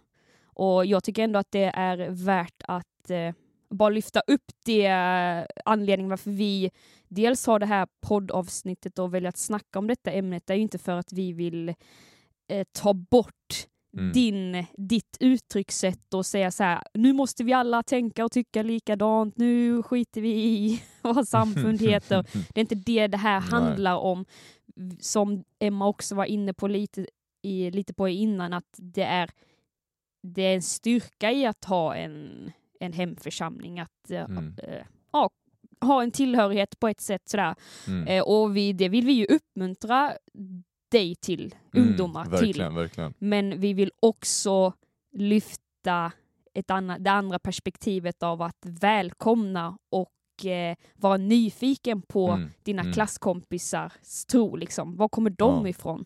Och 0.45 0.85
jag 0.85 1.03
tycker 1.03 1.23
ändå 1.23 1.39
att 1.39 1.51
det 1.51 1.63
är 1.63 2.09
värt 2.09 2.63
att 2.67 3.09
eh, 3.09 3.33
bara 3.69 3.89
lyfta 3.89 4.19
upp 4.27 4.51
det 4.65 4.85
eh, 4.85 5.45
anledningen 5.65 6.09
varför 6.09 6.31
vi 6.31 6.71
dels 7.07 7.47
har 7.47 7.59
det 7.59 7.65
här 7.65 7.87
poddavsnittet 8.01 8.99
och 8.99 9.13
väljer 9.13 9.29
att 9.29 9.37
snacka 9.37 9.79
om 9.79 9.87
detta 9.87 10.11
ämnet. 10.11 10.47
Det 10.47 10.53
är 10.53 10.57
ju 10.57 10.63
inte 10.63 10.77
för 10.77 10.97
att 10.97 11.13
vi 11.13 11.33
vill 11.33 11.69
eh, 12.47 12.67
ta 12.71 12.93
bort 12.93 13.67
Mm. 13.97 14.11
din, 14.11 14.65
ditt 14.77 15.17
uttryckssätt 15.19 16.13
och 16.13 16.25
säga 16.25 16.51
så 16.51 16.63
här, 16.63 16.83
nu 16.93 17.13
måste 17.13 17.43
vi 17.43 17.53
alla 17.53 17.83
tänka 17.83 18.25
och 18.25 18.31
tycka 18.31 18.63
likadant, 18.63 19.37
nu 19.37 19.83
skiter 19.83 20.21
vi 20.21 20.29
i 20.33 20.83
vad 21.01 21.27
samfund 21.27 21.81
heter. 21.81 22.23
Det 22.53 22.59
är 22.59 22.61
inte 22.61 22.75
det 22.75 23.07
det 23.07 23.17
här 23.17 23.39
Nej. 23.39 23.49
handlar 23.49 23.95
om. 23.95 24.25
Som 24.99 25.43
Emma 25.59 25.87
också 25.87 26.15
var 26.15 26.25
inne 26.25 26.53
på 26.53 26.67
lite, 26.67 27.07
i, 27.41 27.71
lite 27.71 27.93
på 27.93 28.09
innan, 28.09 28.53
att 28.53 28.75
det 28.77 29.03
är, 29.03 29.29
det 30.23 30.41
är 30.41 30.55
en 30.55 30.61
styrka 30.61 31.31
i 31.31 31.45
att 31.45 31.65
ha 31.65 31.95
en, 31.95 32.51
en 32.79 32.93
hemförsamling. 32.93 33.79
Att 33.79 34.11
eh, 34.11 34.23
Mm. 34.23 34.55
ja, 35.11 35.29
ha 35.81 36.03
en 36.03 36.11
tillhörighet 36.11 36.79
på 36.79 36.87
ett 36.87 37.01
sätt. 37.01 37.29
Sådär. 37.29 37.55
Mm. 37.87 38.07
Eh, 38.07 38.23
och 38.23 38.57
vi, 38.57 38.73
det 38.73 38.89
vill 38.89 39.05
vi 39.05 39.13
ju 39.13 39.25
uppmuntra 39.25 40.13
dig 40.93 41.15
till, 41.15 41.55
Mm, 41.73 41.87
ungdomar 41.87 42.23
till. 42.23 42.31
Verkligen, 42.31 42.75
verkligen. 42.75 43.13
Men 43.19 43.59
vi 43.59 43.73
vill 43.73 43.91
också 43.99 44.73
lyfta 45.11 46.11
ett 46.53 46.71
anna, 46.71 46.99
det 46.99 47.11
andra 47.11 47.39
perspektivet 47.39 48.23
av 48.23 48.41
att 48.41 48.57
välkomna 48.61 49.77
och 49.91 50.45
eh, 50.45 50.75
vara 50.95 51.17
nyfiken 51.17 52.01
på 52.01 52.29
Mm, 52.31 52.49
dina 52.63 52.81
mm. 52.81 52.93
klasskompisars 52.93 54.25
tro. 54.31 54.55
Liksom. 54.55 54.95
Var 54.95 55.09
kommer 55.09 55.29
de 55.29 55.61
Ja. 55.65 55.69
ifrån? 55.69 56.05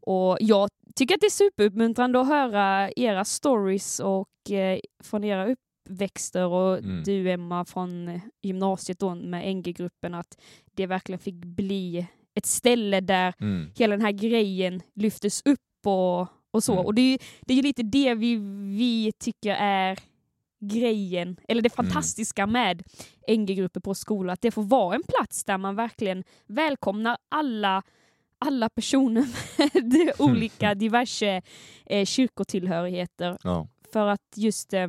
Och 0.00 0.36
jag 0.40 0.68
tycker 0.94 1.14
att 1.14 1.20
det 1.20 1.26
är 1.26 1.30
superuppmuntrande 1.30 2.20
att 2.20 2.26
höra 2.28 2.90
era 2.96 3.24
stories 3.24 4.00
och 4.00 4.50
eh, 4.50 4.78
från 5.02 5.24
era 5.24 5.46
uppväxter 5.46 6.46
och 6.46 6.78
Mm. 6.78 7.02
du 7.02 7.30
Emma 7.30 7.64
från 7.64 8.20
gymnasiet 8.42 8.98
då 8.98 9.14
med 9.14 9.56
NG-gruppen 9.56 10.14
att 10.14 10.40
det 10.74 10.86
verkligen 10.86 11.18
fick 11.18 11.34
bli 11.34 12.06
ett 12.38 12.46
ställe 12.46 13.00
där 13.00 13.34
Mm. 13.40 13.70
hela 13.76 13.96
den 13.96 14.04
här 14.04 14.12
grejen 14.12 14.82
lyftes 14.94 15.42
upp 15.44 15.86
och, 15.86 16.26
och 16.50 16.64
så. 16.64 16.72
Mm. 16.72 16.84
Och 16.86 16.94
det 16.94 17.02
är 17.02 17.10
ju 17.12 17.18
det 17.40 17.54
är 17.58 17.62
lite 17.62 17.82
det 17.82 18.14
vi, 18.14 18.36
vi 18.78 19.12
tycker 19.18 19.54
är 19.54 19.98
grejen, 20.60 21.36
eller 21.48 21.62
det 21.62 21.78
Mm. 21.78 21.86
fantastiska 21.90 22.46
med 22.46 22.82
NG-grupper 23.28 23.80
på 23.80 23.94
skolan, 23.94 24.32
att 24.32 24.40
det 24.40 24.50
får 24.50 24.62
vara 24.62 24.94
en 24.94 25.02
plats 25.02 25.44
där 25.44 25.58
man 25.58 25.74
verkligen 25.76 26.24
välkomnar 26.46 27.16
alla 27.28 27.82
alla 28.40 28.68
personer 28.68 29.26
med 29.94 30.12
olika 30.18 30.74
diverse 30.84 31.42
eh, 31.86 32.04
kyrkotillhörigheter 32.04 33.38
Ja. 33.44 33.68
för 33.92 34.06
att 34.06 34.22
just 34.36 34.72
eh, 34.72 34.88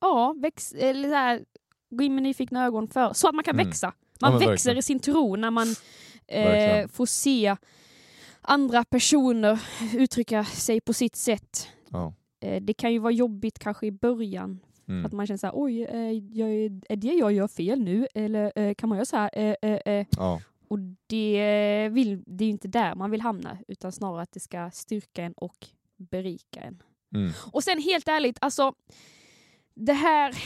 ja, 0.00 0.34
väx, 0.38 0.72
eller 0.72 1.08
så 1.08 1.14
här, 1.14 1.44
gå 1.90 2.04
in 2.04 2.14
med 2.14 2.22
nyfikna 2.22 2.64
ögon 2.66 2.88
för, 2.88 3.12
så 3.12 3.28
att 3.28 3.34
man 3.34 3.44
kan 3.44 3.54
Mm. 3.54 3.66
växa. 3.66 3.86
Ja, 4.20 4.28
Man 4.30 4.30
men 4.32 4.38
växer 4.38 4.50
verkligen. 4.70 4.78
i 4.78 4.82
sin 4.82 5.00
tro 5.00 5.36
när 5.36 5.50
man 5.50 5.66
eh, 6.28 6.88
får 6.88 7.06
se 7.06 7.56
andra 8.40 8.84
personer 8.84 9.60
uttrycka 9.94 10.44
sig 10.44 10.80
på 10.80 10.92
sitt 10.92 11.16
sätt. 11.16 11.68
Ja. 11.90 12.14
Eh, 12.40 12.62
det 12.62 12.74
kan 12.74 12.92
ju 12.92 12.98
vara 12.98 13.12
jobbigt 13.12 13.58
kanske 13.58 13.86
i 13.86 13.90
början, 13.92 14.60
Mm. 14.88 15.06
att 15.06 15.12
man 15.12 15.26
känner 15.26 15.38
så 15.38 15.46
här, 15.46 15.54
oj, 15.56 15.82
eh, 15.84 16.12
jag, 16.12 16.50
är 16.88 16.96
det 16.96 17.12
jag 17.14 17.32
gör 17.32 17.48
fel 17.48 17.80
nu? 17.80 18.06
Eller 18.14 18.52
eh, 18.56 18.74
kan 18.74 18.88
man 18.88 18.98
göra 18.98 19.06
så 19.06 19.16
här? 19.16 19.56
Ja. 20.16 20.40
Och 20.68 20.78
det, 21.06 21.88
vill, 21.92 22.22
det 22.26 22.44
är 22.44 22.46
ju 22.46 22.52
inte 22.52 22.68
där 22.68 22.94
man 22.94 23.10
vill 23.10 23.20
hamna, 23.20 23.58
utan 23.68 23.92
snarare 23.92 24.22
att 24.22 24.32
det 24.32 24.40
ska 24.40 24.70
styrka 24.70 25.22
en 25.24 25.32
och 25.32 25.66
berika 25.96 26.60
en. 26.60 26.82
Mm. 27.14 27.32
Och 27.52 27.64
sen 27.64 27.82
helt 27.82 28.08
ärligt, 28.08 28.38
alltså 28.40 28.74
det 29.74 29.92
här, 29.92 30.36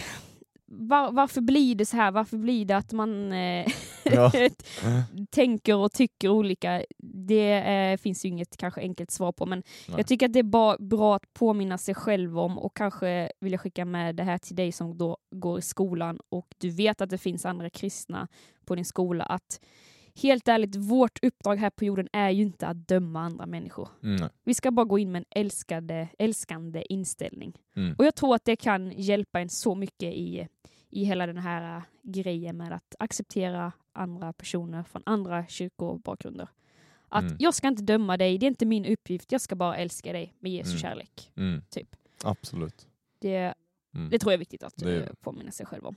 var, 0.70 1.12
varför 1.12 1.40
blir 1.40 1.74
det 1.74 1.86
så 1.86 1.96
här? 1.96 2.10
Varför 2.10 2.36
blir 2.36 2.64
det 2.64 2.76
att 2.76 2.92
man 2.92 3.32
eh, 3.32 3.66
Ja. 4.04 4.32
tänker 5.30 5.76
och 5.76 5.92
tycker 5.92 6.28
olika? 6.28 6.84
Det 6.98 7.52
eh, 7.52 7.96
finns 7.96 8.24
ju 8.24 8.28
inget 8.28 8.56
kanske 8.56 8.80
enkelt 8.80 9.10
svar 9.10 9.32
på, 9.32 9.46
men 9.46 9.62
Nej. 9.88 9.98
jag 9.98 10.06
tycker 10.06 10.26
att 10.26 10.32
det 10.32 10.38
är 10.38 10.42
ba, 10.42 10.76
bra 10.78 11.16
att 11.16 11.34
påminna 11.34 11.78
sig 11.78 11.94
själv 11.94 12.38
om 12.38 12.58
och 12.58 12.76
kanske 12.76 13.32
vill 13.40 13.52
jag 13.52 13.60
skicka 13.60 13.84
med 13.84 14.16
det 14.16 14.22
här 14.22 14.38
till 14.38 14.56
dig 14.56 14.72
som 14.72 14.98
då 14.98 15.16
går 15.30 15.58
i 15.58 15.62
skolan 15.62 16.18
och 16.28 16.46
du 16.58 16.70
vet 16.70 17.00
att 17.00 17.10
det 17.10 17.18
finns 17.18 17.46
andra 17.46 17.70
kristna 17.70 18.28
på 18.64 18.74
din 18.74 18.84
skola, 18.84 19.24
att 19.24 19.60
helt 20.22 20.48
ärligt, 20.48 20.76
vårt 20.76 21.24
uppdrag 21.24 21.56
här 21.56 21.70
på 21.70 21.84
jorden 21.84 22.08
är 22.12 22.30
ju 22.30 22.42
inte 22.42 22.66
att 22.66 22.88
döma 22.88 23.20
andra 23.20 23.46
människor. 23.46 23.88
Mm. 24.02 24.28
Vi 24.44 24.54
ska 24.54 24.70
bara 24.70 24.86
gå 24.86 24.98
in 24.98 25.12
med 25.12 25.18
en 25.18 25.40
älskade, 25.42 26.08
älskande 26.18 26.84
inställning. 26.88 27.52
Mm. 27.76 27.94
Och 27.98 28.04
jag 28.04 28.14
tror 28.14 28.34
att 28.34 28.44
det 28.44 28.56
kan 28.56 28.92
hjälpa 28.96 29.40
en 29.40 29.48
så 29.48 29.74
mycket 29.74 30.14
i, 30.14 30.48
i 30.90 31.04
hela 31.04 31.26
den 31.26 31.38
här 31.38 31.76
äh, 31.76 31.82
grejen 32.02 32.56
med 32.56 32.72
att 32.72 32.94
acceptera 32.98 33.72
andra 33.92 34.32
personer 34.32 34.82
från 34.82 35.02
andra 35.06 35.46
kyrkobakgrunder. 35.46 36.48
Att 37.08 37.22
Mm. 37.24 37.36
jag 37.40 37.54
ska 37.54 37.68
inte 37.68 37.82
döma 37.82 38.16
dig, 38.16 38.38
det 38.38 38.46
är 38.46 38.48
inte 38.48 38.66
min 38.66 38.86
uppgift, 38.86 39.32
jag 39.32 39.40
ska 39.40 39.56
bara 39.56 39.76
älska 39.76 40.12
dig 40.12 40.34
med 40.40 40.52
Jesu 40.52 40.70
Mm. 40.70 40.80
kärlek. 40.80 41.30
Mm. 41.36 41.62
Typ. 41.70 41.96
Absolut. 42.24 42.86
Det, 43.18 43.54
Mm. 43.94 44.10
det 44.10 44.18
tror 44.18 44.32
jag 44.32 44.34
är 44.34 44.38
viktigt 44.38 44.62
att 44.62 44.76
Det 44.76 44.96
eh, 45.02 45.12
påminna 45.20 45.50
sig 45.50 45.66
själv 45.66 45.86
om. 45.86 45.96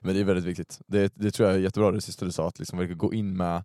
Men 0.00 0.14
det 0.14 0.20
är 0.20 0.24
väldigt 0.24 0.44
viktigt. 0.44 0.80
Det, 0.86 1.12
det 1.14 1.30
tror 1.30 1.48
jag 1.48 1.58
är 1.58 1.62
jättebra 1.62 1.90
det 1.90 2.00
sista 2.00 2.24
du 2.24 2.32
sa, 2.32 2.48
att 2.48 2.58
liksom 2.58 2.98
gå 2.98 3.14
in 3.14 3.36
med 3.36 3.64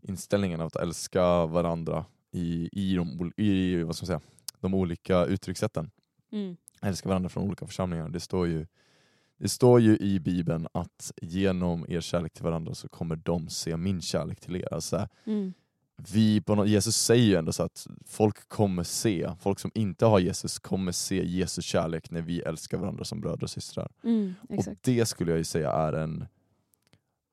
inställningen 0.00 0.60
av 0.60 0.66
att 0.66 0.76
älska 0.76 1.46
varandra 1.46 2.04
i, 2.30 2.68
i, 2.72 2.94
de, 2.94 3.32
i 3.36 3.82
vad 3.82 3.96
ska 3.96 4.04
man 4.04 4.06
säga, 4.06 4.20
de 4.60 4.74
olika 4.74 5.24
uttryckssätten. 5.24 5.90
Mm. 6.32 6.56
Älska 6.82 7.08
varandra 7.08 7.28
från 7.28 7.44
olika 7.44 7.66
församlingar. 7.66 8.08
Det 8.08 8.20
står 8.20 8.46
ju 8.46 8.66
det 9.38 9.48
står 9.48 9.80
ju 9.80 9.96
i 9.96 10.20
Bibeln 10.20 10.66
att 10.72 11.12
genom 11.22 11.86
er 11.88 12.00
kärlek 12.00 12.32
till 12.32 12.44
varandra 12.44 12.74
så 12.74 12.88
kommer 12.88 13.16
de 13.16 13.48
se 13.48 13.76
min 13.76 14.00
kärlek 14.00 14.40
till 14.40 14.56
er. 14.56 14.74
Alltså, 14.74 15.08
Mm. 15.24 15.52
Vi 15.96 16.40
på 16.40 16.54
något, 16.54 16.68
Jesus 16.68 16.96
säger 16.96 17.24
ju 17.24 17.34
ändå 17.34 17.52
så 17.52 17.62
att 17.62 17.86
folk 18.06 18.48
kommer 18.48 18.82
se, 18.82 19.30
folk 19.40 19.58
som 19.58 19.70
inte 19.74 20.06
har 20.06 20.18
Jesus 20.18 20.58
kommer 20.58 20.92
se 20.92 21.24
Jesus 21.24 21.64
kärlek 21.64 22.10
när 22.10 22.22
vi 22.22 22.40
älskar 22.40 22.78
varandra 22.78 23.04
som 23.04 23.20
bröder 23.20 23.42
och 23.42 23.50
systrar. 23.50 23.90
Mm. 24.04 24.34
Och 24.48 24.64
det 24.80 25.06
skulle 25.06 25.30
jag 25.30 25.38
ju 25.38 25.44
säga 25.44 25.72
är 25.72 25.92
en... 25.92 26.26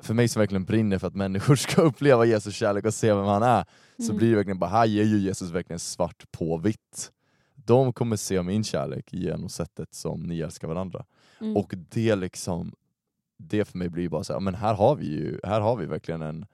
För 0.03 0.13
mig 0.13 0.27
som 0.27 0.39
verkligen 0.39 0.65
brinner 0.65 0.97
för 0.97 1.07
att 1.07 1.15
människor 1.15 1.55
ska 1.55 1.81
uppleva 1.81 2.25
Jesus 2.25 2.55
kärlek 2.55 2.85
och 2.85 2.93
se 2.93 3.13
vem 3.13 3.25
han 3.25 3.43
är, 3.43 3.65
så 3.97 4.03
Mm. 4.03 4.17
blir 4.17 4.29
det 4.29 4.35
verkligen 4.35 4.59
bara, 4.59 4.69
här 4.69 4.85
ger 4.85 5.03
ju 5.03 5.17
Jesus 5.17 5.51
verkligen 5.51 5.79
svart 5.79 6.31
på 6.31 6.57
vitt. 6.57 7.11
De 7.55 7.93
kommer 7.93 8.15
se 8.15 8.41
min 8.43 8.63
kärlek 8.63 9.13
genom 9.13 9.49
sättet 9.49 9.93
som 9.93 10.23
ni 10.23 10.39
älskar 10.39 10.67
varandra. 10.67 11.05
Mm. 11.41 11.57
Och 11.57 11.73
det 11.89 12.15
liksom, 12.15 12.75
det 13.37 13.65
för 13.65 13.77
mig 13.77 13.89
blir 13.89 14.09
bara 14.09 14.23
så 14.23 14.33
här, 14.33 14.39
men 14.39 14.55
här 14.55 14.73
har 14.73 14.95
vi 14.95 15.05
ju, 15.05 15.39
här 15.43 15.61
har 15.61 15.75
vi 15.75 15.85
verkligen 15.85 16.21
en, 16.21 16.45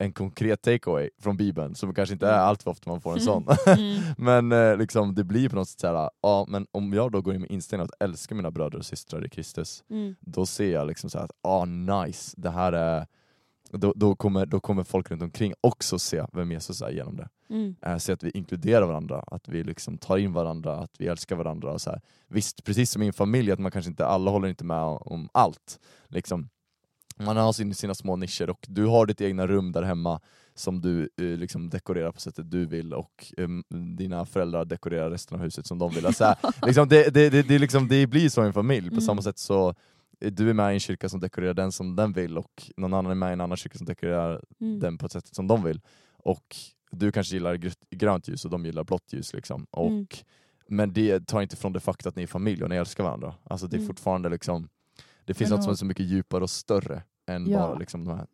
en 0.00 0.12
konkret 0.12 0.62
takeaway 0.62 1.10
från 1.18 1.36
bibeln, 1.36 1.74
som 1.74 1.94
kanske 1.94 2.12
inte 2.12 2.26
är 2.26 2.38
allt 2.38 2.62
för 2.62 2.70
ofta 2.70 2.90
man 2.90 3.00
får 3.00 3.12
en 3.12 3.20
sån. 3.20 3.46
Mm. 3.66 4.02
men 4.18 4.52
eh, 4.52 4.76
liksom, 4.76 5.14
det 5.14 5.24
blir 5.24 5.48
på 5.48 5.56
något 5.56 5.68
sätt 5.68 5.80
såhär, 5.80 6.10
ja 6.22 6.46
men 6.48 6.66
om 6.70 6.92
jag 6.92 7.12
då 7.12 7.20
går 7.20 7.34
in 7.34 7.40
med 7.40 7.50
inställningen 7.50 7.90
att 7.92 8.02
älska 8.08 8.34
mina 8.34 8.50
bröder 8.50 8.78
och 8.78 8.86
systrar 8.86 9.26
i 9.26 9.28
Kristus, 9.28 9.84
Mm. 9.90 10.14
då 10.20 10.46
ser 10.46 10.72
jag 10.72 10.86
liksom 10.86 11.10
så 11.10 11.18
här 11.18 11.24
att 11.24 11.32
ah 11.42 11.64
nice, 11.64 12.34
det 12.36 12.50
här 12.50 12.72
är 12.72 13.06
då, 13.72 13.92
då, 13.96 14.14
kommer, 14.14 14.46
då 14.46 14.60
kommer 14.60 14.84
folk 14.84 15.10
runt 15.10 15.22
omkring 15.22 15.54
också 15.60 15.98
se 15.98 16.24
vem 16.32 16.52
Jesus 16.52 16.82
är 16.82 16.90
genom 16.90 17.16
det. 17.16 17.28
Mm. 17.50 17.76
Eh, 17.82 17.96
se 17.96 18.12
att 18.12 18.22
vi 18.22 18.30
inkluderar 18.30 18.86
varandra, 18.86 19.24
att 19.26 19.48
vi 19.48 19.64
liksom 19.64 19.98
tar 19.98 20.16
in 20.16 20.32
varandra, 20.32 20.76
att 20.76 20.90
vi 20.98 21.06
älskar 21.06 21.36
varandra. 21.36 21.72
Och 21.72 21.80
så 21.80 21.90
här. 21.90 22.00
Visst, 22.28 22.64
precis 22.64 22.90
som 22.90 23.02
i 23.02 23.06
en 23.06 23.12
familj, 23.12 23.52
att 23.52 23.58
man 23.58 23.70
kanske 23.70 23.90
inte, 23.90 24.06
alla 24.06 24.30
håller 24.30 24.48
inte 24.48 24.64
med 24.64 24.82
om 24.84 25.28
allt. 25.32 25.80
Liksom. 26.08 26.48
Man 27.20 27.36
har 27.36 27.52
sin, 27.52 27.74
sina 27.74 27.94
små 27.94 28.16
nischer 28.16 28.50
och 28.50 28.66
du 28.68 28.86
har 28.86 29.06
ditt 29.06 29.20
egna 29.20 29.46
rum 29.46 29.72
där 29.72 29.82
hemma 29.82 30.20
som 30.54 30.80
du 30.80 31.02
eh, 31.16 31.24
liksom 31.24 31.70
dekorerar 31.70 32.12
på 32.12 32.20
sättet 32.20 32.50
du 32.50 32.66
vill 32.66 32.94
och 32.94 33.32
eh, 33.36 33.48
dina 33.96 34.26
föräldrar 34.26 34.64
dekorerar 34.64 35.10
resten 35.10 35.38
av 35.38 35.44
huset 35.44 35.66
som 35.66 35.78
de 35.78 35.90
vill. 35.90 36.06
Alltså, 36.06 36.34
liksom, 36.66 36.88
det, 36.88 37.14
det, 37.14 37.30
det, 37.30 37.42
det, 37.42 37.58
liksom, 37.58 37.88
det 37.88 38.06
blir 38.06 38.28
så 38.28 38.42
i 38.44 38.46
en 38.46 38.52
familj, 38.52 38.88
på 38.88 38.94
Mm. 38.94 39.00
samma 39.00 39.22
sätt 39.22 39.38
så 39.38 39.74
eh, 40.20 40.32
du 40.32 40.50
är 40.50 40.54
med 40.54 40.70
i 40.72 40.74
en 40.74 40.80
kyrka 40.80 41.08
som 41.08 41.20
dekorerar 41.20 41.54
den 41.54 41.72
som 41.72 41.96
den 41.96 42.12
vill 42.12 42.38
och 42.38 42.70
någon 42.76 42.94
annan 42.94 43.10
är 43.10 43.14
med 43.14 43.30
i 43.30 43.32
en 43.32 43.40
annan 43.40 43.56
kyrka 43.56 43.78
som 43.78 43.86
dekorerar 43.86 44.42
Mm. 44.60 44.80
den 44.80 44.98
på 44.98 45.06
ett 45.06 45.12
sätt 45.12 45.34
som 45.34 45.46
de 45.46 45.62
vill. 45.64 45.80
Och 46.16 46.56
du 46.90 47.12
kanske 47.12 47.34
gillar 47.36 47.54
grönt- 47.90 48.28
ljus 48.28 48.44
och 48.44 48.50
de 48.50 48.66
gillar 48.66 48.84
blått 48.84 49.12
ljus. 49.12 49.34
Liksom. 49.34 49.66
Och, 49.70 49.88
Mm. 49.90 50.06
Men 50.72 50.92
det 50.92 51.26
tar 51.26 51.42
inte 51.42 51.56
från 51.56 51.72
det 51.72 51.80
faktum 51.80 52.08
att 52.08 52.16
ni 52.16 52.22
är 52.22 52.26
familj 52.26 52.62
och 52.62 52.70
ni 52.70 52.76
älskar 52.76 53.04
varandra. 53.04 53.34
Alltså 53.44 53.66
det 53.66 53.76
är 53.76 53.78
Mm. 53.78 53.86
fortfarande 53.86 54.28
liksom, 54.28 54.68
det 55.24 55.34
finns 55.34 55.50
Men 55.50 55.56
något 55.56 55.64
som 55.64 55.72
är 55.72 55.76
så 55.76 55.84
mycket 55.84 56.06
djupare 56.06 56.42
och 56.42 56.50
större 56.50 57.02
än 57.30 57.46
Ja. 57.50 57.58
bara 57.58 57.74
liksom 57.78 58.04
de 58.04 58.10
här... 58.16 58.26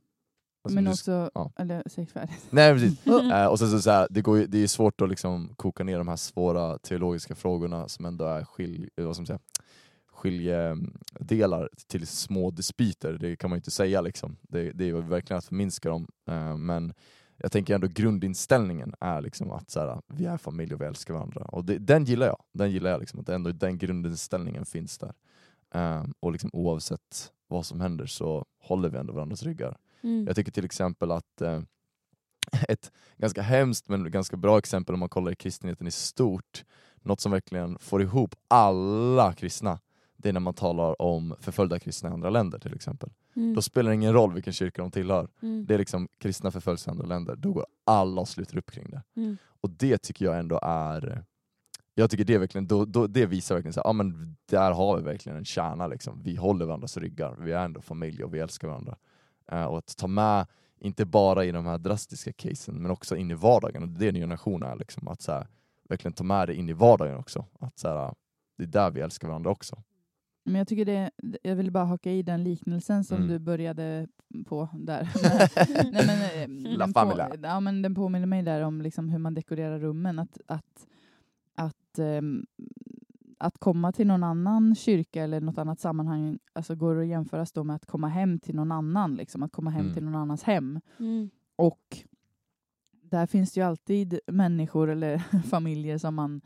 alltså, 0.64 0.74
Men 0.74 0.88
också, 0.88 1.30
ja. 1.34 1.52
eller 1.56 1.82
säg 1.86 2.06
färdigt. 2.06 2.46
Nej 2.50 2.72
precis. 2.72 3.06
Eh, 3.32 3.46
och 3.46 3.58
sen 3.58 3.70
så, 3.70 3.80
så 3.80 3.90
här, 3.90 4.06
det, 4.10 4.20
går, 4.22 4.38
ju- 4.38 4.46
det 4.46 4.58
är 4.58 4.66
svårt 4.66 5.00
att 5.00 5.08
liksom 5.08 5.54
koka 5.56 5.84
ner 5.84 5.98
de 5.98 6.08
här 6.08 6.16
svåra 6.16 6.78
teologiska 6.78 7.34
frågorna 7.34 7.88
som 7.88 8.04
ändå 8.04 8.24
är 8.24 8.44
skilj, 8.44 8.88
eh, 8.96 9.04
vad 9.04 9.16
ska 9.16 9.24
man 9.32 9.38
skiljedelar 10.12 11.68
till 11.86 12.06
små 12.06 12.50
dispyter. 12.50 13.12
Det 13.12 13.36
kan 13.36 13.50
man 13.50 13.56
ju 13.56 13.58
inte 13.58 13.70
säga 13.70 14.00
liksom. 14.00 14.36
Det, 14.42 14.72
det 14.72 14.88
är 14.88 14.92
verkligen 14.92 15.38
att 15.38 15.44
förminska 15.44 15.88
dem. 15.88 16.08
Eh, 16.28 16.56
men 16.56 16.92
jag 17.36 17.52
tänker 17.52 17.74
ändå 17.74 17.86
grundinställningen 17.90 18.94
är 19.00 19.20
liksom 19.20 19.50
att 19.50 19.70
så 19.70 19.80
här, 19.80 20.00
vi 20.06 20.24
är 20.26 20.36
familj 20.38 20.74
och 20.74 20.80
vi 20.80 20.84
älskar 20.84 21.14
varandra. 21.14 21.44
Och 21.44 21.64
det, 21.64 21.78
den 21.78 22.04
gillar 22.04 22.26
jag. 22.26 22.42
Den 22.52 22.70
gillar 22.70 22.90
jag 22.90 23.00
liksom, 23.00 23.20
att 23.20 23.28
ändå 23.28 23.52
den 23.52 23.78
grundinställningen 23.78 24.64
finns 24.66 24.98
där. 24.98 25.12
Eh, 25.76 26.04
och 26.20 26.32
liksom 26.32 26.50
oavsett 26.52 27.32
vad 27.48 27.66
som 27.66 27.80
händer 27.80 28.06
så 28.06 28.44
håller 28.62 28.88
vi 28.88 28.98
ändå 28.98 29.12
varandras 29.12 29.42
ryggar. 29.42 29.76
Mm. 30.02 30.26
Jag 30.26 30.36
tycker 30.36 30.52
till 30.52 30.64
exempel 30.64 31.10
att 31.10 31.40
eh, 31.40 31.60
ett 32.68 32.92
ganska 33.16 33.42
hemskt 33.42 33.88
men 33.88 34.10
ganska 34.10 34.36
bra 34.36 34.58
exempel 34.58 34.94
om 34.94 35.00
man 35.00 35.08
kollar 35.08 35.32
i 35.32 35.36
kristenheten 35.36 35.86
i 35.86 35.90
stort, 35.90 36.64
något 37.02 37.20
som 37.20 37.32
verkligen 37.32 37.78
får 37.78 38.02
ihop 38.02 38.34
alla 38.48 39.32
kristna, 39.32 39.78
det 40.16 40.28
är 40.28 40.32
när 40.32 40.40
man 40.40 40.54
talar 40.54 41.02
om 41.02 41.34
förföljda 41.40 41.78
kristna 41.78 42.08
i 42.08 42.12
andra 42.12 42.30
länder 42.30 42.58
till 42.58 42.74
exempel. 42.74 43.10
Mm. 43.36 43.54
Då 43.54 43.62
spelar 43.62 43.90
det 43.90 43.94
ingen 43.94 44.12
roll 44.12 44.32
vilken 44.32 44.52
kyrka 44.52 44.82
de 44.82 44.90
tillhör. 44.90 45.28
Mm. 45.42 45.66
Det 45.66 45.74
är 45.74 45.78
liksom 45.78 46.08
kristna 46.18 46.50
förföljs 46.50 46.86
i 46.86 46.90
andra 46.90 47.06
länder, 47.06 47.36
då 47.36 47.52
går 47.52 47.66
alla 47.84 48.20
och 48.20 48.28
sluter 48.28 48.58
upp 48.58 48.70
kring 48.70 48.90
det. 48.90 49.02
Mm. 49.16 49.36
Och 49.44 49.70
det 49.70 49.98
tycker 49.98 50.24
jag 50.24 50.38
ändå 50.38 50.60
är 50.62 51.24
jag 51.98 52.10
tycker 52.10 52.24
det, 52.24 52.38
verkligen, 52.38 52.66
då, 52.66 52.84
då, 52.84 53.06
det 53.06 53.26
visar 53.26 53.54
verkligen 53.54 53.72
så 53.72 53.80
här, 53.80 53.88
ja, 53.88 53.92
men 53.92 54.36
där 54.50 54.72
har 54.72 54.96
vi 54.96 55.02
verkligen 55.02 55.38
en 55.38 55.44
kärna. 55.44 55.86
Liksom. 55.86 56.22
Vi 56.22 56.36
håller 56.36 56.66
varandras 56.66 56.96
ryggar, 56.96 57.36
vi 57.40 57.52
är 57.52 57.64
ändå 57.64 57.80
familj 57.80 58.24
och 58.24 58.34
vi 58.34 58.38
älskar 58.38 58.68
varandra. 58.68 58.96
Eh, 59.52 59.64
och 59.64 59.78
att 59.78 59.96
ta 59.96 60.06
med, 60.06 60.46
inte 60.80 61.04
bara 61.04 61.44
i 61.44 61.52
de 61.52 61.66
här 61.66 61.78
drastiska 61.78 62.32
casen, 62.32 62.82
men 62.82 62.90
också 62.90 63.16
in 63.16 63.30
i 63.30 63.34
vardagen. 63.34 63.82
Och 63.82 63.88
det 63.88 64.04
är 64.06 64.12
det 64.12 64.18
Nya 64.18 64.26
Nation 64.26 64.62
är, 64.62 64.76
liksom, 64.76 65.08
att 65.08 65.22
så 65.22 65.32
här, 65.32 65.46
verkligen 65.88 66.12
ta 66.12 66.24
med 66.24 66.48
det 66.48 66.54
in 66.54 66.68
i 66.68 66.72
vardagen 66.72 67.16
också. 67.16 67.44
Att 67.60 67.78
så 67.78 67.88
här, 67.88 68.14
det 68.58 68.64
är 68.64 68.68
där 68.68 68.90
vi 68.90 69.00
älskar 69.00 69.28
varandra 69.28 69.50
också. 69.50 69.82
Men 70.44 70.54
jag 70.54 70.68
tycker 70.68 70.84
det, 70.84 71.10
jag 71.42 71.56
vill 71.56 71.70
bara 71.70 71.84
haka 71.84 72.10
i 72.10 72.22
den 72.22 72.44
liknelsen 72.44 73.04
som 73.04 73.16
Mm. 73.16 73.28
du 73.28 73.38
började 73.38 74.08
på 74.46 74.68
där. 74.74 75.08
Nej, 75.92 76.06
men, 76.06 76.50
eh, 76.66 76.76
La 76.78 76.86
på, 76.86 77.36
ja, 77.42 77.60
men 77.60 77.82
den 77.82 77.94
påminner 77.94 78.26
mig 78.26 78.42
där 78.42 78.60
om 78.60 78.82
liksom 78.82 79.08
hur 79.08 79.18
man 79.18 79.34
dekorerar 79.34 79.78
rummen. 79.78 80.18
Att, 80.18 80.38
att, 80.46 80.86
att, 81.56 81.98
ehm, 81.98 82.46
att 83.38 83.58
komma 83.58 83.92
till 83.92 84.06
någon 84.06 84.22
annan 84.22 84.74
kyrka 84.74 85.22
eller 85.24 85.40
något 85.40 85.58
annat 85.58 85.80
sammanhang 85.80 86.38
alltså 86.52 86.74
går 86.74 87.00
att 87.00 87.06
jämföras 87.06 87.52
då 87.52 87.64
med 87.64 87.76
att 87.76 87.86
komma 87.86 88.08
hem 88.08 88.38
till 88.38 88.54
någon 88.54 88.72
annan. 88.72 89.14
Liksom, 89.14 89.42
att 89.42 89.52
komma 89.52 89.70
hem 89.70 89.80
Mm. 89.82 89.94
till 89.94 90.04
någon 90.04 90.14
annans 90.14 90.42
hem. 90.42 90.80
Mm. 90.98 91.30
Och 91.56 91.98
där 93.02 93.26
finns 93.26 93.52
det 93.52 93.60
ju 93.60 93.66
alltid 93.66 94.20
människor 94.26 94.90
eller 94.90 95.18
familjer 95.50 95.98
som 95.98 96.14
man 96.14 96.40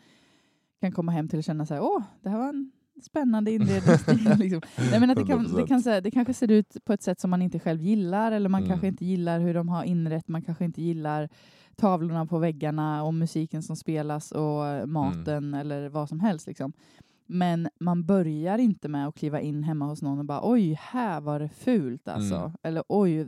kan 0.80 0.92
komma 0.92 1.12
hem 1.12 1.28
till 1.28 1.38
och 1.38 1.44
känna 1.44 1.66
så 1.66 1.74
här, 1.74 1.82
åh, 1.82 2.02
det 2.22 2.28
här 2.28 2.38
var 2.38 2.48
en 2.48 2.72
spännande 3.04 3.50
inredningsstil. 3.52 4.34
liksom. 4.38 4.60
Nej, 4.90 5.00
men 5.00 5.10
att 5.10 5.16
det, 5.16 5.24
kan, 5.26 5.42
det, 5.42 5.48
100%. 5.62 5.66
kan, 5.66 5.82
så 5.82 5.90
här, 5.90 6.00
det 6.00 6.10
kanske 6.10 6.34
ser 6.34 6.50
ut 6.50 6.76
på 6.84 6.92
ett 6.92 7.02
sätt 7.02 7.20
som 7.20 7.30
man 7.30 7.42
inte 7.42 7.58
själv 7.58 7.82
gillar 7.82 8.32
eller 8.32 8.48
man 8.48 8.60
Mm. 8.60 8.68
kanske 8.68 8.86
inte 8.86 9.04
gillar 9.04 9.40
hur 9.40 9.54
de 9.54 9.68
har 9.68 9.84
inrett, 9.84 10.28
man 10.28 10.42
kanske 10.42 10.64
inte 10.64 10.82
gillar 10.82 11.28
tavlorna 11.76 12.26
på 12.26 12.38
väggarna 12.38 13.02
och 13.02 13.14
musiken 13.14 13.62
som 13.62 13.76
spelas 13.76 14.32
och 14.32 14.88
maten 14.88 15.54
eller 15.54 15.88
vad 15.88 16.08
som 16.08 16.20
helst. 16.20 16.46
Liksom. 16.46 16.72
Men 17.26 17.68
man 17.80 18.04
börjar 18.06 18.58
inte 18.58 18.88
med 18.88 19.08
att 19.08 19.14
kliva 19.14 19.40
in 19.40 19.62
hemma 19.64 19.86
hos 19.86 20.02
någon 20.02 20.18
och 20.18 20.24
bara 20.24 20.40
oj, 20.42 20.78
här 20.82 21.20
var 21.20 21.40
det 21.40 21.48
fult 21.48 22.08
alltså. 22.08 22.34
Mm. 22.36 22.52
Eller 22.62 22.82
oj, 22.88 23.26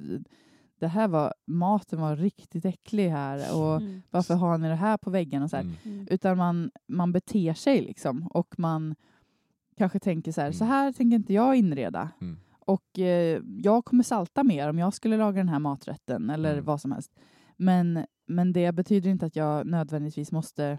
det 0.78 0.88
här 0.88 1.08
var, 1.08 1.34
maten 1.46 2.00
var 2.00 2.16
riktigt 2.16 2.64
äcklig 2.64 3.08
här 3.10 3.56
och 3.58 3.76
Mm. 3.76 4.02
varför 4.10 4.34
har 4.34 4.58
ni 4.58 4.68
det 4.68 4.74
här 4.74 4.96
på 4.96 5.10
väggen? 5.10 5.42
Och 5.42 5.50
så 5.50 5.56
här. 5.56 5.62
Mm. 5.62 5.76
Mm. 5.84 6.06
Utan 6.10 6.36
man, 6.38 6.70
man 6.88 7.12
beter 7.12 7.54
sig 7.54 7.80
liksom 7.82 8.26
och 8.26 8.54
man 8.58 8.94
kanske 9.82 9.98
tänker 9.98 10.32
så 10.32 10.40
här, 10.40 10.48
Mm. 10.48 10.54
så 10.58 10.64
här 10.64 10.92
tänker 10.92 11.16
inte 11.16 11.32
jag 11.34 11.56
inreda. 11.56 12.08
Mm. 12.20 12.36
Och 12.66 12.98
eh, 12.98 13.42
jag 13.62 13.84
kommer 13.84 14.02
salta 14.02 14.44
mer 14.44 14.68
om 14.68 14.78
jag 14.78 14.94
skulle 14.94 15.16
laga 15.16 15.36
den 15.38 15.48
här 15.48 15.58
maträtten 15.58 16.30
eller 16.30 16.52
Mm. 16.52 16.64
vad 16.64 16.80
som 16.80 16.92
helst. 16.92 17.12
Men, 17.56 18.06
men 18.26 18.52
det 18.52 18.72
betyder 18.74 19.10
inte 19.10 19.26
att 19.26 19.36
jag 19.36 19.66
nödvändigtvis 19.66 20.32
måste 20.32 20.78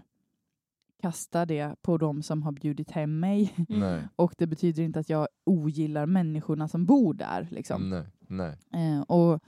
kasta 1.02 1.46
det 1.46 1.74
på 1.82 1.98
de 1.98 2.22
som 2.22 2.42
har 2.42 2.52
bjudit 2.52 2.90
hem 2.90 3.20
mig. 3.20 3.66
Mm. 3.68 4.02
Och 4.16 4.34
det 4.38 4.46
betyder 4.46 4.82
inte 4.82 5.00
att 5.00 5.08
jag 5.08 5.28
ogillar 5.46 6.06
människorna 6.06 6.68
som 6.68 6.86
bor 6.86 7.14
där. 7.14 7.48
Liksom. 7.50 7.90
nej, 7.90 8.04
nej. 8.28 8.56
Eh, 8.96 9.00
och, 9.00 9.40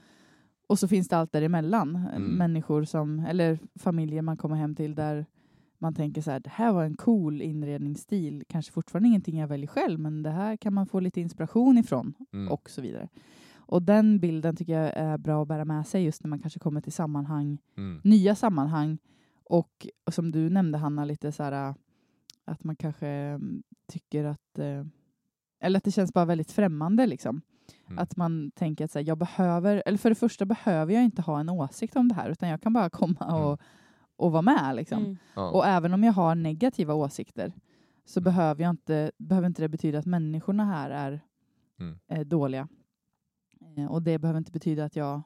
och 0.67 0.79
så 0.79 0.87
finns 0.87 1.07
det 1.07 1.17
allt 1.17 1.31
däremellan. 1.31 1.95
Mm. 1.95 2.23
Människor 2.37 2.83
som, 2.83 3.19
eller 3.19 3.59
familjer 3.79 4.21
man 4.21 4.37
kommer 4.37 4.55
hem 4.55 4.75
till 4.75 4.95
där 4.95 5.25
man 5.79 5.93
tänker 5.93 6.21
så 6.21 6.31
här, 6.31 6.39
det 6.39 6.49
här 6.49 6.71
var 6.73 6.83
en 6.83 6.95
cool 6.95 7.41
inredningsstil. 7.41 8.43
Kanske 8.49 8.71
fortfarande 8.71 9.07
ingenting 9.09 9.39
jag 9.39 9.47
väljer 9.47 9.67
själv, 9.67 9.99
men 9.99 10.23
det 10.23 10.29
här 10.29 10.57
kan 10.57 10.73
man 10.73 10.87
få 10.87 10.99
lite 10.99 11.21
inspiration 11.21 11.77
ifrån 11.77 12.13
Mm. 12.33 12.51
och 12.51 12.69
så 12.69 12.81
vidare. 12.81 13.07
Och 13.55 13.81
den 13.83 14.19
bilden 14.19 14.55
tycker 14.55 14.73
jag 14.81 14.93
är 14.95 15.17
bra 15.17 15.41
att 15.41 15.47
bära 15.47 15.65
med 15.65 15.87
sig 15.87 16.03
just 16.03 16.23
när 16.23 16.29
man 16.29 16.39
kanske 16.39 16.59
kommer 16.59 16.81
till 16.81 16.93
sammanhang, 16.93 17.57
Mm. 17.77 18.01
nya 18.03 18.35
sammanhang. 18.35 18.97
Och, 19.43 19.87
och 20.05 20.13
som 20.13 20.31
du 20.31 20.49
nämnde 20.49 20.77
Hanna, 20.77 21.05
lite 21.05 21.31
så 21.31 21.43
här 21.43 21.73
att 22.45 22.63
man 22.63 22.75
kanske 22.75 23.07
mm, 23.07 23.63
tycker 23.87 24.23
att, 24.25 24.59
eh, 24.59 24.83
eller 25.59 25.77
att 25.77 25.83
det 25.83 25.91
känns 25.91 26.13
bara 26.13 26.25
väldigt 26.25 26.51
främmande 26.51 27.05
liksom. 27.07 27.41
Mm. 27.87 27.99
Att 27.99 28.17
man 28.17 28.51
tänker 28.51 28.85
att 28.85 28.91
så 28.91 28.99
här, 28.99 29.07
jag 29.07 29.17
behöver, 29.17 29.83
eller 29.85 29.97
för 29.97 30.09
det 30.09 30.15
första 30.15 30.45
behöver 30.45 30.93
jag 30.93 31.03
inte 31.03 31.21
ha 31.21 31.39
en 31.39 31.49
åsikt 31.49 31.95
om 31.95 32.07
det 32.07 32.15
här, 32.15 32.29
utan 32.29 32.49
jag 32.49 32.61
kan 32.61 32.73
bara 32.73 32.89
komma 32.99 33.43
och, 33.45 33.59
och 34.17 34.31
vara 34.31 34.41
med. 34.41 34.75
Liksom. 34.75 34.99
Mm. 35.03 35.17
Ja. 35.35 35.51
Och 35.51 35.65
även 35.65 35.93
om 35.93 36.03
jag 36.03 36.13
har 36.13 36.35
negativa 36.35 36.93
åsikter 36.93 37.53
så 38.05 38.19
Mm. 38.19 38.23
behöver, 38.23 38.63
jag 38.63 38.69
inte, 38.69 39.11
behöver 39.17 39.47
inte 39.47 39.61
det 39.61 39.69
betyda 39.69 39.99
att 39.99 40.05
människorna 40.05 40.65
här 40.65 40.89
är 40.89 41.21
Mm. 41.79 41.99
eh, 42.07 42.19
dåliga. 42.27 42.67
Eh, 43.77 43.85
och 43.91 44.01
det 44.01 44.17
behöver 44.19 44.37
inte 44.37 44.51
betyda 44.51 44.85
att 44.85 44.95
jag 44.95 45.21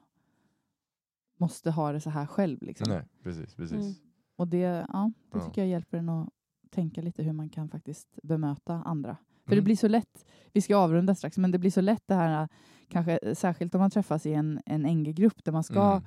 måste 1.36 1.70
ha 1.70 1.92
det 1.92 2.00
så 2.00 2.10
här 2.10 2.26
själv. 2.26 2.62
Liksom. 2.62 2.86
Nej, 2.88 3.02
precis, 3.22 3.54
precis. 3.54 3.80
Mm. 3.80 3.92
Och 4.36 4.48
det, 4.48 4.58
ja, 4.92 5.12
det 5.32 5.38
Ja. 5.38 5.44
tycker 5.46 5.60
jag 5.60 5.68
hjälper 5.68 5.98
en 5.98 6.08
att 6.08 6.28
tänka 6.70 7.02
lite 7.02 7.22
hur 7.22 7.32
man 7.32 7.48
kan 7.48 7.68
faktiskt 7.68 8.18
bemöta 8.22 8.74
andra. 8.74 9.16
För 9.44 9.52
Mm. 9.52 9.56
det 9.56 9.64
blir 9.64 9.76
så 9.76 9.88
lätt, 9.88 10.24
vi 10.52 10.60
ska 10.60 10.76
avrunda 10.76 11.14
strax, 11.14 11.38
men 11.38 11.50
det 11.50 11.58
blir 11.58 11.70
så 11.70 11.80
lätt 11.80 12.02
det 12.06 12.14
här, 12.14 12.48
kanske 12.88 13.34
särskilt 13.34 13.74
om 13.74 13.80
man 13.80 13.90
träffas 13.90 14.26
i 14.26 14.32
en, 14.34 14.60
en 14.66 14.82
NG-grupp 14.82 15.44
där 15.44 15.52
man 15.52 15.64
ska 15.64 15.90
Mm. 15.92 16.02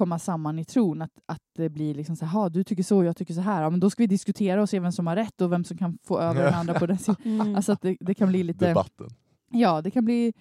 Komma 0.00 0.18
samman 0.18 0.58
i 0.58 0.64
tron, 0.64 1.02
att, 1.02 1.10
att 1.26 1.42
det 1.56 1.68
blir 1.68 1.94
liksom 1.94 2.16
så 2.16 2.24
här, 2.24 2.32
"Ha, 2.32 2.48
du 2.48 2.64
tycker 2.64 2.82
så, 2.82 3.04
jag 3.04 3.16
tycker 3.16 3.34
så 3.34 3.40
här, 3.40 3.62
ja, 3.62 3.70
men 3.70 3.80
då 3.80 3.90
ska 3.90 4.02
vi 4.02 4.06
diskutera 4.06 4.62
och 4.62 4.68
se 4.68 4.80
vem 4.80 4.92
som 4.92 5.06
har 5.06 5.16
rätt 5.16 5.40
och 5.40 5.52
vem 5.52 5.64
som 5.64 5.76
kan 5.78 5.98
få 6.02 6.18
över 6.20 6.44
den 6.44 6.54
andra 6.54 6.74
på 6.74 6.86
den 6.86 6.98
sidan. 6.98 7.16
Mm. 7.24 7.56
Alltså 7.56 7.72
att 7.72 7.82
det, 7.82 7.96
det 8.00 8.14
kan 8.14 8.28
bli 8.28 8.42
lite, 8.42 8.68
Debatten. 8.68 9.06
ja, 9.50 9.82
det 9.82 9.90
kan 9.90 10.04
bli 10.04 10.32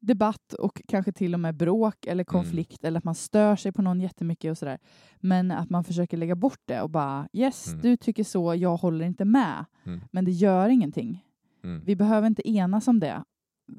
debatt 0.00 0.52
och 0.52 0.82
kanske 0.88 1.12
till 1.12 1.34
och 1.34 1.40
med 1.40 1.54
bråk 1.56 2.06
eller 2.06 2.24
konflikt 2.24 2.84
eller 2.84 2.98
att 2.98 3.04
man 3.04 3.14
stör 3.14 3.56
sig 3.56 3.72
på 3.72 3.82
någon 3.82 4.00
jättemycket 4.00 4.50
och 4.50 4.58
sådär. 4.58 4.78
Men 5.20 5.50
att 5.50 5.70
man 5.70 5.84
försöker 5.84 6.16
lägga 6.16 6.34
bort 6.36 6.60
det 6.64 6.80
och 6.82 6.90
bara 6.90 7.28
yes, 7.32 7.68
Mm. 7.68 7.80
du 7.80 7.96
tycker 7.96 8.24
så, 8.24 8.54
jag 8.54 8.76
håller 8.76 9.04
inte 9.06 9.24
med. 9.24 9.64
Mm. 9.86 10.00
Men 10.12 10.24
det 10.24 10.30
gör 10.32 10.68
ingenting. 10.68 11.24
Mm. 11.64 11.82
Vi 11.84 11.96
behöver 11.96 12.26
inte 12.26 12.48
enas 12.50 12.88
om 12.88 13.00
det 13.00 13.22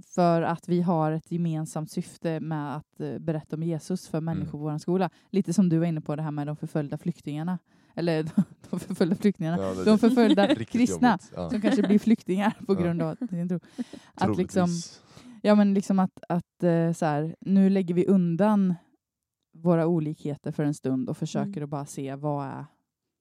för 0.05 0.41
att 0.41 0.69
vi 0.69 0.81
har 0.81 1.11
ett 1.11 1.31
gemensamt 1.31 1.91
syfte 1.91 2.39
med 2.39 2.75
att 2.75 2.99
eh, 2.99 3.17
berätta 3.19 3.55
om 3.55 3.63
Jesus 3.63 4.07
för 4.07 4.21
människor 4.21 4.41
Mm. 4.41 4.51
på 4.51 4.57
vår 4.57 4.77
skola. 4.77 5.09
Lite 5.29 5.53
som 5.53 5.69
du 5.69 5.77
var 5.77 5.85
inne 5.85 6.01
på 6.01 6.15
det 6.15 6.21
här 6.21 6.31
med 6.31 6.47
de 6.47 6.55
förföljda 6.55 6.97
flyktingarna. 6.97 7.59
Eller 7.95 8.23
de 8.69 8.79
förföljda 8.79 9.15
flyktingarna. 9.15 9.57
Ja, 9.63 9.73
det- 9.73 9.83
De 9.85 9.97
förföljda 9.97 10.47
Riktigt 10.47 10.69
kristna 10.69 11.09
jobbigt. 11.11 11.31
Ja. 11.35 11.49
som 11.49 11.61
kanske 11.61 11.81
blir 11.87 11.99
flyktingar 11.99 12.53
på 12.67 12.73
Ja. 12.73 12.79
grund 12.81 13.01
av 13.01 13.15
sin 13.29 13.49
tro. 13.49 13.59
Att 14.13 14.37
liksom, 14.37 14.67
ja, 15.41 15.55
men 15.55 15.73
liksom 15.73 15.99
att, 15.99 16.23
att 16.29 16.63
eh, 16.63 16.91
så 16.93 17.05
här, 17.05 17.35
nu 17.41 17.69
lägger 17.69 17.93
vi 17.95 18.05
undan 18.05 18.75
våra 19.53 19.87
olikheter 19.87 20.51
för 20.51 20.63
en 20.63 20.73
stund 20.73 21.09
och 21.09 21.17
försöker 21.17 21.61
att 21.61 21.69
bara 21.69 21.85
se 21.85 22.15
vad 22.15 22.45
är 22.47 22.65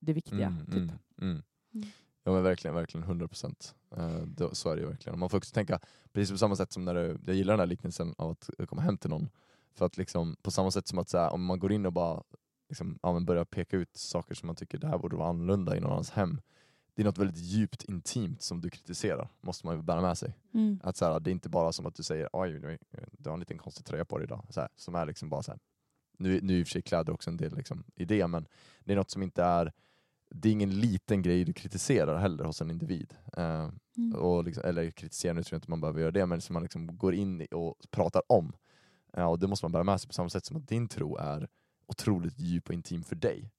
det 0.00 0.12
viktiga. 0.12 0.46
Mm, 0.46 0.66
typ. 0.66 0.74
mm, 0.74 0.90
mm. 1.22 1.42
Mm. 1.74 1.88
Ja 2.24 2.32
men 2.32 2.42
verkligen, 2.42 2.74
verkligen 2.74 3.04
100 3.04 3.28
procent. 3.28 3.74
Uh, 3.98 4.52
så 4.52 4.70
är 4.70 4.76
det 4.76 4.82
ju 4.82 4.88
verkligen. 4.88 5.18
Man 5.18 5.30
får 5.30 5.38
också 5.38 5.54
tänka 5.54 5.80
precis 6.12 6.30
på 6.30 6.38
samma 6.38 6.56
sätt 6.56 6.72
som 6.72 6.84
när 6.84 6.94
du, 6.94 7.18
jag 7.26 7.36
gillar 7.36 7.52
den 7.52 7.60
här 7.60 7.66
liknelsen 7.66 8.14
av 8.18 8.30
att 8.30 8.50
komma 8.68 8.82
hem 8.82 8.98
till 8.98 9.10
någon. 9.10 9.28
För 9.74 9.86
att 9.86 9.96
liksom, 9.96 10.36
på 10.42 10.50
samma 10.50 10.70
sätt 10.70 10.88
som 10.88 10.98
att 10.98 11.08
så 11.08 11.18
här, 11.18 11.32
om 11.32 11.44
man 11.44 11.58
går 11.58 11.72
in 11.72 11.86
och 11.86 11.92
bara 11.92 12.22
liksom, 12.68 12.98
ja, 13.02 13.20
börjar 13.20 13.44
peka 13.44 13.76
ut 13.76 13.96
saker 13.96 14.34
som 14.34 14.46
man 14.46 14.56
tycker 14.56 14.78
det 14.78 14.86
här 14.86 14.98
borde 14.98 15.16
vara 15.16 15.28
annorlunda 15.28 15.76
i 15.76 15.80
någon 15.80 15.92
annans 15.92 16.10
hem. 16.10 16.40
Det 16.94 17.02
är 17.02 17.04
något 17.04 17.18
väldigt 17.18 17.38
djupt 17.38 17.82
intimt 17.82 18.42
som 18.42 18.60
du 18.60 18.70
kritiserar, 18.70 19.28
måste 19.40 19.66
man 19.66 19.76
ju 19.76 19.82
bära 19.82 20.00
med 20.00 20.18
sig. 20.18 20.34
Mm. 20.54 20.80
Att 20.82 20.96
så 20.96 21.04
här, 21.04 21.20
det 21.20 21.30
är 21.30 21.32
inte 21.32 21.48
bara 21.48 21.72
som 21.72 21.86
att 21.86 21.94
du 21.94 22.02
säger 22.02 22.28
oj, 22.32 22.78
du 23.12 23.28
har 23.28 23.34
en 23.34 23.40
liten 23.40 23.58
konstig 23.58 23.86
tröja 23.86 24.04
på 24.04 24.18
dig 24.18 24.24
idag. 24.24 24.46
Så 24.50 24.60
här, 24.60 24.68
som 24.76 24.94
är 24.94 25.06
liksom 25.06 25.28
bara 25.28 25.42
så 25.42 25.50
här. 25.50 25.60
Nu, 26.18 26.40
nu 26.42 26.54
är 26.54 26.58
i 26.58 26.62
och 26.62 26.66
för 26.66 26.72
sig 26.72 26.82
kläder 26.82 27.12
också 27.12 27.30
en 27.30 27.36
del 27.36 27.56
liksom, 27.56 27.84
i 27.96 28.04
det, 28.04 28.26
men 28.26 28.46
det 28.84 28.92
är 28.92 28.96
något 28.96 29.10
som 29.10 29.22
inte 29.22 29.42
är 29.42 29.72
det 30.30 30.48
är 30.48 30.52
ingen 30.52 30.80
liten 30.80 31.22
grej 31.22 31.44
du 31.44 31.52
kritiserar 31.52 32.18
heller 32.18 32.44
hos 32.44 32.60
en 32.60 32.70
individ. 32.70 33.14
Eh, 33.36 33.68
Mm. 33.96 34.14
och 34.14 34.44
liksom, 34.44 34.64
eller 34.64 34.90
kritisera, 34.90 35.32
nu 35.32 35.42
tror 35.42 35.54
jag 35.54 35.58
inte 35.58 35.70
man 35.70 35.80
behöver 35.80 36.00
göra 36.00 36.10
det, 36.10 36.26
men 36.26 36.40
som 36.40 36.54
man 36.54 36.62
liksom 36.62 36.98
går 36.98 37.14
in 37.14 37.46
och 37.50 37.76
pratar 37.90 38.22
om. 38.26 38.52
Ja, 39.12 39.26
och 39.26 39.38
det 39.38 39.46
måste 39.46 39.64
man 39.64 39.72
bära 39.72 39.84
med 39.84 40.00
sig 40.00 40.08
på 40.08 40.14
samma 40.14 40.28
sätt 40.28 40.44
som 40.44 40.56
att 40.56 40.68
din 40.68 40.88
tro 40.88 41.16
är 41.16 41.48
otroligt 41.86 42.38
djup 42.38 42.68
och 42.68 42.74
intim 42.74 43.02
för 43.02 43.16
dig. 43.16 43.50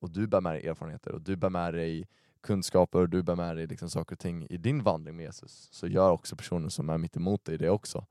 Och 0.00 0.10
du 0.10 0.26
bär 0.26 0.40
med 0.40 0.54
dig 0.54 0.66
erfarenheter 0.66 1.12
och 1.12 1.20
du 1.22 1.36
bär 1.36 1.50
med 1.50 1.74
dig 1.74 2.08
kunskaper 2.40 2.98
och 2.98 3.08
du 3.08 3.22
bär 3.22 3.36
med 3.36 3.56
dig 3.56 3.66
liksom 3.66 3.90
saker 3.90 4.14
och 4.14 4.18
ting 4.18 4.46
i 4.50 4.56
din 4.56 4.82
vandring 4.82 5.16
med 5.16 5.24
Jesus. 5.24 5.68
Så 5.72 5.86
gör 5.86 6.10
också 6.10 6.36
personen 6.36 6.70
som 6.70 6.90
är 6.90 6.98
mitt 6.98 7.16
emot 7.16 7.44
dig 7.44 7.58
det 7.58 7.70
också. 7.70 8.06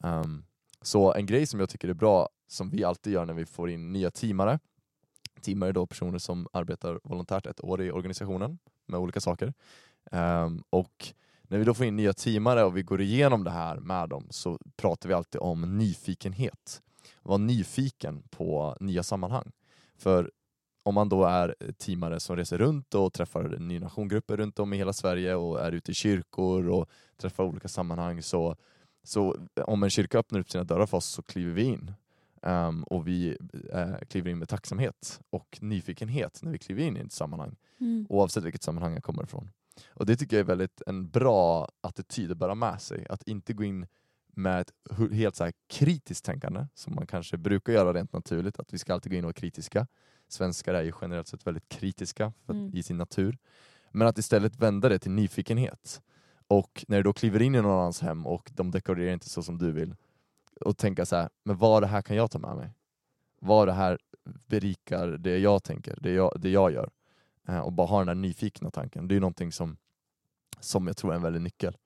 Ehm, 0.00 0.44
så 0.82 1.14
en 1.14 1.26
grej 1.26 1.46
som 1.46 1.60
jag 1.60 1.68
tycker 1.68 1.88
är 1.88 1.94
bra, 1.94 2.28
som 2.46 2.70
vi 2.70 2.84
alltid 2.84 3.12
gör 3.12 3.26
när 3.26 3.34
vi 3.34 3.46
får 3.46 3.70
in 3.70 3.92
nya 3.92 4.10
teamare, 4.10 4.58
Teamar 5.42 5.66
är 5.66 5.72
då 5.72 5.86
personer 5.86 6.18
som 6.18 6.46
arbetar 6.52 7.00
volontärt 7.02 7.46
ett 7.46 7.64
år 7.64 7.82
i 7.82 7.90
organisationen 7.90 8.58
med 8.86 9.00
olika 9.00 9.20
saker. 9.20 9.52
Um, 10.12 10.64
och 10.70 11.14
när 11.42 11.58
vi 11.58 11.64
då 11.64 11.74
får 11.74 11.86
in 11.86 11.96
nya 11.96 12.12
teamare 12.12 12.64
och 12.64 12.76
vi 12.76 12.82
går 12.82 13.00
igenom 13.00 13.44
det 13.44 13.50
här 13.50 13.76
med 13.76 14.08
dem 14.08 14.26
så 14.30 14.58
pratar 14.76 15.08
vi 15.08 15.14
alltid 15.14 15.40
om 15.40 15.78
nyfikenhet. 15.78 16.82
Var 17.22 17.38
nyfiken 17.38 18.22
på 18.30 18.76
nya 18.80 19.02
sammanhang. 19.02 19.52
För 19.96 20.30
om 20.82 20.94
man 20.94 21.08
då 21.08 21.24
är 21.24 21.54
teamare 21.78 22.20
som 22.20 22.36
reser 22.36 22.58
runt 22.58 22.94
och 22.94 23.12
träffar 23.12 23.58
nynationgrupper 23.58 24.36
runt 24.36 24.58
om 24.58 24.72
i 24.72 24.76
hela 24.76 24.92
Sverige 24.92 25.34
och 25.34 25.60
är 25.60 25.72
ute 25.72 25.90
i 25.90 25.94
kyrkor 25.94 26.68
och 26.68 26.88
träffar 27.16 27.44
olika 27.44 27.68
sammanhang 27.68 28.22
så, 28.22 28.56
så 29.02 29.36
om 29.66 29.82
en 29.82 29.90
kyrka 29.90 30.18
öppnar 30.18 30.40
upp 30.40 30.50
sina 30.50 30.64
dörrar 30.64 30.86
för 30.86 30.96
oss 30.96 31.06
så 31.06 31.22
kliver 31.22 31.52
vi 31.52 31.62
in. 31.62 31.92
Ehm, 32.42 32.82
och 32.84 33.08
vi 33.08 33.36
eh, 33.72 33.94
kliver 34.08 34.30
in 34.30 34.38
med 34.38 34.48
tacksamhet 34.48 35.20
och 35.30 35.58
nyfikenhet 35.60 36.40
när 36.42 36.52
vi 36.52 36.58
kliver 36.58 36.82
in 36.82 36.96
i 36.96 37.00
ett 37.00 37.12
sammanhang 37.12 37.56
Mm. 37.80 38.06
oavsett 38.08 38.44
vilket 38.44 38.62
sammanhang 38.62 38.94
jag 38.94 39.02
kommer 39.02 39.22
ifrån. 39.24 39.50
Och 39.88 40.06
det 40.06 40.16
tycker 40.16 40.36
jag 40.36 40.40
är 40.40 40.46
väldigt 40.48 40.82
en 40.86 41.08
bra 41.10 41.68
attityd 41.80 42.30
att 42.32 42.38
bära 42.38 42.54
med 42.54 42.80
sig. 42.82 43.06
Att 43.08 43.22
inte 43.22 43.52
gå 43.52 43.64
in 43.64 43.86
med 44.34 44.60
ett 44.60 44.72
helt 45.12 45.36
så 45.36 45.44
här 45.44 45.52
kritiskt 45.68 46.24
tänkande, 46.24 46.66
som 46.74 46.94
man 46.94 47.06
kanske 47.06 47.36
brukar 47.36 47.72
göra 47.72 47.92
rent 47.94 48.12
naturligt, 48.12 48.58
att 48.60 48.74
vi 48.74 48.78
ska 48.78 48.92
alltid 48.92 49.12
gå 49.12 49.18
in 49.18 49.24
och 49.24 49.28
vara 49.28 49.32
kritiska. 49.32 49.86
Svenskar 50.28 50.74
är 50.74 50.82
ju 50.82 50.92
generellt 51.00 51.28
sett 51.28 51.46
väldigt 51.46 51.68
kritiska 51.68 52.32
för, 52.46 52.52
Mm. 52.54 52.74
i 52.76 52.82
sin 52.82 52.98
natur. 52.98 53.38
Men 53.90 54.08
att 54.08 54.18
istället 54.18 54.56
vända 54.56 54.88
det 54.88 54.98
till 54.98 55.10
nyfikenhet. 55.12 56.02
Och 56.46 56.84
när 56.88 56.96
du 56.96 57.02
då 57.02 57.12
kliver 57.12 57.42
in 57.42 57.54
i 57.54 57.60
någon 57.62 57.72
annans 57.78 58.00
hem 58.00 58.26
och 58.26 58.50
de 58.54 58.70
dekorerar 58.70 59.12
inte 59.12 59.28
så 59.28 59.42
som 59.42 59.58
du 59.58 59.72
vill, 59.72 59.94
och 60.62 60.78
tänka 60.78 61.06
så 61.06 61.16
här, 61.16 61.28
men 61.44 61.56
vad 61.56 61.82
det 61.82 61.86
här 61.86 62.02
kan 62.02 62.16
jag 62.16 62.30
ta 62.30 62.38
med 62.38 62.56
mig? 62.56 62.74
Vad 63.40 63.68
det 63.68 63.72
här 63.72 63.98
berikar 64.24 65.08
det 65.08 65.38
jag 65.38 65.64
tänker, 65.64 65.98
det 66.00 66.10
jag, 66.12 66.32
det 66.40 66.50
jag 66.50 66.72
gör? 66.72 66.90
Eh, 67.48 67.58
och 67.58 67.72
bara 67.72 67.86
ha 67.86 67.98
den 67.98 68.06
där 68.06 68.14
nyfikna 68.14 68.70
tanken. 68.70 69.08
Det 69.08 69.16
är 69.16 69.20
någonting 69.20 69.52
som, 69.52 69.76
som 70.60 70.86
jag 70.86 70.96
tror 70.96 71.12
är 71.12 71.16
en 71.16 71.22
väldig 71.22 71.42
nyckel. 71.42 71.76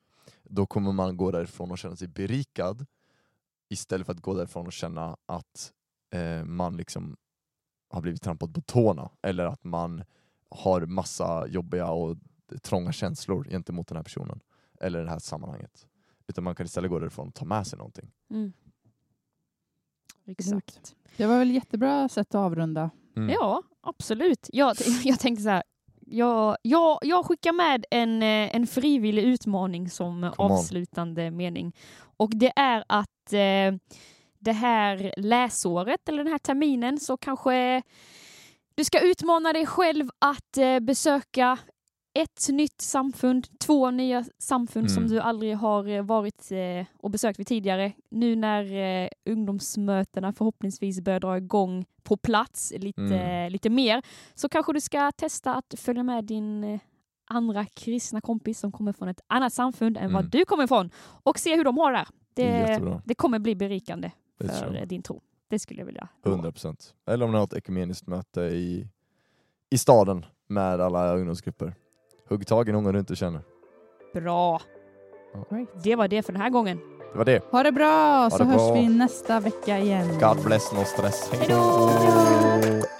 Då 0.43 0.67
kommer 0.67 0.93
man 0.93 1.17
gå 1.17 1.31
därifrån 1.31 1.71
och 1.71 1.79
känna 1.79 1.97
sig 1.97 2.09
berikad 2.09 2.87
istället 3.69 4.07
för 4.07 4.13
att 4.13 4.21
gå 4.21 4.35
därifrån 4.35 4.67
och 4.67 4.73
känna 4.73 5.17
att 5.27 5.73
eh, 6.11 6.45
man 6.45 6.77
liksom 6.77 7.17
har 7.89 8.01
blivit 8.01 8.23
trampad 8.23 8.55
på 8.55 8.61
tårna 8.61 9.11
eller 9.23 9.45
att 9.47 9.65
man 9.65 10.05
har 10.51 10.87
massa 10.87 11.47
jobbiga 11.47 11.91
och 11.91 12.17
trånga 12.63 12.93
känslor 12.93 13.45
gentemot 13.45 13.87
den 13.87 13.97
här 13.97 14.03
personen 14.03 14.41
eller 14.81 15.05
det 15.05 15.11
här 15.11 15.19
sammanhanget. 15.19 15.87
Utan 16.27 16.45
man 16.45 16.55
kan 16.55 16.67
istället 16.67 16.91
gå 16.91 16.99
därifrån 16.99 17.29
och 17.29 17.35
ta 17.35 17.45
med 17.45 17.67
sig 17.67 17.79
någonting. 17.79 18.13
Mm. 18.31 18.53
Exakt. 20.27 20.95
Det 21.17 21.27
var 21.27 21.39
väl 21.39 21.51
jättebra 21.51 22.09
sätt 22.09 22.29
att 22.29 22.35
avrunda. 22.35 22.91
Mm. 23.17 23.31
Ja, 23.31 23.63
absolut. 23.81 24.51
Jag, 24.53 24.77
jag 25.05 25.21
tänkte 25.21 25.43
så 25.43 25.49
här. 25.49 25.63
Jag, 26.09 26.57
jag, 26.63 26.99
jag 27.03 27.27
skickar 27.27 27.53
med 27.53 27.85
en, 27.91 28.23
eh, 28.23 28.57
en 28.57 28.67
frivillig 28.67 29.23
utmaning 29.23 29.91
som 29.91 30.33
avslutande 30.39 31.31
mening. 31.31 31.73
Och 32.17 32.31
det 32.35 32.53
är 32.57 32.85
att 32.89 33.33
eh, 33.33 33.99
det 34.39 34.53
här 34.53 35.15
läsåret, 35.17 36.09
eller 36.09 36.25
den 36.25 36.33
här 36.33 36.39
terminen, 36.39 37.01
så 37.01 37.17
kanske 37.17 37.83
du 38.75 38.85
ska 38.85 39.01
utmana 39.01 39.53
dig 39.53 39.67
själv 39.67 40.09
att 40.19 40.57
eh, 40.59 40.81
besöka 40.81 41.59
ett 42.23 42.47
nytt 42.49 42.81
samfund, 42.81 43.59
två 43.59 43.91
nya 43.91 44.25
samfund 44.39 44.91
som 44.91 45.03
Mm. 45.03 45.11
du 45.15 45.21
aldrig 45.21 45.57
har 45.57 45.89
eh, 45.89 46.03
varit 46.03 46.53
eh, 46.53 46.87
och 46.99 47.11
besökt 47.11 47.39
vid 47.39 47.47
tidigare. 47.47 47.93
Nu 48.11 48.37
när 48.37 48.73
eh, 49.05 49.09
ungdomsmötena 49.25 50.33
förhoppningsvis 50.33 51.01
börjar 51.01 51.21
dra 51.21 51.37
igång 51.37 51.85
på 52.03 52.17
plats 52.17 52.73
lite, 52.77 53.01
Mm. 53.03 53.53
lite 53.53 53.71
mer, 53.71 54.03
så 54.35 54.49
kanske 54.49 54.73
du 54.73 54.81
ska 54.81 55.13
testa 55.13 55.55
att 55.55 55.75
följa 55.79 56.03
med 56.03 56.25
din 56.25 56.79
andra 57.29 57.65
kristna 57.67 58.21
kompis 58.21 58.59
som 58.59 58.73
kommer 58.73 58.93
från 58.93 59.09
ett 59.09 59.21
annat 59.27 59.53
samfund 59.53 59.97
än 59.97 60.13
vad 60.13 60.21
Mm. 60.25 60.31
du 60.31 60.45
kommer 60.45 60.65
ifrån 60.65 60.91
och 61.23 61.39
se 61.39 61.57
hur 61.57 61.65
de 61.65 61.79
har. 61.79 61.93
Det 61.93 62.07
Det, 62.35 63.01
det 63.05 63.15
kommer 63.15 63.39
bli 63.39 63.55
berikande 63.55 64.11
för 64.39 64.87
din 64.87 65.03
tro. 65.03 65.21
Det 65.49 65.59
skulle 65.59 65.81
jag 65.81 65.87
vilja 65.87 66.09
lova. 66.25 66.37
100 66.37 66.53
procent. 66.53 66.95
Eller 67.07 67.25
om 67.25 67.31
ni 67.33 67.37
har 67.39 67.45
ett 67.45 67.53
ekumeniskt 67.55 68.07
möte 68.07 68.41
i, 68.41 68.89
i 69.71 69.79
staden 69.79 70.25
med 70.49 70.81
alla 70.81 71.15
ungdomsgrupper. 71.17 71.75
Hugg 72.29 72.47
tag 72.47 72.69
i 72.69 72.73
någon 72.73 72.93
du 72.93 72.99
inte 72.99 73.17
känner. 73.17 73.41
Bra. 74.15 74.61
Great. 75.51 75.69
Det 75.85 75.97
var 75.97 76.09
det 76.09 76.23
för 76.23 76.33
den 76.33 76.43
här 76.43 76.51
gången. 76.51 76.81
Det 77.13 77.19
var 77.19 77.25
det. 77.25 77.43
Ha 77.51 77.63
det 77.63 77.73
bra, 77.73 78.31
så 78.31 78.39
det 78.39 78.45
hörs 78.45 78.57
bra. 78.57 78.75
vi 78.75 78.89
nästa 78.89 79.41
vecka 79.41 79.79
igen. 79.79 80.09
God 80.21 80.45
bless, 80.45 80.73
no 80.73 80.85
stress. 80.85 81.31
Hej 81.33 81.47
då! 81.49 81.89
Hej 81.89 82.81
då! 82.81 82.96